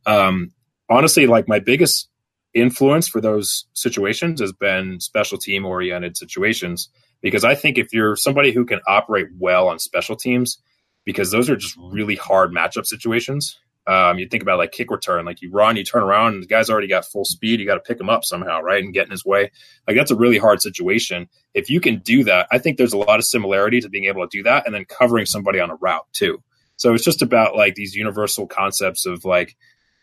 um, 0.07 0.53
honestly, 0.88 1.27
like 1.27 1.47
my 1.49 1.59
biggest 1.59 2.09
influence 2.55 3.07
for 3.07 3.21
those 3.21 3.67
situations 3.75 4.41
has 4.41 4.53
been 4.53 5.01
special 5.01 5.37
team 5.37 5.67
oriented 5.67 6.17
situations 6.17 6.88
because 7.22 7.44
I 7.44 7.54
think 7.54 7.78
if 7.78 7.92
you're 7.92 8.16
somebody 8.16 8.52
who 8.52 8.64
can 8.64 8.81
operate 8.87 9.28
well 9.38 9.68
on 9.68 9.78
special 9.78 10.16
teams, 10.16 10.59
because 11.04 11.31
those 11.31 11.48
are 11.48 11.57
just 11.57 11.76
really 11.78 12.16
hard 12.16 12.52
matchup 12.52 12.87
situations. 12.87 13.59
Um, 13.87 14.18
you 14.18 14.28
think 14.28 14.42
about 14.42 14.59
like 14.59 14.72
kick 14.72 14.90
return, 14.90 15.24
like 15.24 15.40
you 15.40 15.50
run, 15.50 15.76
you 15.76 15.85
turn 15.85 16.02
around, 16.02 16.35
and 16.35 16.42
the 16.42 16.46
guy's 16.46 16.68
already 16.68 16.88
got 16.88 17.07
full 17.07 17.24
speed. 17.24 17.59
You 17.59 17.64
got 17.64 17.76
to 17.76 17.81
pick 17.81 17.98
him 17.98 18.11
up 18.11 18.22
somehow, 18.22 18.61
right, 18.61 18.85
and 18.85 18.92
get 18.92 19.07
in 19.07 19.11
his 19.11 19.24
way. 19.24 19.50
Like 19.87 19.96
that's 19.96 20.11
a 20.11 20.16
really 20.16 20.37
hard 20.37 20.61
situation. 20.61 21.28
If 21.54 21.70
you 21.70 21.81
can 21.81 22.00
do 22.00 22.24
that, 22.24 22.46
I 22.50 22.59
think 22.59 22.76
there's 22.76 22.92
a 22.92 22.98
lot 22.98 23.18
of 23.18 23.24
similarity 23.24 23.81
to 23.81 23.88
being 23.88 24.04
able 24.04 24.28
to 24.28 24.37
do 24.37 24.42
that, 24.42 24.66
and 24.66 24.74
then 24.74 24.85
covering 24.85 25.24
somebody 25.24 25.61
on 25.61 25.70
a 25.70 25.76
route 25.76 26.07
too. 26.12 26.42
So 26.76 26.92
it's 26.92 27.04
just 27.04 27.22
about 27.22 27.57
like 27.57 27.74
these 27.74 27.94
universal 27.94 28.46
concepts 28.46 29.07
of 29.07 29.24
like, 29.24 29.57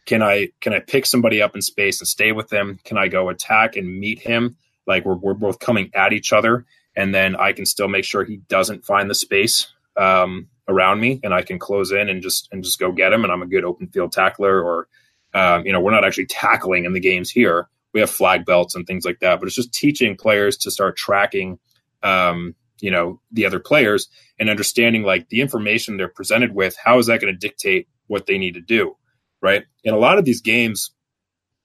can 0.07 0.23
I 0.23 0.49
can 0.61 0.73
I 0.73 0.79
pick 0.79 1.05
somebody 1.05 1.43
up 1.43 1.55
in 1.55 1.61
space 1.61 2.01
and 2.01 2.07
stay 2.07 2.31
with 2.31 2.49
them? 2.49 2.79
Can 2.83 2.97
I 2.97 3.07
go 3.07 3.29
attack 3.29 3.75
and 3.75 3.99
meet 3.99 4.19
him? 4.19 4.57
Like 4.87 5.05
we're 5.05 5.15
we're 5.15 5.35
both 5.35 5.59
coming 5.59 5.91
at 5.93 6.11
each 6.11 6.33
other 6.33 6.65
and 6.95 7.13
then 7.13 7.35
I 7.35 7.53
can 7.53 7.65
still 7.65 7.87
make 7.87 8.05
sure 8.05 8.23
he 8.23 8.37
doesn't 8.37 8.85
find 8.85 9.09
the 9.09 9.15
space 9.15 9.67
um, 9.97 10.47
around 10.67 10.99
me, 10.99 11.19
and 11.23 11.33
I 11.33 11.41
can 11.41 11.59
close 11.59 11.91
in 11.91 12.09
and 12.09 12.21
just 12.21 12.47
and 12.51 12.63
just 12.63 12.79
go 12.79 12.91
get 12.91 13.13
him. 13.13 13.23
And 13.23 13.31
I'm 13.31 13.41
a 13.41 13.47
good 13.47 13.63
open 13.63 13.87
field 13.87 14.11
tackler, 14.11 14.61
or 14.61 14.87
um, 15.33 15.65
you 15.65 15.73
know, 15.73 15.79
we're 15.81 15.91
not 15.91 16.05
actually 16.05 16.27
tackling 16.27 16.85
in 16.85 16.93
the 16.93 16.99
games 16.99 17.29
here. 17.29 17.67
We 17.93 17.99
have 17.99 18.09
flag 18.09 18.45
belts 18.45 18.75
and 18.75 18.85
things 18.85 19.05
like 19.05 19.19
that, 19.19 19.39
but 19.39 19.47
it's 19.47 19.55
just 19.55 19.73
teaching 19.73 20.17
players 20.17 20.57
to 20.57 20.71
start 20.71 20.97
tracking, 20.97 21.59
um, 22.03 22.55
you 22.81 22.91
know, 22.91 23.21
the 23.31 23.45
other 23.45 23.59
players 23.59 24.09
and 24.37 24.49
understanding 24.49 25.03
like 25.03 25.29
the 25.29 25.39
information 25.39 25.95
they're 25.95 26.09
presented 26.09 26.53
with. 26.53 26.75
How 26.83 26.99
is 26.99 27.07
that 27.07 27.21
going 27.21 27.33
to 27.33 27.39
dictate 27.39 27.87
what 28.07 28.25
they 28.25 28.37
need 28.37 28.55
to 28.55 28.61
do, 28.61 28.97
right? 29.41 29.63
And 29.85 29.95
a 29.95 29.99
lot 29.99 30.17
of 30.17 30.25
these 30.25 30.41
games 30.41 30.91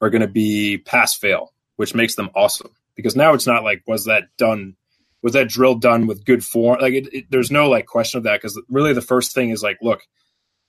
are 0.00 0.10
going 0.10 0.22
to 0.22 0.28
be 0.28 0.78
pass 0.78 1.16
fail, 1.16 1.52
which 1.76 1.94
makes 1.94 2.14
them 2.14 2.30
awesome 2.34 2.70
because 2.94 3.16
now 3.16 3.34
it's 3.34 3.46
not 3.46 3.64
like 3.64 3.82
was 3.86 4.04
that 4.04 4.24
done 4.38 4.76
was 5.22 5.35
that 5.35 5.48
drill 5.48 5.74
done 5.74 6.06
with 6.06 6.24
good 6.24 6.44
form? 6.44 6.80
Like, 6.80 6.94
it, 6.94 7.14
it, 7.14 7.24
there's 7.30 7.50
no 7.50 7.68
like 7.68 7.87
question 7.87 8.18
of 8.18 8.24
that 8.24 8.40
because 8.40 8.61
really 8.68 8.92
the 8.92 9.02
first 9.02 9.35
thing 9.35 9.50
is 9.50 9.62
like, 9.62 9.78
look, 9.83 10.00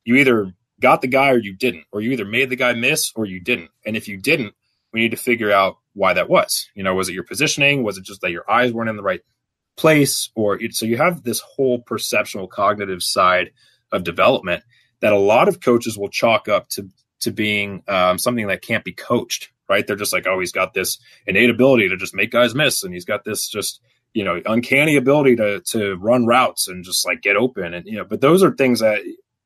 you 0.04 0.16
either 0.16 0.54
got 0.80 1.02
the 1.02 1.08
guy 1.08 1.30
or 1.30 1.38
you 1.38 1.54
didn't, 1.54 1.86
or 1.92 2.02
you 2.02 2.12
either 2.12 2.26
made 2.26 2.50
the 2.50 2.56
guy 2.56 2.74
miss 2.74 3.12
or 3.16 3.26
you 3.26 3.40
didn't. 3.40 3.70
And 3.86 3.96
if 3.96 4.08
you 4.08 4.18
didn't, 4.18 4.54
we 4.92 5.00
need 5.00 5.12
to 5.12 5.18
figure 5.18 5.52
out 5.52 5.78
why 5.94 6.14
that 6.14 6.30
was. 6.30 6.70
You 6.76 6.84
know, 6.84 6.96
was 6.96 7.10
it 7.10 7.14
your 7.14 7.24
positioning? 7.24 7.84
Was 7.84 7.98
it 7.98 8.04
just 8.04 8.22
that 8.22 8.32
your 8.32 8.50
eyes 8.50 8.74
weren't 8.74 8.90
in 8.90 8.98
the 8.98 9.04
right 9.04 9.22
place? 9.78 10.30
Or 10.36 10.60
so 10.72 10.86
you 10.86 10.98
have 10.98 11.24
this 11.24 11.40
whole 11.40 11.80
perceptual 11.80 12.48
cognitive 12.48 13.04
side 13.04 13.52
of 13.92 14.04
development 14.04 14.64
that 15.02 15.14
a 15.14 15.20
lot 15.20 15.48
of 15.48 15.62
coaches 15.62 15.98
will 15.98 16.10
chalk 16.10 16.48
up 16.48 16.70
to 16.70 16.90
to 17.22 17.32
being 17.32 17.84
um, 17.88 18.18
something 18.18 18.48
that 18.48 18.64
can't 18.64 18.84
be 18.84 18.94
coached. 18.94 19.52
Right? 19.70 19.88
They're 19.88 19.96
just 19.96 20.12
like, 20.12 20.28
oh, 20.28 20.40
he's 20.40 20.52
got 20.52 20.74
this 20.74 21.00
innate 21.26 21.50
ability 21.50 21.90
to 21.90 21.98
just 21.98 22.14
make 22.14 22.32
guys 22.32 22.54
miss, 22.54 22.84
and 22.84 22.94
he's 22.94 23.06
got 23.06 23.24
this 23.24 23.48
just 23.48 23.80
you 24.13 24.24
know 24.24 24.41
uncanny 24.45 24.95
ability 24.95 25.36
to 25.36 25.62
to 25.62 25.95
run 25.95 26.26
routes 26.26 26.67
and 26.67 26.84
just 26.84 27.06
like 27.06 27.21
get 27.21 27.36
open 27.36 27.74
and 27.74 27.86
you 27.86 27.95
know 27.97 28.04
but 28.04 28.21
those 28.21 28.43
are 28.43 28.52
things 28.52 28.80
that 28.80 29.02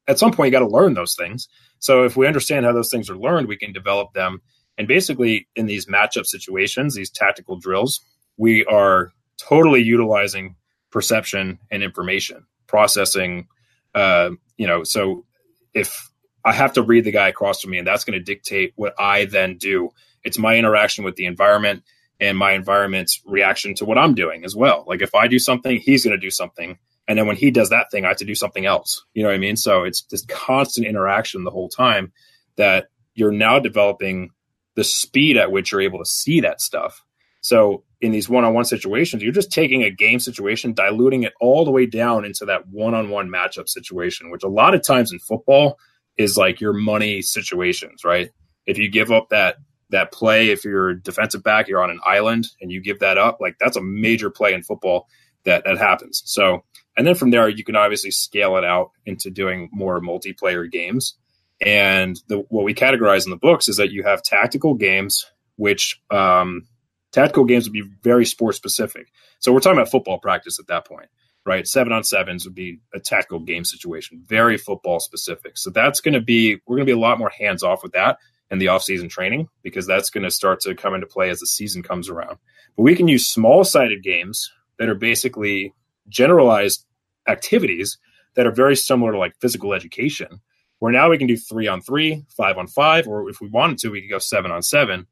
at 0.08 0.20
some 0.20 0.32
point 0.32 0.48
you 0.48 0.52
got 0.52 0.66
to 0.66 0.68
learn 0.68 0.94
those 0.94 1.16
things. 1.16 1.48
So 1.80 2.04
if 2.04 2.16
we 2.16 2.28
understand 2.28 2.66
how 2.66 2.74
those 2.74 2.90
things 2.90 3.10
are 3.10 3.18
learned 3.18 3.48
we 3.48 3.58
can 3.58 3.74
develop 3.74 4.14
them. 4.14 4.42
And 4.78 4.88
basically 4.88 5.48
in 5.56 5.68
these 5.68 5.86
matchup 5.86 6.26
situations 6.26 6.96
these 6.96 7.10
tactical 7.10 7.58
drills 7.58 8.02
we 8.38 8.66
are 8.66 9.12
totally 9.38 9.82
utilizing 9.82 10.56
perception 10.92 11.60
and 11.72 11.84
information 11.84 12.46
processing 12.68 13.48
uh, 13.94 14.30
you 14.58 14.68
know 14.68 14.84
so 14.84 15.26
if 15.74 16.10
i 16.44 16.52
have 16.52 16.74
to 16.74 16.82
read 16.82 17.04
the 17.04 17.12
guy 17.12 17.28
across 17.28 17.62
from 17.62 17.72
me 17.72 17.78
and 17.78 17.88
that's 17.88 18.06
going 18.06 18.18
to 18.18 18.24
dictate 18.24 18.74
what 18.76 18.94
i 19.00 19.26
then 19.26 19.58
do 19.58 19.90
it's 20.24 20.38
my 20.38 20.56
interaction 20.56 21.04
with 21.04 21.16
the 21.16 21.26
environment 21.26 21.84
and 22.20 22.38
my 22.38 22.54
environment's 22.54 23.22
reaction 23.26 23.76
to 23.76 23.86
what 23.86 23.98
I'm 23.98 24.16
doing 24.16 24.46
as 24.46 24.56
well. 24.56 24.86
Like 24.88 25.02
if 25.02 25.14
I 25.16 25.28
do 25.28 25.40
something, 25.40 25.80
he's 25.80 26.04
going 26.04 26.18
to 26.18 26.26
do 26.26 26.32
something. 26.32 26.78
And 27.08 27.20
then 27.20 27.28
when 27.28 27.36
he 27.36 27.52
does 27.52 27.70
that 27.70 27.92
thing, 27.92 28.06
I 28.06 28.10
have 28.10 28.18
to 28.18 28.26
do 28.26 28.36
something 28.36 28.66
else. 28.66 29.04
You 29.14 29.24
know 29.24 29.30
what 29.30 29.36
I 29.36 29.40
mean? 29.40 29.58
So 29.58 29.84
it's 29.84 30.04
this 30.06 30.26
constant 30.26 30.88
interaction 30.88 31.44
the 31.44 31.52
whole 31.52 31.70
time 31.70 32.12
that 32.58 32.88
you're 33.14 33.32
now 33.32 33.60
developing 33.60 34.30
the 34.76 34.84
speed 34.84 35.38
at 35.38 35.52
which 35.52 35.72
you're 35.72 35.82
able 35.82 36.00
to 36.00 36.10
see 36.10 36.42
that 36.42 36.62
stuff. 36.62 37.04
So 37.42 37.84
in 38.02 38.12
these 38.12 38.28
one-on-one 38.28 38.66
situations, 38.66 39.22
you're 39.22 39.32
just 39.32 39.52
taking 39.52 39.84
a 39.84 39.92
game 39.92 40.20
situation, 40.20 40.74
diluting 40.74 41.24
it 41.24 41.34
all 41.40 41.64
the 41.64 41.72
way 41.72 41.86
down 41.86 42.26
into 42.26 42.46
that 42.46 42.68
one-on-one 42.68 43.30
matchup 43.30 43.70
situation, 43.70 44.32
which 44.32 44.44
a 44.44 44.50
lot 44.50 44.74
of 44.74 44.84
times 44.84 45.12
in 45.12 45.20
football 45.20 45.78
is 46.18 46.38
like 46.38 46.60
your 46.60 46.74
money 46.74 47.22
situations, 47.22 48.04
right? 48.04 48.32
If 48.66 48.78
you 48.78 48.90
give 48.90 49.12
up 49.12 49.30
that 49.30 49.58
that 49.90 50.12
play, 50.12 50.50
if 50.50 50.66
you're 50.66 50.90
a 50.90 51.02
defensive 51.02 51.44
back, 51.44 51.68
you're 51.68 51.84
on 51.84 51.92
an 51.92 52.00
island 52.06 52.48
and 52.60 52.72
you 52.72 52.82
give 52.82 53.00
that 53.00 53.18
up, 53.18 53.38
like 53.40 53.56
that's 53.60 53.78
a 53.78 53.82
major 53.82 54.30
play 54.30 54.54
in 54.54 54.64
football 54.64 55.08
that 55.44 55.64
that 55.66 55.78
happens. 55.78 56.24
So, 56.26 56.64
and 56.98 57.06
then 57.06 57.16
from 57.16 57.30
there, 57.32 57.48
you 57.48 57.64
can 57.64 57.76
obviously 57.76 58.12
scale 58.12 58.58
it 58.58 58.64
out 58.64 58.92
into 59.06 59.30
doing 59.30 59.70
more 59.72 60.02
multiplayer 60.02 60.70
games. 60.70 61.16
And 61.62 62.20
the, 62.28 62.40
what 62.50 62.66
we 62.66 62.74
categorize 62.74 63.26
in 63.26 63.30
the 63.32 63.38
books 63.38 63.70
is 63.70 63.78
that 63.78 63.92
you 63.92 64.04
have 64.04 64.24
tactical 64.24 64.74
games, 64.74 65.26
which 65.56 66.02
um, 66.10 66.68
tactical 67.12 67.46
games 67.46 67.66
would 67.66 67.74
be 67.74 67.90
very 68.02 68.26
sport 68.26 68.56
specific. 68.56 69.08
So 69.40 69.54
we're 69.54 69.60
talking 69.60 69.78
about 69.78 69.92
football 69.92 70.20
practice 70.20 70.60
at 70.60 70.68
that 70.68 70.88
point, 70.88 71.10
right? 71.46 71.68
Seven 71.68 71.94
on 71.94 72.04
sevens 72.04 72.46
would 72.46 72.56
be 72.56 72.80
a 72.94 73.00
tactical 73.00 73.40
game 73.40 73.64
situation, 73.64 74.24
very 74.26 74.58
football 74.58 75.00
specific. 75.00 75.58
So 75.58 75.70
that's 75.70 76.02
going 76.02 76.16
to 76.16 76.22
be, 76.22 76.56
we're 76.66 76.78
going 76.78 76.88
to 76.88 76.92
be 76.92 76.98
a 76.98 77.02
lot 77.02 77.20
more 77.20 77.30
hands 77.30 77.62
off 77.62 77.84
with 77.84 77.94
that 77.94 78.18
in 78.52 78.60
the 78.60 78.68
off-season 78.68 79.10
training 79.10 79.48
because 79.64 79.88
that's 79.88 80.10
going 80.10 80.24
to 80.24 80.32
start 80.32 80.60
to 80.62 80.76
come 80.76 80.94
into 80.94 81.08
play 81.08 81.30
as 81.30 81.40
the 81.40 81.48
season 81.48 81.82
comes 81.82 82.10
around. 82.10 82.38
But 82.76 82.84
we 82.84 82.96
can 82.96 83.08
use 83.08 83.28
small-sided 83.28 84.04
games 84.04 84.52
that 84.78 84.90
are 84.90 84.96
basically 84.96 85.74
generalized 86.08 86.86
activities 87.28 87.98
that 88.36 88.46
are 88.46 88.52
very 88.52 88.76
similar 88.76 89.14
to 89.14 89.18
like 89.18 89.40
physical 89.40 89.74
education, 89.74 90.42
where 90.80 90.92
now 90.92 91.10
we 91.10 91.18
can 91.18 91.28
do 91.28 91.38
three 91.38 91.68
on 91.68 91.82
three, 91.82 92.26
five 92.36 92.58
on 92.58 92.68
five, 92.68 93.08
or 93.08 93.30
if 93.30 93.42
we 93.42 93.48
wanted 93.48 93.78
to, 93.80 93.90
we 93.90 94.02
could 94.02 94.10
go 94.10 94.20
seven 94.20 94.52
on 94.52 94.62
seven. 94.62 95.08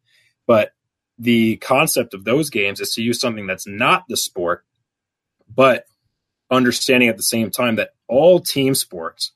But 0.46 0.72
the 1.18 1.58
concept 1.58 2.14
of 2.14 2.26
those 2.26 2.50
games 2.50 2.80
is 2.80 2.94
to 2.96 3.02
use 3.02 3.20
something 3.20 3.48
that's 3.48 3.68
not 3.68 4.04
the 4.10 4.18
sport, 4.18 4.66
but 5.54 5.86
understanding 6.52 7.10
at 7.10 7.18
the 7.18 7.24
same 7.24 7.50
time 7.50 7.78
that 7.78 7.92
all 8.08 8.40
team 8.40 8.76
sports 8.76 9.32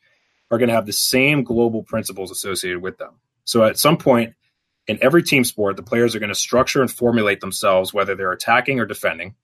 are 0.51 0.57
going 0.57 0.69
to 0.69 0.75
have 0.75 0.85
the 0.85 0.93
same 0.93 1.43
global 1.43 1.83
principles 1.83 2.31
associated 2.31 2.81
with 2.81 2.97
them. 2.97 3.13
So 3.47 3.63
at 3.63 3.79
some 3.79 3.95
point 3.95 4.33
in 4.87 4.99
every 5.01 5.23
team 5.23 5.45
sport, 5.45 5.77
the 5.77 5.83
players 5.83 6.15
are 6.15 6.19
going 6.19 6.29
to 6.29 6.35
structure 6.35 6.81
and 6.81 6.91
formulate 6.91 7.39
themselves, 7.39 7.93
whether 7.93 8.13
they're 8.13 8.33
attacking 8.33 8.81
or 8.81 8.85
defending, 8.85 9.35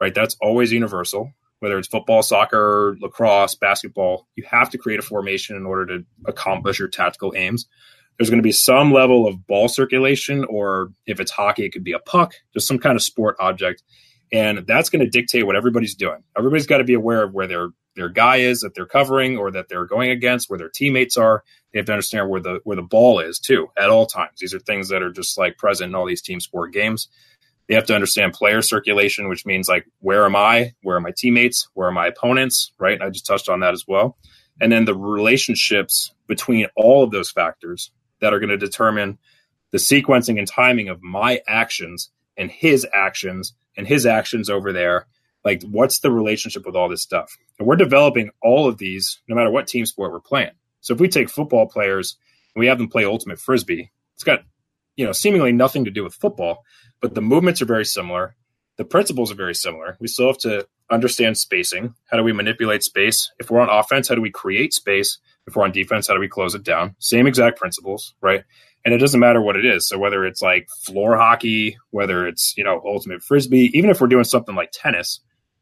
right? 0.00 0.14
That's 0.14 0.34
always 0.40 0.72
universal. 0.72 1.32
Whether 1.58 1.78
it's 1.78 1.88
football, 1.88 2.22
soccer, 2.22 2.96
lacrosse, 3.02 3.54
basketball, 3.54 4.26
you 4.34 4.44
have 4.44 4.70
to 4.70 4.78
create 4.78 4.98
a 4.98 5.02
formation 5.02 5.56
in 5.56 5.66
order 5.66 5.98
to 5.98 6.06
accomplish 6.24 6.78
your 6.78 6.88
tactical 6.88 7.34
aims. 7.36 7.66
There's 8.16 8.30
going 8.30 8.38
to 8.38 8.42
be 8.42 8.50
some 8.50 8.92
level 8.92 9.26
of 9.26 9.46
ball 9.46 9.68
circulation, 9.68 10.46
or 10.46 10.92
if 11.04 11.20
it's 11.20 11.30
hockey, 11.30 11.66
it 11.66 11.72
could 11.72 11.84
be 11.84 11.92
a 11.92 11.98
puck, 11.98 12.32
just 12.54 12.66
some 12.66 12.78
kind 12.78 12.96
of 12.96 13.02
sport 13.02 13.36
object. 13.40 13.82
And 14.32 14.66
that's 14.66 14.88
going 14.88 15.04
to 15.04 15.10
dictate 15.10 15.44
what 15.44 15.54
everybody's 15.54 15.96
doing. 15.96 16.22
Everybody's 16.34 16.66
got 16.66 16.78
to 16.78 16.84
be 16.84 16.94
aware 16.94 17.24
of 17.24 17.34
where 17.34 17.46
their 17.46 17.68
their 17.96 18.08
guy 18.08 18.36
is 18.36 18.60
that 18.60 18.74
they're 18.74 18.86
covering 18.86 19.36
or 19.36 19.50
that 19.50 19.68
they're 19.68 19.86
going 19.86 20.10
against, 20.10 20.48
where 20.48 20.58
their 20.58 20.68
teammates 20.68 21.16
are. 21.16 21.42
They 21.72 21.78
have 21.78 21.86
to 21.86 21.92
understand 21.92 22.28
where 22.28 22.40
the 22.40 22.60
where 22.64 22.76
the 22.76 22.82
ball 22.82 23.20
is 23.20 23.38
too 23.38 23.68
at 23.76 23.90
all 23.90 24.06
times. 24.06 24.38
These 24.40 24.54
are 24.54 24.58
things 24.58 24.88
that 24.88 25.02
are 25.02 25.12
just 25.12 25.38
like 25.38 25.58
present 25.58 25.90
in 25.90 25.94
all 25.94 26.06
these 26.06 26.22
team 26.22 26.40
sport 26.40 26.72
games. 26.72 27.08
They 27.68 27.74
have 27.76 27.86
to 27.86 27.94
understand 27.94 28.32
player 28.32 28.62
circulation, 28.62 29.28
which 29.28 29.46
means 29.46 29.68
like 29.68 29.86
where 30.00 30.24
am 30.24 30.34
I? 30.34 30.74
Where 30.82 30.96
are 30.96 31.00
my 31.00 31.12
teammates? 31.16 31.68
Where 31.74 31.88
are 31.88 31.92
my 31.92 32.08
opponents? 32.08 32.72
Right? 32.78 33.00
I 33.00 33.10
just 33.10 33.26
touched 33.26 33.48
on 33.48 33.60
that 33.60 33.74
as 33.74 33.84
well. 33.86 34.16
And 34.60 34.70
then 34.70 34.84
the 34.84 34.96
relationships 34.96 36.12
between 36.26 36.66
all 36.76 37.02
of 37.04 37.10
those 37.10 37.30
factors 37.30 37.90
that 38.20 38.34
are 38.34 38.40
going 38.40 38.50
to 38.50 38.56
determine 38.56 39.18
the 39.70 39.78
sequencing 39.78 40.38
and 40.38 40.48
timing 40.48 40.88
of 40.88 41.02
my 41.02 41.40
actions 41.46 42.10
and 42.36 42.50
his 42.50 42.86
actions 42.92 43.54
and 43.76 43.86
his 43.86 44.04
actions 44.04 44.50
over 44.50 44.72
there 44.72 45.06
like, 45.44 45.62
what's 45.62 46.00
the 46.00 46.10
relationship 46.10 46.66
with 46.66 46.76
all 46.76 46.88
this 46.88 47.02
stuff? 47.02 47.36
And 47.58 47.66
we're 47.66 47.76
developing 47.76 48.30
all 48.42 48.68
of 48.68 48.78
these 48.78 49.20
no 49.28 49.34
matter 49.34 49.50
what 49.50 49.66
team 49.66 49.86
sport 49.86 50.12
we're 50.12 50.20
playing. 50.20 50.52
So 50.80 50.94
if 50.94 51.00
we 51.00 51.08
take 51.08 51.28
football 51.28 51.66
players 51.66 52.16
and 52.54 52.60
we 52.60 52.66
have 52.66 52.78
them 52.78 52.88
play 52.88 53.04
ultimate 53.04 53.38
frisbee, 53.38 53.90
it's 54.14 54.24
got, 54.24 54.40
you 54.96 55.06
know, 55.06 55.12
seemingly 55.12 55.52
nothing 55.52 55.84
to 55.84 55.90
do 55.90 56.04
with 56.04 56.14
football, 56.14 56.64
but 57.00 57.14
the 57.14 57.22
movements 57.22 57.62
are 57.62 57.66
very 57.66 57.84
similar. 57.84 58.36
The 58.76 58.84
principles 58.84 59.30
are 59.30 59.36
very 59.36 59.54
similar. 59.54 59.96
We 60.00 60.08
still 60.08 60.28
have 60.28 60.38
to 60.38 60.66
understand 60.90 61.38
spacing. 61.38 61.94
How 62.10 62.16
do 62.16 62.24
we 62.24 62.32
manipulate 62.32 62.82
space? 62.82 63.30
If 63.38 63.50
we're 63.50 63.60
on 63.60 63.68
offense, 63.68 64.08
how 64.08 64.14
do 64.14 64.22
we 64.22 64.30
create 64.30 64.72
space? 64.72 65.18
If 65.46 65.56
we're 65.56 65.64
on 65.64 65.72
defense, 65.72 66.08
how 66.08 66.14
do 66.14 66.20
we 66.20 66.28
close 66.28 66.54
it 66.54 66.64
down? 66.64 66.96
Same 66.98 67.26
exact 67.26 67.58
principles, 67.58 68.14
right? 68.20 68.44
And 68.84 68.94
it 68.94 68.98
doesn't 68.98 69.20
matter 69.20 69.42
what 69.42 69.56
it 69.56 69.66
is. 69.66 69.86
So 69.86 69.98
whether 69.98 70.24
it's 70.24 70.40
like 70.40 70.68
floor 70.68 71.16
hockey, 71.16 71.76
whether 71.90 72.26
it's, 72.26 72.54
you 72.56 72.64
know, 72.64 72.80
ultimate 72.84 73.22
frisbee, 73.22 73.70
even 73.74 73.90
if 73.90 74.00
we're 74.00 74.06
doing 74.06 74.24
something 74.24 74.54
like 74.54 74.70
tennis, 74.72 75.20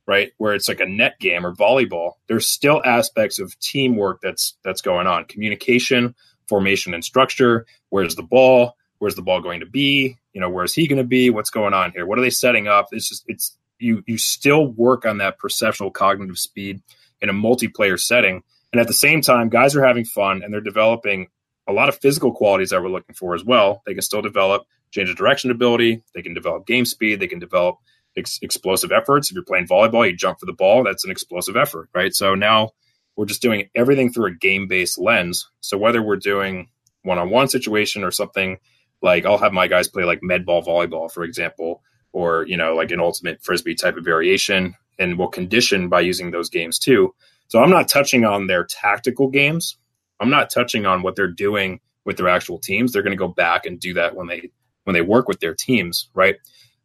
right 0.08 0.32
where 0.38 0.54
it's 0.54 0.68
like 0.68 0.80
a 0.80 0.86
net 0.86 1.20
game 1.20 1.46
or 1.46 1.54
volleyball 1.54 2.12
there's 2.26 2.48
still 2.48 2.82
aspects 2.84 3.38
of 3.38 3.56
teamwork 3.60 4.20
that's 4.20 4.56
that's 4.64 4.80
going 4.80 5.06
on. 5.06 5.24
Communication 5.26 6.16
formation 6.48 6.94
and 6.94 7.04
structure 7.04 7.66
where's 7.90 8.16
the 8.16 8.22
ball? 8.22 8.74
Where's 8.98 9.14
the 9.14 9.22
ball 9.22 9.40
going 9.40 9.60
to 9.60 9.66
be? 9.66 10.16
You 10.32 10.40
know 10.40 10.50
where's 10.50 10.74
he 10.74 10.88
going 10.88 10.98
to 10.98 11.04
be? 11.04 11.30
What's 11.30 11.50
going 11.50 11.74
on 11.74 11.92
here? 11.92 12.06
What 12.06 12.18
are 12.18 12.22
they 12.22 12.30
setting 12.30 12.66
up? 12.66 12.88
It's 12.90 13.08
just 13.08 13.24
it's 13.28 13.56
you 13.78 14.02
you 14.06 14.18
still 14.18 14.66
work 14.66 15.06
on 15.06 15.18
that 15.18 15.38
perceptual 15.38 15.92
cognitive 15.92 16.38
speed 16.38 16.82
in 17.20 17.28
a 17.28 17.34
multiplayer 17.34 18.00
setting. 18.00 18.42
And 18.72 18.80
at 18.80 18.88
the 18.88 18.94
same 18.94 19.20
time 19.20 19.50
guys 19.50 19.76
are 19.76 19.84
having 19.84 20.04
fun 20.04 20.42
and 20.42 20.52
they're 20.52 20.60
developing 20.60 21.28
a 21.68 21.72
lot 21.72 21.90
of 21.90 21.98
physical 21.98 22.32
qualities 22.32 22.70
that 22.70 22.82
we're 22.82 22.88
looking 22.88 23.14
for 23.14 23.34
as 23.34 23.44
well. 23.44 23.82
They 23.86 23.92
can 23.92 24.02
still 24.02 24.22
develop 24.22 24.62
change 24.90 25.10
of 25.10 25.16
direction 25.16 25.50
ability. 25.50 26.02
They 26.14 26.22
can 26.22 26.32
develop 26.32 26.66
game 26.66 26.86
speed. 26.86 27.20
They 27.20 27.28
can 27.28 27.38
develop 27.38 27.76
ex- 28.18 28.38
explosive 28.42 28.92
efforts. 28.92 29.30
If 29.30 29.34
you're 29.34 29.44
playing 29.44 29.66
volleyball, 29.66 30.08
you 30.08 30.16
jump 30.16 30.40
for 30.40 30.46
the 30.46 30.52
ball. 30.52 30.84
That's 30.84 31.04
an 31.04 31.10
explosive 31.10 31.56
effort, 31.56 31.88
right? 31.94 32.14
So 32.14 32.34
now 32.34 32.70
we're 33.16 33.26
just 33.26 33.42
doing 33.42 33.68
everything 33.74 34.12
through 34.12 34.26
a 34.26 34.34
game 34.34 34.68
based 34.68 34.98
lens. 34.98 35.50
So 35.60 35.78
whether 35.78 36.02
we're 36.02 36.16
doing 36.16 36.68
one 37.02 37.18
on 37.18 37.30
one 37.30 37.48
situation 37.48 38.04
or 38.04 38.10
something 38.10 38.58
like 39.00 39.24
I'll 39.24 39.38
have 39.38 39.52
my 39.52 39.68
guys 39.68 39.88
play 39.88 40.04
like 40.04 40.22
med 40.22 40.44
ball 40.44 40.62
volleyball, 40.62 41.10
for 41.10 41.24
example, 41.24 41.82
or 42.12 42.46
you 42.46 42.56
know 42.56 42.74
like 42.74 42.90
an 42.90 43.00
ultimate 43.00 43.42
frisbee 43.42 43.74
type 43.74 43.96
of 43.96 44.04
variation, 44.04 44.74
and 44.98 45.18
we'll 45.18 45.28
condition 45.28 45.88
by 45.88 46.00
using 46.00 46.30
those 46.30 46.50
games 46.50 46.78
too. 46.78 47.14
So 47.48 47.62
I'm 47.62 47.70
not 47.70 47.88
touching 47.88 48.24
on 48.24 48.46
their 48.46 48.64
tactical 48.64 49.28
games. 49.28 49.78
I'm 50.20 50.30
not 50.30 50.50
touching 50.50 50.84
on 50.84 51.02
what 51.02 51.16
they're 51.16 51.28
doing 51.30 51.80
with 52.04 52.16
their 52.16 52.28
actual 52.28 52.58
teams. 52.58 52.92
They're 52.92 53.02
going 53.02 53.16
to 53.16 53.16
go 53.16 53.28
back 53.28 53.66
and 53.66 53.78
do 53.78 53.94
that 53.94 54.14
when 54.16 54.26
they 54.26 54.50
when 54.84 54.94
they 54.94 55.02
work 55.02 55.28
with 55.28 55.40
their 55.40 55.54
teams, 55.54 56.08
right? 56.14 56.36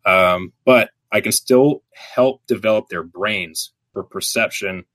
Um, 0.06 0.54
but 0.66 0.90
I 1.14 1.22
can 1.22 1.32
still 1.32 1.84
help 1.94 2.42
develop 2.48 2.88
their 2.90 3.04
brains 3.04 3.72
for 3.94 4.04
perception 4.04 4.86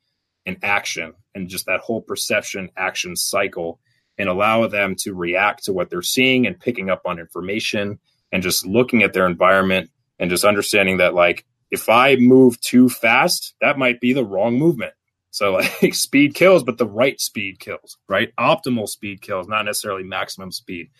and 0.45 0.59
action 0.65 1.15
and 1.35 1.49
just 1.49 1.67
that 1.67 1.81
whole 1.81 2.03
perception 2.03 2.71
action 2.77 3.15
cycle 3.15 3.79
and 4.19 4.29
allow 4.29 4.67
them 4.67 4.97
to 4.97 5.15
react 5.15 5.65
to 5.65 5.73
what 5.73 5.91
they're 5.91 6.03
seeing 6.03 6.47
and 6.47 6.59
picking 6.59 6.91
up 6.91 7.03
on 7.07 7.21
information 7.21 8.01
and 8.33 8.43
just 8.43 8.67
looking 8.67 9.05
at 9.05 9.13
their 9.13 9.27
environment 9.27 9.91
and 10.19 10.29
just 10.29 10.45
understanding 10.45 10.97
that 10.97 11.15
like 11.15 11.47
if 11.71 11.89
I 11.89 12.17
move 12.17 12.61
too 12.61 12.89
fast, 12.89 13.55
that 13.61 13.79
might 13.79 14.01
be 14.01 14.13
the 14.13 14.25
wrong 14.25 14.59
movement. 14.59 14.95
So 15.31 15.53
like 15.83 15.95
speed 15.95 16.35
kills, 16.35 16.65
but 16.65 16.79
the 16.79 16.87
right 16.87 17.21
speed 17.21 17.61
kills, 17.61 17.97
right? 18.09 18.35
Optimal 18.37 18.89
speed 18.89 19.23
kills, 19.23 19.47
not 19.47 19.65
necessarily 19.65 20.03
maximum 20.03 20.51
speed. 20.51 20.91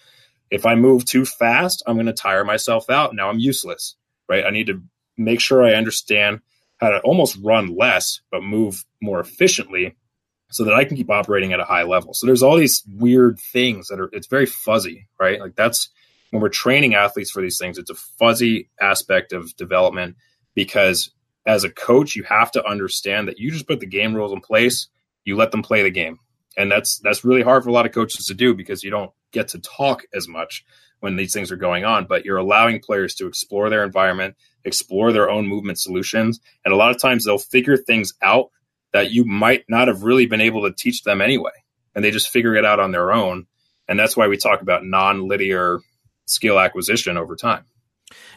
If 0.51 0.65
I 0.65 0.77
move 0.77 1.05
too 1.05 1.25
fast, 1.25 1.83
I'm 1.87 1.97
going 1.97 2.07
to 2.07 2.13
tire 2.13 2.45
myself 2.45 2.89
out. 2.89 3.15
Now 3.15 3.29
I'm 3.29 3.41
useless, 3.41 3.97
right? 4.29 4.45
I 4.45 4.51
need 4.51 4.69
to 4.69 4.83
make 5.19 5.41
sure 5.41 5.65
I 5.65 5.75
understand 5.75 6.41
how 6.79 6.91
to 6.91 7.01
almost 7.01 7.39
run 7.43 7.77
less 7.77 8.21
but 8.31 8.43
move 8.43 8.85
more 9.03 9.21
efficiently 9.21 9.97
so 10.51 10.65
that 10.65 10.75
I 10.75 10.85
can 10.85 10.97
keep 10.97 11.11
operating 11.11 11.53
at 11.53 11.61
a 11.61 11.65
high 11.65 11.83
level. 11.83 12.15
So 12.15 12.27
there's 12.27 12.43
all 12.43 12.57
these 12.57 12.83
weird 12.97 13.39
things 13.39 13.89
that 13.89 14.01
are 14.01 14.09
it's 14.13 14.29
very 14.29 14.47
fuzzy, 14.47 15.09
right? 15.21 15.41
Like 15.41 15.57
that's 15.57 15.91
when 16.31 16.43
we're 16.43 16.49
training 16.49 16.95
athletes 16.95 17.31
for 17.31 17.43
these 17.43 17.59
things, 17.59 17.79
it's 17.79 17.91
a 17.91 17.95
fuzzy 17.95 18.71
aspect 18.81 19.33
of 19.33 19.55
development 19.57 20.17
because 20.55 21.11
as 21.47 21.65
a 21.65 21.71
coach, 21.71 22.15
you 22.15 22.23
have 22.25 22.51
to 22.53 22.67
understand 22.67 23.29
that 23.29 23.39
you 23.39 23.51
just 23.51 23.67
put 23.67 23.81
the 23.81 23.87
game 23.87 24.15
rules 24.15 24.33
in 24.33 24.41
place, 24.41 24.89
you 25.25 25.37
let 25.37 25.51
them 25.51 25.63
play 25.63 25.83
the 25.83 25.91
game. 25.91 26.19
And 26.57 26.71
that's 26.71 26.99
that's 26.99 27.25
really 27.25 27.43
hard 27.43 27.63
for 27.63 27.71
a 27.71 27.73
lot 27.73 27.87
of 27.87 27.93
coaches 27.93 28.27
to 28.27 28.35
do 28.35 28.55
because 28.55 28.83
you 28.83 28.91
don't 28.91 29.13
get 29.33 29.49
to 29.49 29.59
talk 29.59 30.05
as 30.13 30.29
much 30.29 30.65
when 31.01 31.17
these 31.17 31.33
things 31.33 31.53
are 31.53 31.57
going 31.57 31.85
on, 31.85 32.07
but 32.07 32.25
you're 32.25 32.37
allowing 32.37 32.81
players 32.81 33.15
to 33.17 33.27
explore 33.27 33.71
their 33.71 33.85
environment, 33.85 34.37
explore 34.65 35.13
their 35.13 35.31
own 35.31 35.47
movement 35.47 35.79
solutions. 35.79 36.41
And 36.65 36.75
a 36.75 36.77
lot 36.77 36.91
of 36.91 37.01
times 37.01 37.25
they'll 37.25 37.39
figure 37.39 37.77
things 37.77 38.15
out 38.23 38.51
that 38.93 39.13
you 39.13 39.25
might 39.25 39.65
not 39.69 39.89
have 39.89 40.03
really 40.03 40.27
been 40.27 40.41
able 40.41 40.63
to 40.63 40.75
teach 40.75 41.03
them 41.03 41.21
anyway. 41.21 41.53
And 41.95 42.05
they 42.05 42.11
just 42.11 42.31
figure 42.31 42.55
it 42.55 42.65
out 42.65 42.81
on 42.81 42.91
their 42.91 43.13
own. 43.13 43.47
And 43.89 43.99
that's 43.99 44.17
why 44.17 44.29
we 44.29 44.37
talk 44.37 44.61
about 44.61 44.85
non 44.85 45.27
linear 45.27 45.81
skill 46.27 46.59
acquisition 46.59 47.17
over 47.17 47.37
time. 47.37 47.65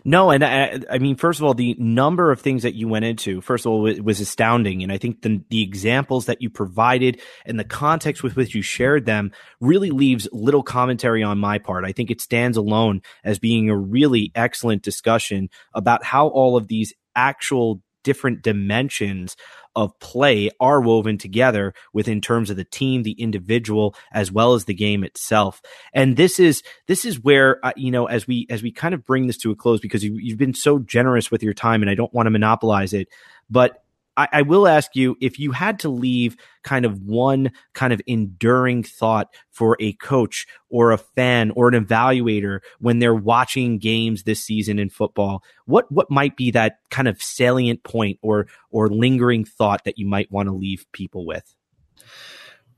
No, 0.04 0.32
and 0.32 0.44
I, 0.44 0.80
I, 0.90 0.98
mean, 0.98 1.16
first 1.16 1.40
of 1.40 1.46
all, 1.46 1.54
the 1.54 1.76
number 1.78 2.32
of 2.32 2.42
things 2.42 2.64
that 2.64 2.76
you 2.76 2.88
went 2.88 3.06
into, 3.06 3.42
first 3.42 3.66
of 3.66 3.72
all, 3.72 3.88
it 3.88 4.04
was 4.04 4.20
astounding. 4.20 4.84
And 4.84 4.92
I 4.92 4.98
think 4.98 5.22
the, 5.22 5.42
the 5.50 5.62
examples 5.62 6.26
that 6.26 6.42
you 6.42 6.50
provided 6.50 7.22
and 7.46 7.60
the 7.60 7.64
context 7.64 8.24
with 8.24 8.36
which 8.36 8.56
you 8.56 8.62
shared 8.62 9.06
them 9.06 9.32
really 9.60 9.92
leaves 9.92 10.28
little 10.32 10.64
commentary 10.64 11.24
on 11.24 11.38
my 11.38 11.58
part. 11.58 11.86
I 11.86 11.92
think 11.92 12.12
it 12.12 12.22
stands 12.22 12.58
alone 12.58 13.02
as 13.24 13.40
being 13.40 13.70
a 13.70 13.78
really 13.78 14.32
excellent 14.36 14.84
discussion 14.84 15.50
about 15.74 16.04
how 16.04 16.28
all 16.28 16.58
of 16.58 16.68
these 16.68 16.94
actual 17.16 17.82
different 18.04 18.42
dimensions 18.42 19.36
of 19.76 19.98
play 20.00 20.50
are 20.60 20.82
woven 20.82 21.18
together 21.18 21.74
within 21.94 22.22
terms 22.22 22.50
of 22.50 22.58
the 22.58 22.64
team, 22.64 23.04
the 23.04 23.14
individual, 23.14 23.96
as 24.12 24.32
well 24.32 24.54
as 24.54 24.66
the 24.66 24.74
game 24.74 25.04
itself. 25.04 25.62
And 25.94 26.18
this 26.18 26.40
is 26.40 26.62
this 26.88 27.06
is 27.06 27.20
where 27.20 27.66
uh, 27.66 27.72
you 27.76 27.92
know 27.92 28.06
as 28.06 28.28
we 28.28 28.48
as 28.50 28.62
we 28.62 28.72
kind 28.72 28.94
of 28.94 29.06
bring 29.06 29.28
this 29.28 29.38
to 29.38 29.52
a 29.52 29.56
close 29.56 29.80
because 29.80 30.04
you, 30.04 30.18
you've 30.18 30.38
been 30.38 30.54
so 30.54 30.80
generous 30.80 31.32
with 31.32 31.44
your 31.44 31.54
time, 31.54 31.82
and 31.82 31.90
I 31.90 31.96
don't 31.96 32.14
want 32.14 32.28
to 32.28 32.32
monopolize 32.32 32.94
it, 32.94 33.08
but 33.50 33.81
I, 34.18 34.28
I, 34.32 34.42
will 34.42 34.68
ask 34.68 34.96
you 34.96 35.16
if 35.22 35.40
you 35.40 35.52
had 35.52 35.80
to 35.80 35.90
leave 35.90 36.36
kind 36.64 36.86
of 36.86 37.02
one 37.02 37.52
kind 37.74 37.94
of 37.94 38.02
enduring 38.08 38.84
thought 38.84 39.34
for 39.52 39.78
a 39.80 39.94
coach 39.94 40.46
or 40.70 40.92
a 40.92 40.98
fan 40.98 41.52
or 41.52 41.70
an 41.70 41.86
evaluator 41.86 42.60
when 42.80 43.00
they're 43.00 43.16
watching 43.16 43.78
games 43.78 44.24
this 44.24 44.44
season 44.44 44.80
in 44.80 44.90
football, 44.90 45.44
what 45.66 45.92
what 45.92 46.12
might 46.12 46.36
be 46.36 46.52
that 46.52 46.78
kind 46.90 47.08
of 47.08 47.22
salient 47.22 47.84
point 47.84 48.20
or 48.22 48.48
or 48.70 48.90
lingering 48.90 49.46
thought 49.46 49.84
that 49.86 49.98
you 49.98 50.06
might 50.06 50.32
want 50.32 50.48
to 50.48 50.54
leave 50.54 50.86
people 50.92 51.26
with? 51.26 51.56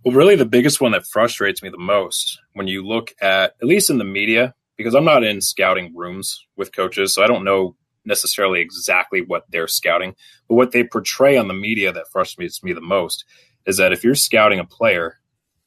Well, 0.04 0.16
really, 0.16 0.36
the 0.36 0.46
biggest 0.46 0.82
one 0.82 0.92
that 0.92 1.08
frustrates 1.08 1.64
me 1.64 1.70
the 1.70 1.78
most 1.78 2.40
when 2.54 2.68
you 2.68 2.86
look 2.86 3.14
at, 3.22 3.56
at 3.62 3.68
least 3.68 3.90
in 3.90 4.00
the 4.00 4.04
media, 4.04 4.54
because 4.76 4.96
I'm 4.96 5.06
not 5.06 5.24
in 5.24 5.40
scouting 5.40 5.96
rooms 5.96 6.46
with 6.58 6.76
coaches, 6.76 7.14
so 7.14 7.24
I 7.24 7.28
don't 7.28 7.46
know 7.46 7.78
necessarily 8.06 8.62
exactly 8.62 9.22
what 9.22 9.46
they're 9.50 9.68
scouting, 9.68 10.16
but 10.48 10.56
what 10.56 10.72
they 10.72 10.84
portray 10.84 11.38
on 11.38 11.48
the 11.48 11.54
media 11.54 11.92
that 11.92 12.12
frustrates 12.12 12.64
me 12.64 12.74
the 12.74 12.82
most 12.82 13.26
is 13.66 13.78
that 13.78 13.94
if 13.94 14.04
you're 14.04 14.16
scouting 14.16 14.60
a 14.60 14.66
player, 14.66 15.20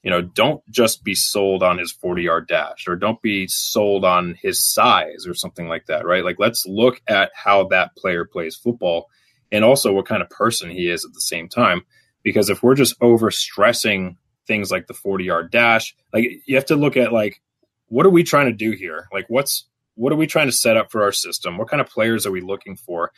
you 0.02 0.10
know, 0.10 0.22
don't 0.22 0.62
just 0.70 1.02
be 1.02 1.14
sold 1.14 1.62
on 1.62 1.78
his 1.78 1.90
40 1.90 2.22
yard 2.22 2.46
dash 2.46 2.86
or 2.86 2.94
don't 2.94 3.20
be 3.22 3.48
sold 3.48 4.04
on 4.04 4.36
his 4.40 4.64
size 4.64 5.26
or 5.26 5.34
something 5.34 5.66
like 5.66 5.86
that, 5.86 6.06
right? 6.06 6.24
Like, 6.24 6.38
let's 6.38 6.64
look 6.66 7.00
at 7.08 7.32
how 7.34 7.68
that 7.68 7.96
player 7.96 8.24
plays 8.24 8.54
football 8.54 9.08
and 9.50 9.64
also 9.64 9.92
what 9.92 10.06
kind 10.06 10.22
of 10.22 10.30
person 10.30 10.70
he 10.70 10.88
is 10.88 11.04
at 11.04 11.12
the 11.12 11.20
same 11.20 11.48
time. 11.48 11.82
Because 12.22 12.50
if 12.50 12.62
we're 12.62 12.74
just 12.74 12.94
over 13.00 13.30
stressing 13.30 14.16
things 14.46 14.70
like 14.70 14.86
the 14.86 14.94
40 14.94 15.24
yard 15.24 15.50
dash, 15.50 15.96
like 16.12 16.24
you 16.46 16.54
have 16.54 16.66
to 16.66 16.76
look 16.76 16.96
at 16.96 17.12
like, 17.12 17.40
what 17.88 18.06
are 18.06 18.10
we 18.10 18.22
trying 18.22 18.46
to 18.46 18.52
do 18.52 18.72
here? 18.72 19.08
Like, 19.12 19.26
what's, 19.28 19.64
what 19.96 20.12
are 20.12 20.16
we 20.16 20.26
trying 20.26 20.46
to 20.46 20.52
set 20.52 20.76
up 20.76 20.90
for 20.90 21.02
our 21.02 21.12
system? 21.12 21.58
What 21.58 21.68
kind 21.68 21.80
of 21.80 21.88
players 21.88 22.26
are 22.26 22.30
we 22.30 22.40
looking 22.40 22.76
for? 22.76 23.12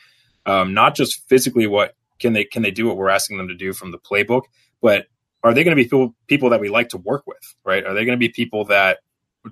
Um, 0.47 0.74
not 0.74 0.95
just 0.95 1.29
physically, 1.29 1.66
what 1.66 1.95
can 2.18 2.33
they, 2.33 2.45
can 2.45 2.62
they 2.62 2.70
do 2.70 2.87
what 2.87 2.97
we're 2.97 3.11
asking 3.11 3.37
them 3.37 3.49
to 3.49 3.55
do 3.55 3.72
from 3.72 3.91
the 3.91 3.99
playbook, 3.99 4.43
but 4.81 5.07
are 5.45 5.55
they 5.55 5.62
going 5.62 5.76
to 5.76 5.81
be 5.81 5.85
people, 5.85 6.14
people 6.26 6.51
that 6.51 6.61
we 6.61 6.68
like 6.68 6.89
to 6.91 6.99
work 6.99 7.26
with, 7.26 7.55
right? 7.64 7.85
Are 7.85 7.95
they 7.95 8.05
going 8.05 8.18
to 8.18 8.20
be 8.20 8.31
people 8.31 8.64
that 8.66 8.99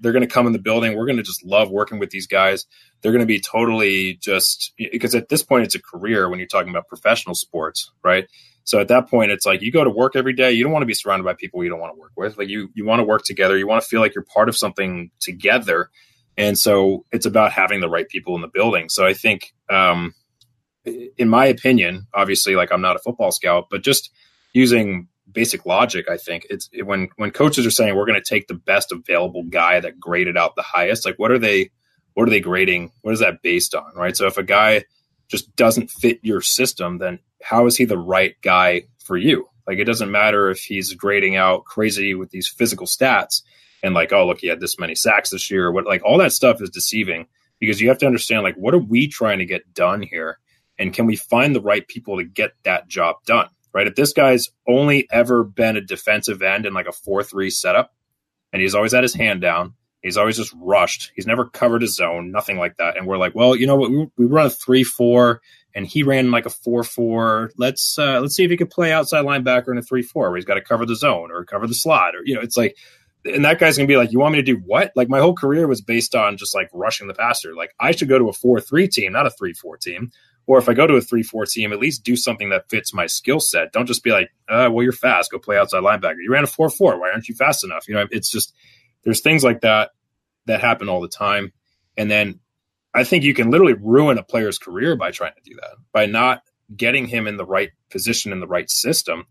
they're 0.00 0.12
going 0.12 0.26
to 0.26 0.32
come 0.32 0.46
in 0.46 0.52
the 0.52 0.58
building. 0.58 0.96
We're 0.96 1.06
going 1.06 1.16
to 1.16 1.22
just 1.22 1.44
love 1.44 1.70
working 1.70 1.98
with 1.98 2.10
these 2.10 2.26
guys. 2.26 2.66
They're 3.00 3.12
going 3.12 3.20
to 3.20 3.26
be 3.26 3.40
totally 3.40 4.14
just 4.14 4.72
because 4.76 5.14
at 5.14 5.28
this 5.28 5.42
point 5.42 5.64
it's 5.64 5.74
a 5.74 5.82
career 5.82 6.28
when 6.28 6.38
you're 6.38 6.48
talking 6.48 6.70
about 6.70 6.88
professional 6.88 7.34
sports, 7.34 7.90
right? 8.02 8.26
So 8.64 8.80
at 8.80 8.88
that 8.88 9.08
point, 9.08 9.30
it's 9.30 9.46
like 9.46 9.62
you 9.62 9.70
go 9.70 9.84
to 9.84 9.90
work 9.90 10.16
every 10.16 10.32
day. 10.32 10.52
You 10.52 10.64
don't 10.64 10.72
want 10.72 10.82
to 10.82 10.86
be 10.86 10.94
surrounded 10.94 11.24
by 11.24 11.34
people 11.34 11.62
you 11.62 11.70
don't 11.70 11.78
want 11.78 11.94
to 11.94 12.00
work 12.00 12.12
with. 12.16 12.36
Like 12.36 12.48
you, 12.48 12.68
you 12.74 12.84
want 12.84 12.98
to 12.98 13.04
work 13.04 13.22
together. 13.24 13.56
You 13.56 13.66
want 13.66 13.82
to 13.82 13.88
feel 13.88 14.00
like 14.00 14.14
you're 14.14 14.24
part 14.24 14.48
of 14.48 14.56
something 14.56 15.10
together. 15.20 15.90
And 16.36 16.58
so 16.58 17.04
it's 17.12 17.26
about 17.26 17.52
having 17.52 17.80
the 17.80 17.88
right 17.88 18.08
people 18.08 18.34
in 18.34 18.42
the 18.42 18.48
building. 18.48 18.88
So 18.88 19.06
I 19.06 19.14
think, 19.14 19.54
um, 19.70 20.14
in 20.84 21.28
my 21.28 21.46
opinion, 21.46 22.06
obviously, 22.14 22.54
like 22.54 22.70
I'm 22.70 22.82
not 22.82 22.96
a 22.96 23.00
football 23.00 23.32
scout, 23.32 23.66
but 23.70 23.82
just 23.82 24.10
using 24.52 25.08
basic 25.30 25.66
logic. 25.66 26.08
I 26.10 26.16
think 26.16 26.46
it's 26.50 26.68
it, 26.72 26.84
when 26.84 27.08
when 27.16 27.30
coaches 27.30 27.66
are 27.66 27.70
saying 27.70 27.96
we're 27.96 28.06
going 28.06 28.20
to 28.20 28.34
take 28.34 28.46
the 28.46 28.54
best 28.54 28.92
available 28.92 29.44
guy 29.44 29.80
that 29.80 29.98
graded 29.98 30.36
out 30.36 30.56
the 30.56 30.62
highest. 30.62 31.04
Like, 31.04 31.18
what 31.18 31.30
are 31.30 31.38
they? 31.38 31.70
What 32.14 32.26
are 32.26 32.30
they 32.30 32.40
grading? 32.40 32.92
What 33.02 33.12
is 33.12 33.20
that 33.20 33.42
based 33.42 33.74
on? 33.74 33.92
Right. 33.94 34.16
So 34.16 34.26
if 34.26 34.38
a 34.38 34.42
guy 34.42 34.84
just 35.28 35.54
doesn't 35.56 35.90
fit 35.90 36.20
your 36.22 36.40
system, 36.40 36.98
then 36.98 37.18
how 37.42 37.66
is 37.66 37.76
he 37.76 37.84
the 37.84 37.98
right 37.98 38.36
guy 38.42 38.84
for 39.04 39.16
you? 39.16 39.48
Like, 39.66 39.78
it 39.78 39.84
doesn't 39.84 40.10
matter 40.10 40.50
if 40.50 40.60
he's 40.60 40.94
grading 40.94 41.36
out 41.36 41.64
crazy 41.64 42.14
with 42.14 42.30
these 42.30 42.48
physical 42.48 42.86
stats 42.86 43.42
and 43.86 43.94
like, 43.94 44.12
oh, 44.12 44.26
look, 44.26 44.40
he 44.40 44.48
had 44.48 44.60
this 44.60 44.78
many 44.78 44.94
sacks 44.94 45.30
this 45.30 45.50
year. 45.50 45.72
What 45.72 45.86
like 45.86 46.04
all 46.04 46.18
that 46.18 46.32
stuff 46.32 46.60
is 46.60 46.70
deceiving 46.70 47.26
because 47.58 47.80
you 47.80 47.88
have 47.88 47.98
to 47.98 48.06
understand 48.06 48.42
like 48.42 48.56
what 48.56 48.74
are 48.74 48.78
we 48.78 49.08
trying 49.08 49.38
to 49.38 49.46
get 49.46 49.72
done 49.72 50.02
here, 50.02 50.38
and 50.78 50.92
can 50.92 51.06
we 51.06 51.16
find 51.16 51.54
the 51.54 51.62
right 51.62 51.86
people 51.86 52.18
to 52.18 52.24
get 52.24 52.52
that 52.64 52.88
job 52.88 53.16
done? 53.24 53.48
right? 53.76 53.86
If 53.86 53.94
this 53.94 54.14
guy's 54.14 54.48
only 54.66 55.06
ever 55.12 55.44
been 55.44 55.76
a 55.76 55.82
defensive 55.82 56.40
end 56.40 56.64
in 56.64 56.72
like 56.72 56.86
a 56.86 56.92
4 56.92 57.22
3 57.22 57.50
setup, 57.50 57.92
and 58.50 58.62
he's 58.62 58.74
always 58.74 58.92
had 58.92 59.02
his 59.02 59.12
hand 59.12 59.42
down, 59.42 59.74
he's 60.02 60.16
always 60.16 60.38
just 60.38 60.54
rushed, 60.56 61.12
he's 61.14 61.26
never 61.26 61.44
covered 61.44 61.82
his 61.82 61.94
zone, 61.94 62.30
nothing 62.32 62.56
like 62.56 62.78
that. 62.78 62.96
And 62.96 63.06
we're 63.06 63.18
like, 63.18 63.34
well, 63.34 63.54
you 63.54 63.66
know 63.66 63.76
what? 63.76 63.90
We, 63.90 64.06
we 64.16 64.24
run 64.24 64.46
a 64.46 64.50
3 64.50 64.82
4, 64.82 65.42
and 65.74 65.86
he 65.86 66.02
ran 66.02 66.30
like 66.30 66.46
a 66.46 66.50
4 66.50 66.84
4. 66.84 67.50
Let's, 67.58 67.98
uh, 67.98 68.18
let's 68.20 68.34
see 68.34 68.44
if 68.44 68.50
he 68.50 68.56
could 68.56 68.70
play 68.70 68.92
outside 68.92 69.26
linebacker 69.26 69.72
in 69.72 69.76
a 69.76 69.82
3 69.82 70.00
4 70.00 70.30
where 70.30 70.36
he's 70.36 70.46
got 70.46 70.54
to 70.54 70.62
cover 70.62 70.86
the 70.86 70.96
zone 70.96 71.30
or 71.30 71.44
cover 71.44 71.66
the 71.66 71.74
slot, 71.74 72.16
or, 72.16 72.22
you 72.24 72.34
know, 72.34 72.40
it's 72.40 72.56
like, 72.56 72.78
and 73.26 73.44
that 73.44 73.58
guy's 73.58 73.76
gonna 73.76 73.86
be 73.86 73.96
like, 73.96 74.12
you 74.12 74.18
want 74.18 74.32
me 74.32 74.38
to 74.38 74.54
do 74.54 74.60
what? 74.64 74.92
Like 74.96 75.08
my 75.08 75.20
whole 75.20 75.34
career 75.34 75.66
was 75.66 75.80
based 75.80 76.14
on 76.14 76.36
just 76.36 76.54
like 76.54 76.68
rushing 76.72 77.08
the 77.08 77.14
passer. 77.14 77.54
Like 77.54 77.74
I 77.78 77.92
should 77.92 78.08
go 78.08 78.18
to 78.18 78.28
a 78.28 78.32
four 78.32 78.60
three 78.60 78.88
team, 78.88 79.12
not 79.12 79.26
a 79.26 79.30
three 79.30 79.52
four 79.52 79.76
team. 79.76 80.10
Or 80.48 80.58
if 80.58 80.68
I 80.68 80.74
go 80.74 80.86
to 80.86 80.94
a 80.94 81.00
three 81.00 81.22
four 81.22 81.44
team, 81.44 81.72
at 81.72 81.80
least 81.80 82.04
do 82.04 82.16
something 82.16 82.50
that 82.50 82.70
fits 82.70 82.94
my 82.94 83.06
skill 83.06 83.40
set. 83.40 83.72
Don't 83.72 83.86
just 83.86 84.04
be 84.04 84.12
like, 84.12 84.30
uh, 84.48 84.68
well, 84.72 84.84
you're 84.84 84.92
fast. 84.92 85.30
Go 85.30 85.38
play 85.38 85.58
outside 85.58 85.82
linebacker. 85.82 86.22
You 86.22 86.30
ran 86.30 86.44
a 86.44 86.48
four 86.48 86.70
four. 86.70 87.00
Why 87.00 87.10
aren't 87.10 87.28
you 87.28 87.34
fast 87.34 87.64
enough? 87.64 87.88
You 87.88 87.94
know, 87.94 88.06
it's 88.10 88.30
just 88.30 88.54
there's 89.02 89.20
things 89.20 89.42
like 89.42 89.62
that 89.62 89.90
that 90.46 90.60
happen 90.60 90.88
all 90.88 91.00
the 91.00 91.08
time. 91.08 91.52
And 91.96 92.10
then 92.10 92.40
I 92.94 93.04
think 93.04 93.24
you 93.24 93.34
can 93.34 93.50
literally 93.50 93.74
ruin 93.74 94.18
a 94.18 94.22
player's 94.22 94.58
career 94.58 94.96
by 94.96 95.10
trying 95.10 95.34
to 95.34 95.50
do 95.50 95.56
that 95.56 95.76
by 95.92 96.06
not 96.06 96.42
getting 96.74 97.06
him 97.06 97.26
in 97.26 97.36
the 97.36 97.44
right 97.44 97.70
position 97.90 98.32
in 98.32 98.40
the 98.40 98.46
right 98.46 98.70
system. 98.70 99.26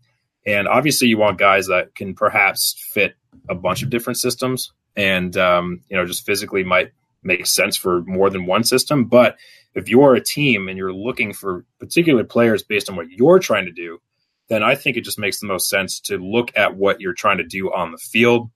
And 0.46 0.68
obviously, 0.68 1.08
you 1.08 1.18
want 1.18 1.38
guys 1.38 1.66
that 1.66 1.94
can 1.94 2.14
perhaps 2.14 2.76
fit 2.92 3.16
a 3.48 3.54
bunch 3.54 3.82
of 3.82 3.90
different 3.90 4.18
systems, 4.18 4.72
and 4.96 5.36
um, 5.36 5.80
you 5.88 5.96
know, 5.96 6.06
just 6.06 6.26
physically 6.26 6.64
might 6.64 6.92
make 7.22 7.46
sense 7.46 7.76
for 7.76 8.02
more 8.02 8.30
than 8.30 8.46
one 8.46 8.64
system. 8.64 9.04
But 9.04 9.36
if 9.74 9.88
you're 9.88 10.14
a 10.14 10.24
team 10.24 10.68
and 10.68 10.78
you're 10.78 10.92
looking 10.92 11.32
for 11.32 11.64
particular 11.78 12.24
players 12.24 12.62
based 12.62 12.88
on 12.88 12.96
what 12.96 13.10
you're 13.10 13.38
trying 13.38 13.66
to 13.66 13.72
do, 13.72 14.00
then 14.48 14.62
I 14.62 14.74
think 14.74 14.96
it 14.96 15.04
just 15.04 15.18
makes 15.18 15.40
the 15.40 15.46
most 15.46 15.68
sense 15.68 16.00
to 16.00 16.18
look 16.18 16.52
at 16.56 16.76
what 16.76 17.00
you're 17.00 17.14
trying 17.14 17.38
to 17.38 17.44
do 17.44 17.72
on 17.72 17.90
the 17.90 17.98
field 17.98 18.50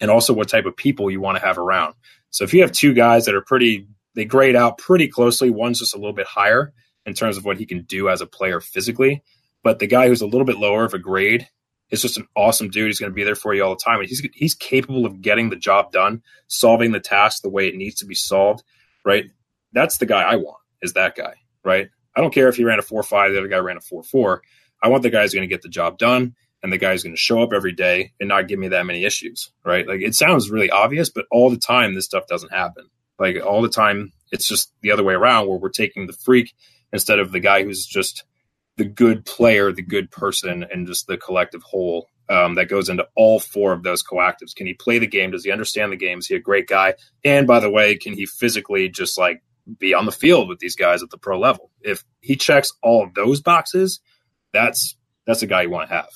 and 0.00 0.10
also 0.10 0.32
what 0.32 0.48
type 0.48 0.66
of 0.66 0.76
people 0.76 1.10
you 1.10 1.20
want 1.20 1.38
to 1.38 1.44
have 1.44 1.58
around. 1.58 1.94
So 2.30 2.44
if 2.44 2.52
you 2.52 2.60
have 2.62 2.72
two 2.72 2.92
guys 2.92 3.24
that 3.26 3.34
are 3.34 3.40
pretty, 3.40 3.86
they 4.14 4.24
grade 4.24 4.56
out 4.56 4.78
pretty 4.78 5.08
closely, 5.08 5.50
one's 5.50 5.78
just 5.78 5.94
a 5.94 5.98
little 5.98 6.12
bit 6.12 6.26
higher 6.26 6.72
in 7.06 7.14
terms 7.14 7.36
of 7.36 7.44
what 7.44 7.56
he 7.56 7.66
can 7.66 7.82
do 7.82 8.08
as 8.08 8.20
a 8.20 8.26
player 8.26 8.60
physically, 8.60 9.22
but 9.62 9.78
the 9.78 9.86
guy 9.86 10.08
who's 10.08 10.20
a 10.20 10.26
little 10.26 10.44
bit 10.44 10.58
lower 10.58 10.84
of 10.84 10.94
a 10.94 10.98
grade 10.98 11.48
is 11.90 12.02
just 12.02 12.18
an 12.18 12.26
awesome 12.36 12.68
dude. 12.70 12.86
He's 12.86 12.98
going 12.98 13.10
to 13.10 13.14
be 13.14 13.24
there 13.24 13.34
for 13.34 13.54
you 13.54 13.62
all 13.62 13.74
the 13.74 13.82
time. 13.82 14.00
And 14.00 14.08
he's 14.08 14.26
he's 14.34 14.54
capable 14.54 15.06
of 15.06 15.20
getting 15.20 15.50
the 15.50 15.56
job 15.56 15.92
done, 15.92 16.22
solving 16.46 16.92
the 16.92 17.00
task 17.00 17.42
the 17.42 17.50
way 17.50 17.68
it 17.68 17.76
needs 17.76 17.96
to 17.96 18.06
be 18.06 18.14
solved. 18.14 18.62
Right. 19.04 19.30
That's 19.72 19.98
the 19.98 20.06
guy 20.06 20.22
I 20.22 20.36
want. 20.36 20.58
Is 20.82 20.92
that 20.94 21.16
guy. 21.16 21.34
Right. 21.64 21.88
I 22.16 22.20
don't 22.20 22.32
care 22.32 22.48
if 22.48 22.56
he 22.56 22.64
ran 22.64 22.78
a 22.78 22.82
four 22.82 23.02
five. 23.02 23.32
The 23.32 23.38
other 23.38 23.48
guy 23.48 23.58
ran 23.58 23.76
a 23.76 23.80
four 23.80 24.02
four. 24.02 24.42
I 24.82 24.88
want 24.88 25.02
the 25.02 25.10
guy 25.10 25.22
who's 25.22 25.34
going 25.34 25.48
to 25.48 25.52
get 25.52 25.62
the 25.62 25.68
job 25.68 25.98
done, 25.98 26.34
and 26.62 26.72
the 26.72 26.78
guy 26.78 26.92
who's 26.92 27.02
going 27.02 27.14
to 27.14 27.20
show 27.20 27.42
up 27.42 27.52
every 27.52 27.72
day 27.72 28.12
and 28.20 28.28
not 28.28 28.48
give 28.48 28.58
me 28.58 28.68
that 28.68 28.86
many 28.86 29.04
issues. 29.04 29.50
Right. 29.64 29.86
Like 29.86 30.00
it 30.00 30.14
sounds 30.14 30.50
really 30.50 30.70
obvious, 30.70 31.10
but 31.10 31.26
all 31.30 31.50
the 31.50 31.56
time 31.56 31.94
this 31.94 32.04
stuff 32.04 32.26
doesn't 32.26 32.52
happen. 32.52 32.88
Like 33.18 33.44
all 33.44 33.62
the 33.62 33.68
time, 33.68 34.12
it's 34.30 34.46
just 34.46 34.72
the 34.82 34.92
other 34.92 35.02
way 35.02 35.14
around 35.14 35.48
where 35.48 35.58
we're 35.58 35.70
taking 35.70 36.06
the 36.06 36.12
freak 36.12 36.54
instead 36.92 37.18
of 37.18 37.32
the 37.32 37.40
guy 37.40 37.64
who's 37.64 37.84
just 37.84 38.24
the 38.78 38.84
good 38.84 39.26
player, 39.26 39.70
the 39.72 39.82
good 39.82 40.10
person, 40.10 40.64
and 40.72 40.86
just 40.86 41.06
the 41.06 41.18
collective 41.18 41.62
whole 41.62 42.08
um, 42.30 42.54
that 42.54 42.68
goes 42.68 42.88
into 42.88 43.06
all 43.16 43.40
four 43.40 43.72
of 43.72 43.82
those 43.82 44.02
coactives. 44.02 44.54
Can 44.54 44.66
he 44.66 44.74
play 44.74 44.98
the 44.98 45.06
game? 45.06 45.32
Does 45.32 45.44
he 45.44 45.50
understand 45.50 45.92
the 45.92 45.96
game? 45.96 46.18
Is 46.18 46.28
he 46.28 46.36
a 46.36 46.40
great 46.40 46.68
guy? 46.68 46.94
And 47.24 47.46
by 47.46 47.60
the 47.60 47.70
way, 47.70 47.96
can 47.96 48.14
he 48.14 48.24
physically 48.24 48.88
just 48.88 49.18
like 49.18 49.42
be 49.78 49.94
on 49.94 50.06
the 50.06 50.12
field 50.12 50.48
with 50.48 50.60
these 50.60 50.76
guys 50.76 51.02
at 51.02 51.10
the 51.10 51.18
pro 51.18 51.38
level? 51.38 51.70
If 51.80 52.04
he 52.20 52.36
checks 52.36 52.72
all 52.82 53.02
of 53.02 53.14
those 53.14 53.40
boxes, 53.40 54.00
that's 54.52 54.96
that's 55.26 55.42
a 55.42 55.46
guy 55.46 55.62
you 55.62 55.70
want 55.70 55.88
to 55.88 55.94
have. 55.96 56.08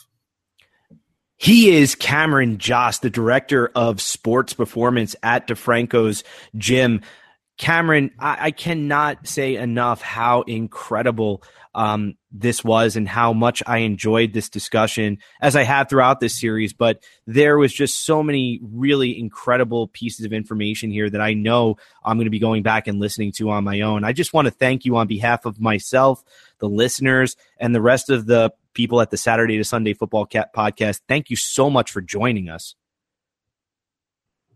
He 1.36 1.76
is 1.76 1.96
Cameron 1.96 2.58
Josse, 2.58 3.00
the 3.00 3.10
director 3.10 3.72
of 3.74 4.00
sports 4.00 4.52
performance 4.52 5.16
at 5.24 5.48
DeFranco's 5.48 6.22
gym. 6.56 7.00
Cameron, 7.62 8.10
I, 8.18 8.46
I 8.46 8.50
cannot 8.50 9.28
say 9.28 9.54
enough 9.54 10.02
how 10.02 10.42
incredible 10.42 11.44
um, 11.76 12.16
this 12.32 12.64
was 12.64 12.96
and 12.96 13.08
how 13.08 13.32
much 13.32 13.62
I 13.64 13.78
enjoyed 13.78 14.32
this 14.32 14.48
discussion 14.48 15.18
as 15.40 15.54
I 15.54 15.62
have 15.62 15.88
throughout 15.88 16.18
this 16.18 16.36
series. 16.36 16.72
But 16.72 17.04
there 17.24 17.56
was 17.56 17.72
just 17.72 18.04
so 18.04 18.20
many 18.20 18.58
really 18.64 19.16
incredible 19.16 19.86
pieces 19.86 20.26
of 20.26 20.32
information 20.32 20.90
here 20.90 21.08
that 21.08 21.20
I 21.20 21.34
know 21.34 21.76
I'm 22.04 22.16
going 22.16 22.26
to 22.26 22.32
be 22.32 22.40
going 22.40 22.64
back 22.64 22.88
and 22.88 22.98
listening 22.98 23.30
to 23.36 23.50
on 23.50 23.62
my 23.62 23.82
own. 23.82 24.02
I 24.02 24.12
just 24.12 24.32
want 24.32 24.46
to 24.46 24.50
thank 24.50 24.84
you 24.84 24.96
on 24.96 25.06
behalf 25.06 25.46
of 25.46 25.60
myself, 25.60 26.24
the 26.58 26.68
listeners, 26.68 27.36
and 27.58 27.72
the 27.72 27.80
rest 27.80 28.10
of 28.10 28.26
the 28.26 28.52
people 28.74 29.00
at 29.00 29.10
the 29.10 29.16
Saturday 29.16 29.56
to 29.58 29.64
Sunday 29.64 29.94
Football 29.94 30.26
Cat 30.26 30.52
podcast. 30.52 31.02
Thank 31.06 31.30
you 31.30 31.36
so 31.36 31.70
much 31.70 31.92
for 31.92 32.00
joining 32.00 32.48
us. 32.48 32.74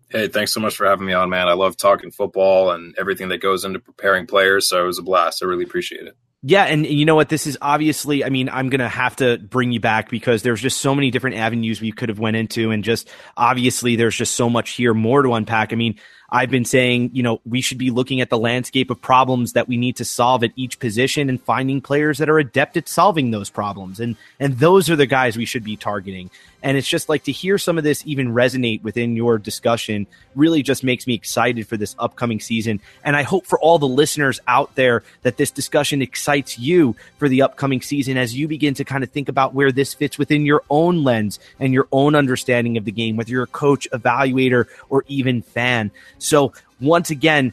Hey, 0.09 0.29
thanks 0.29 0.53
so 0.53 0.61
much 0.61 0.77
for 0.77 0.87
having 0.87 1.07
me 1.07 1.13
on, 1.13 1.31
man. 1.31 1.49
I 1.49 1.55
love 1.55 1.77
talking 1.77 2.11
football 2.11 2.71
and 2.71 2.95
everything 2.97 3.29
that 3.31 3.39
goes 3.39 3.65
into 3.65 3.81
preparing 3.81 4.27
players. 4.27 4.69
So 4.69 4.83
it 4.83 4.87
was 4.87 4.99
a 4.99 5.03
blast. 5.03 5.43
I 5.43 5.47
really 5.47 5.65
appreciate 5.65 6.07
it. 6.07 6.17
Yeah, 6.43 6.65
and 6.65 6.87
you 6.87 7.05
know 7.05 7.17
what? 7.17 7.29
This 7.29 7.47
is 7.47 7.59
obviously. 7.61 8.25
I 8.25 8.29
mean, 8.29 8.49
I'm 8.49 8.69
gonna 8.69 8.89
have 8.89 9.17
to 9.17 9.39
bring 9.39 9.73
you 9.73 9.81
back 9.81 10.11
because 10.11 10.43
there's 10.43 10.61
just 10.61 10.81
so 10.81 10.95
many 10.95 11.11
different 11.11 11.37
avenues 11.37 11.81
we 11.81 11.91
could 11.91 12.09
have 12.09 12.21
went 12.21 12.37
into, 12.37 12.71
and 12.71 12.85
just 12.85 13.09
obviously 13.37 13.97
there's 13.97 14.15
just 14.15 14.35
so 14.35 14.49
much 14.49 14.71
here 14.71 14.95
more 14.95 15.23
to 15.23 15.33
unpack. 15.33 15.73
I 15.73 15.77
mean, 15.77 15.99
I've 16.29 16.51
been 16.51 16.65
saying, 16.65 17.11
you 17.13 17.23
know, 17.23 17.41
we 17.45 17.61
should 17.61 17.79
be 17.79 17.91
looking 17.91 18.21
at 18.21 18.31
the 18.31 18.39
landscape 18.39 18.91
of 18.91 19.01
problems 19.01 19.53
that 19.53 19.69
we 19.69 19.77
need 19.77 19.97
to 19.97 20.05
solve 20.05 20.43
at 20.43 20.53
each 20.57 20.79
position 20.79 21.29
and 21.29 21.41
finding 21.41 21.81
players 21.81 22.19
that 22.19 22.29
are 22.29 22.39
adept 22.39 22.77
at 22.77 22.89
solving 22.89 23.31
those 23.31 23.51
problems. 23.51 24.01
And 24.01 24.17
and 24.41 24.59
those 24.59 24.91
are 24.91 24.97
the 24.97 25.07
guys 25.07 25.37
we 25.37 25.45
should 25.45 25.65
be 25.65 25.77
targeting. 25.77 26.31
And 26.63 26.77
it's 26.77 26.89
just 26.89 27.09
like 27.09 27.23
to 27.25 27.33
hear 27.33 27.59
some 27.59 27.79
of 27.79 27.85
this 27.85 28.03
even 28.07 28.33
resonate 28.33 28.83
within 28.83 29.15
your 29.15 29.39
discussion 29.39 30.09
really 30.35 30.65
just 30.65 30.83
makes 30.83 31.07
me 31.07 31.15
excited 31.15 31.69
for 31.69 31.77
this 31.77 31.95
upcoming 31.97 32.41
season. 32.41 32.81
And 33.05 33.15
I 33.15 33.23
hope 33.23 33.47
for 33.47 33.57
all 33.61 33.79
the 33.79 33.87
listeners 33.87 34.41
out 34.49 34.75
there 34.75 35.05
that 35.23 35.37
this 35.37 35.53
discussion 35.53 36.03
excites 36.03 36.59
you 36.59 36.97
for 37.19 37.29
the 37.29 37.43
upcoming 37.43 37.83
season 37.83 38.17
as 38.17 38.35
you 38.35 38.49
begin 38.49 38.75
to 38.75 38.85
kind 38.85 39.05
of 39.05 39.11
think 39.11 39.29
about 39.29 39.55
where 39.55 39.71
this 39.71 39.95
fits 39.95 40.19
within 40.19 40.45
your 40.45 40.65
own 40.69 41.05
lens 41.05 41.39
and 41.61 41.73
your 41.73 41.87
own 41.93 42.17
understanding 42.17 42.77
of 42.77 42.85
the 42.85 42.91
game, 42.91 43.17
whether 43.17 43.31
you're 43.31 43.45
a 43.45 43.47
coach, 43.47 43.87
evaluator, 43.93 44.67
or 44.89 45.05
even 45.07 45.43
fan. 45.43 45.93
So 46.19 46.53
once 46.81 47.11
again, 47.11 47.53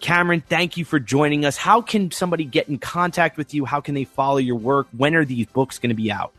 Cameron, 0.00 0.42
thank 0.46 0.76
you 0.76 0.84
for 0.84 0.98
joining 0.98 1.44
us. 1.44 1.56
How 1.56 1.80
can 1.80 2.10
somebody 2.10 2.44
get 2.44 2.68
in 2.68 2.78
contact 2.78 3.36
with 3.36 3.54
you? 3.54 3.64
How 3.64 3.80
can 3.80 3.94
they 3.94 4.04
follow 4.04 4.38
your 4.38 4.56
work? 4.56 4.88
When 4.96 5.14
are 5.14 5.24
these 5.24 5.46
books 5.46 5.78
going 5.78 5.90
to 5.90 5.96
be 5.96 6.12
out? 6.12 6.32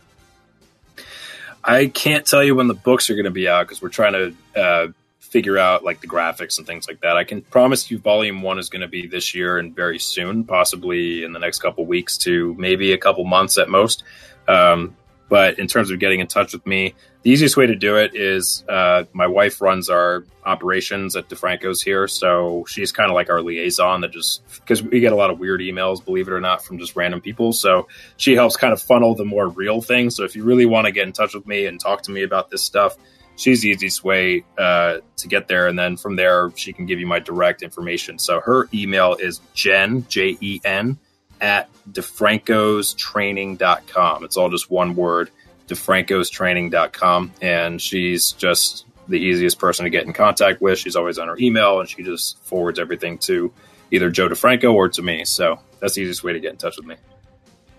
I 1.63 1.87
can't 1.87 2.25
tell 2.25 2.43
you 2.43 2.55
when 2.55 2.67
the 2.67 2.73
books 2.73 3.09
are 3.09 3.15
going 3.15 3.25
to 3.25 3.31
be 3.31 3.47
out 3.47 3.63
because 3.63 3.81
we're 3.81 3.89
trying 3.89 4.13
to 4.13 4.59
uh, 4.59 4.87
figure 5.19 5.57
out 5.57 5.83
like 5.83 6.01
the 6.01 6.07
graphics 6.07 6.57
and 6.57 6.65
things 6.65 6.87
like 6.87 7.01
that. 7.01 7.17
I 7.17 7.23
can 7.23 7.41
promise 7.41 7.91
you 7.91 7.97
volume 7.97 8.41
one 8.41 8.59
is 8.59 8.69
going 8.69 8.81
to 8.81 8.87
be 8.87 9.07
this 9.07 9.35
year 9.35 9.57
and 9.57 9.75
very 9.75 9.99
soon, 9.99 10.45
possibly 10.45 11.23
in 11.23 11.33
the 11.33 11.39
next 11.39 11.59
couple 11.59 11.85
weeks 11.85 12.17
to 12.19 12.55
maybe 12.57 12.93
a 12.93 12.97
couple 12.97 13.25
months 13.25 13.57
at 13.57 13.69
most. 13.69 14.03
Um, 14.47 14.95
but 15.29 15.59
in 15.59 15.67
terms 15.67 15.91
of 15.91 15.99
getting 15.99 16.19
in 16.19 16.27
touch 16.27 16.53
with 16.53 16.65
me, 16.65 16.93
the 17.23 17.31
easiest 17.31 17.57
way 17.57 17.65
to 17.65 17.75
do 17.75 17.97
it 17.97 18.15
is 18.15 18.63
uh, 18.69 19.03
my 19.11 19.27
wife 19.27 19.59
runs 19.59 19.89
our 19.89 20.23
operations 20.45 21.15
at 21.15 21.27
DeFranco's 21.27 21.81
here. 21.81 22.07
So 22.07 22.65
she's 22.69 22.93
kind 22.93 23.09
of 23.09 23.15
like 23.15 23.29
our 23.29 23.41
liaison 23.41 24.01
that 24.01 24.11
just, 24.11 24.41
because 24.61 24.81
we 24.81 25.01
get 25.01 25.11
a 25.11 25.15
lot 25.15 25.29
of 25.29 25.37
weird 25.37 25.59
emails, 25.59 26.03
believe 26.03 26.29
it 26.29 26.31
or 26.31 26.39
not, 26.39 26.63
from 26.63 26.77
just 26.77 26.95
random 26.95 27.19
people. 27.19 27.51
So 27.51 27.87
she 28.15 28.33
helps 28.33 28.55
kind 28.55 28.71
of 28.71 28.81
funnel 28.81 29.13
the 29.13 29.25
more 29.25 29.49
real 29.49 29.81
things. 29.81 30.15
So 30.15 30.23
if 30.23 30.35
you 30.35 30.45
really 30.45 30.65
want 30.65 30.85
to 30.85 30.91
get 30.91 31.05
in 31.05 31.11
touch 31.11 31.33
with 31.33 31.45
me 31.45 31.65
and 31.65 31.79
talk 31.79 32.03
to 32.03 32.11
me 32.11 32.23
about 32.23 32.49
this 32.49 32.63
stuff, 32.63 32.95
she's 33.35 33.61
the 33.61 33.69
easiest 33.69 34.05
way 34.05 34.45
uh, 34.57 34.99
to 35.17 35.27
get 35.27 35.49
there. 35.49 35.67
And 35.67 35.77
then 35.77 35.97
from 35.97 36.15
there, 36.15 36.51
she 36.55 36.71
can 36.71 36.85
give 36.85 36.99
you 36.99 37.07
my 37.07 37.19
direct 37.19 37.61
information. 37.61 38.17
So 38.17 38.39
her 38.39 38.69
email 38.73 39.15
is 39.15 39.41
Jen, 39.53 40.05
J 40.07 40.37
E 40.39 40.61
N, 40.63 40.97
at 41.41 41.69
defrancostraining.com. 41.91 44.23
It's 44.23 44.37
all 44.37 44.49
just 44.49 44.69
one 44.69 44.95
word, 44.95 45.31
defrancostraining.com. 45.67 47.33
And 47.41 47.81
she's 47.81 48.31
just 48.33 48.85
the 49.07 49.19
easiest 49.19 49.59
person 49.59 49.85
to 49.85 49.89
get 49.89 50.05
in 50.05 50.13
contact 50.13 50.61
with. 50.61 50.79
She's 50.79 50.95
always 50.95 51.17
on 51.17 51.27
her 51.27 51.37
email 51.39 51.79
and 51.79 51.89
she 51.89 52.03
just 52.03 52.37
forwards 52.43 52.79
everything 52.79 53.17
to 53.19 53.51
either 53.91 54.09
Joe 54.09 54.27
DeFranco 54.27 54.73
or 54.73 54.89
to 54.89 55.01
me. 55.01 55.25
So 55.25 55.59
that's 55.79 55.95
the 55.95 56.01
easiest 56.01 56.23
way 56.23 56.33
to 56.33 56.39
get 56.39 56.51
in 56.51 56.57
touch 56.57 56.77
with 56.77 56.85
me. 56.85 56.95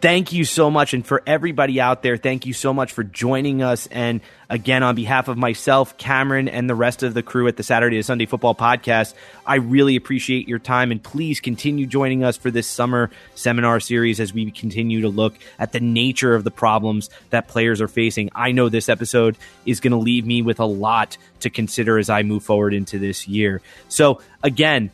Thank 0.01 0.33
you 0.33 0.45
so 0.45 0.71
much. 0.71 0.95
And 0.95 1.05
for 1.05 1.25
everybody 1.27 1.81
out 1.81 2.05
there, 2.05 2.17
thank 2.17 2.47
you 2.47 2.53
so 2.53 2.73
much 2.73 2.93
for 2.93 3.03
joining 3.03 3.63
us. 3.63 3.89
And 3.89 4.21
again, 4.49 4.85
on 4.85 4.95
behalf 4.95 5.27
of 5.27 5.37
myself, 5.37 5.99
Cameron, 5.99 6.49
and 6.49 6.71
the 6.71 6.77
rest 6.77 7.03
of 7.03 7.15
the 7.15 7.23
crew 7.23 7.49
at 7.49 7.57
the 7.57 7.65
Saturday 7.65 7.97
to 7.97 8.05
Sunday 8.05 8.25
Football 8.27 8.55
Podcast, 8.55 9.15
I 9.45 9.57
really 9.57 9.97
appreciate 9.97 10.47
your 10.47 10.61
time. 10.61 10.93
And 10.93 11.03
please 11.03 11.41
continue 11.41 11.85
joining 11.85 12.23
us 12.23 12.37
for 12.37 12.53
this 12.53 12.69
summer 12.69 13.11
seminar 13.35 13.81
series 13.81 14.21
as 14.21 14.33
we 14.33 14.49
continue 14.53 15.01
to 15.01 15.09
look 15.09 15.35
at 15.59 15.73
the 15.73 15.81
nature 15.81 16.37
of 16.37 16.45
the 16.45 16.53
problems 16.53 17.11
that 17.31 17.49
players 17.49 17.81
are 17.81 17.89
facing. 17.89 18.31
I 18.37 18.53
know 18.53 18.69
this 18.69 18.89
episode 18.89 19.37
is 19.67 19.81
going 19.81 19.91
to 19.91 19.99
leave 19.99 20.25
me 20.25 20.43
with 20.43 20.61
a 20.61 20.65
lot 20.65 21.17
to 21.41 21.51
consider 21.51 21.99
as 21.99 22.09
I 22.09 22.23
move 22.23 22.45
forward 22.45 22.73
into 22.73 23.01
this 23.01 23.27
year. 23.27 23.63
So, 23.89 24.21
again, 24.45 24.93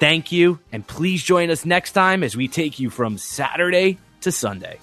thank 0.00 0.32
you. 0.32 0.58
And 0.72 0.84
please 0.84 1.22
join 1.22 1.50
us 1.50 1.64
next 1.64 1.92
time 1.92 2.24
as 2.24 2.36
we 2.36 2.48
take 2.48 2.80
you 2.80 2.90
from 2.90 3.16
Saturday 3.16 3.98
to 4.20 4.32
Sunday. 4.32 4.78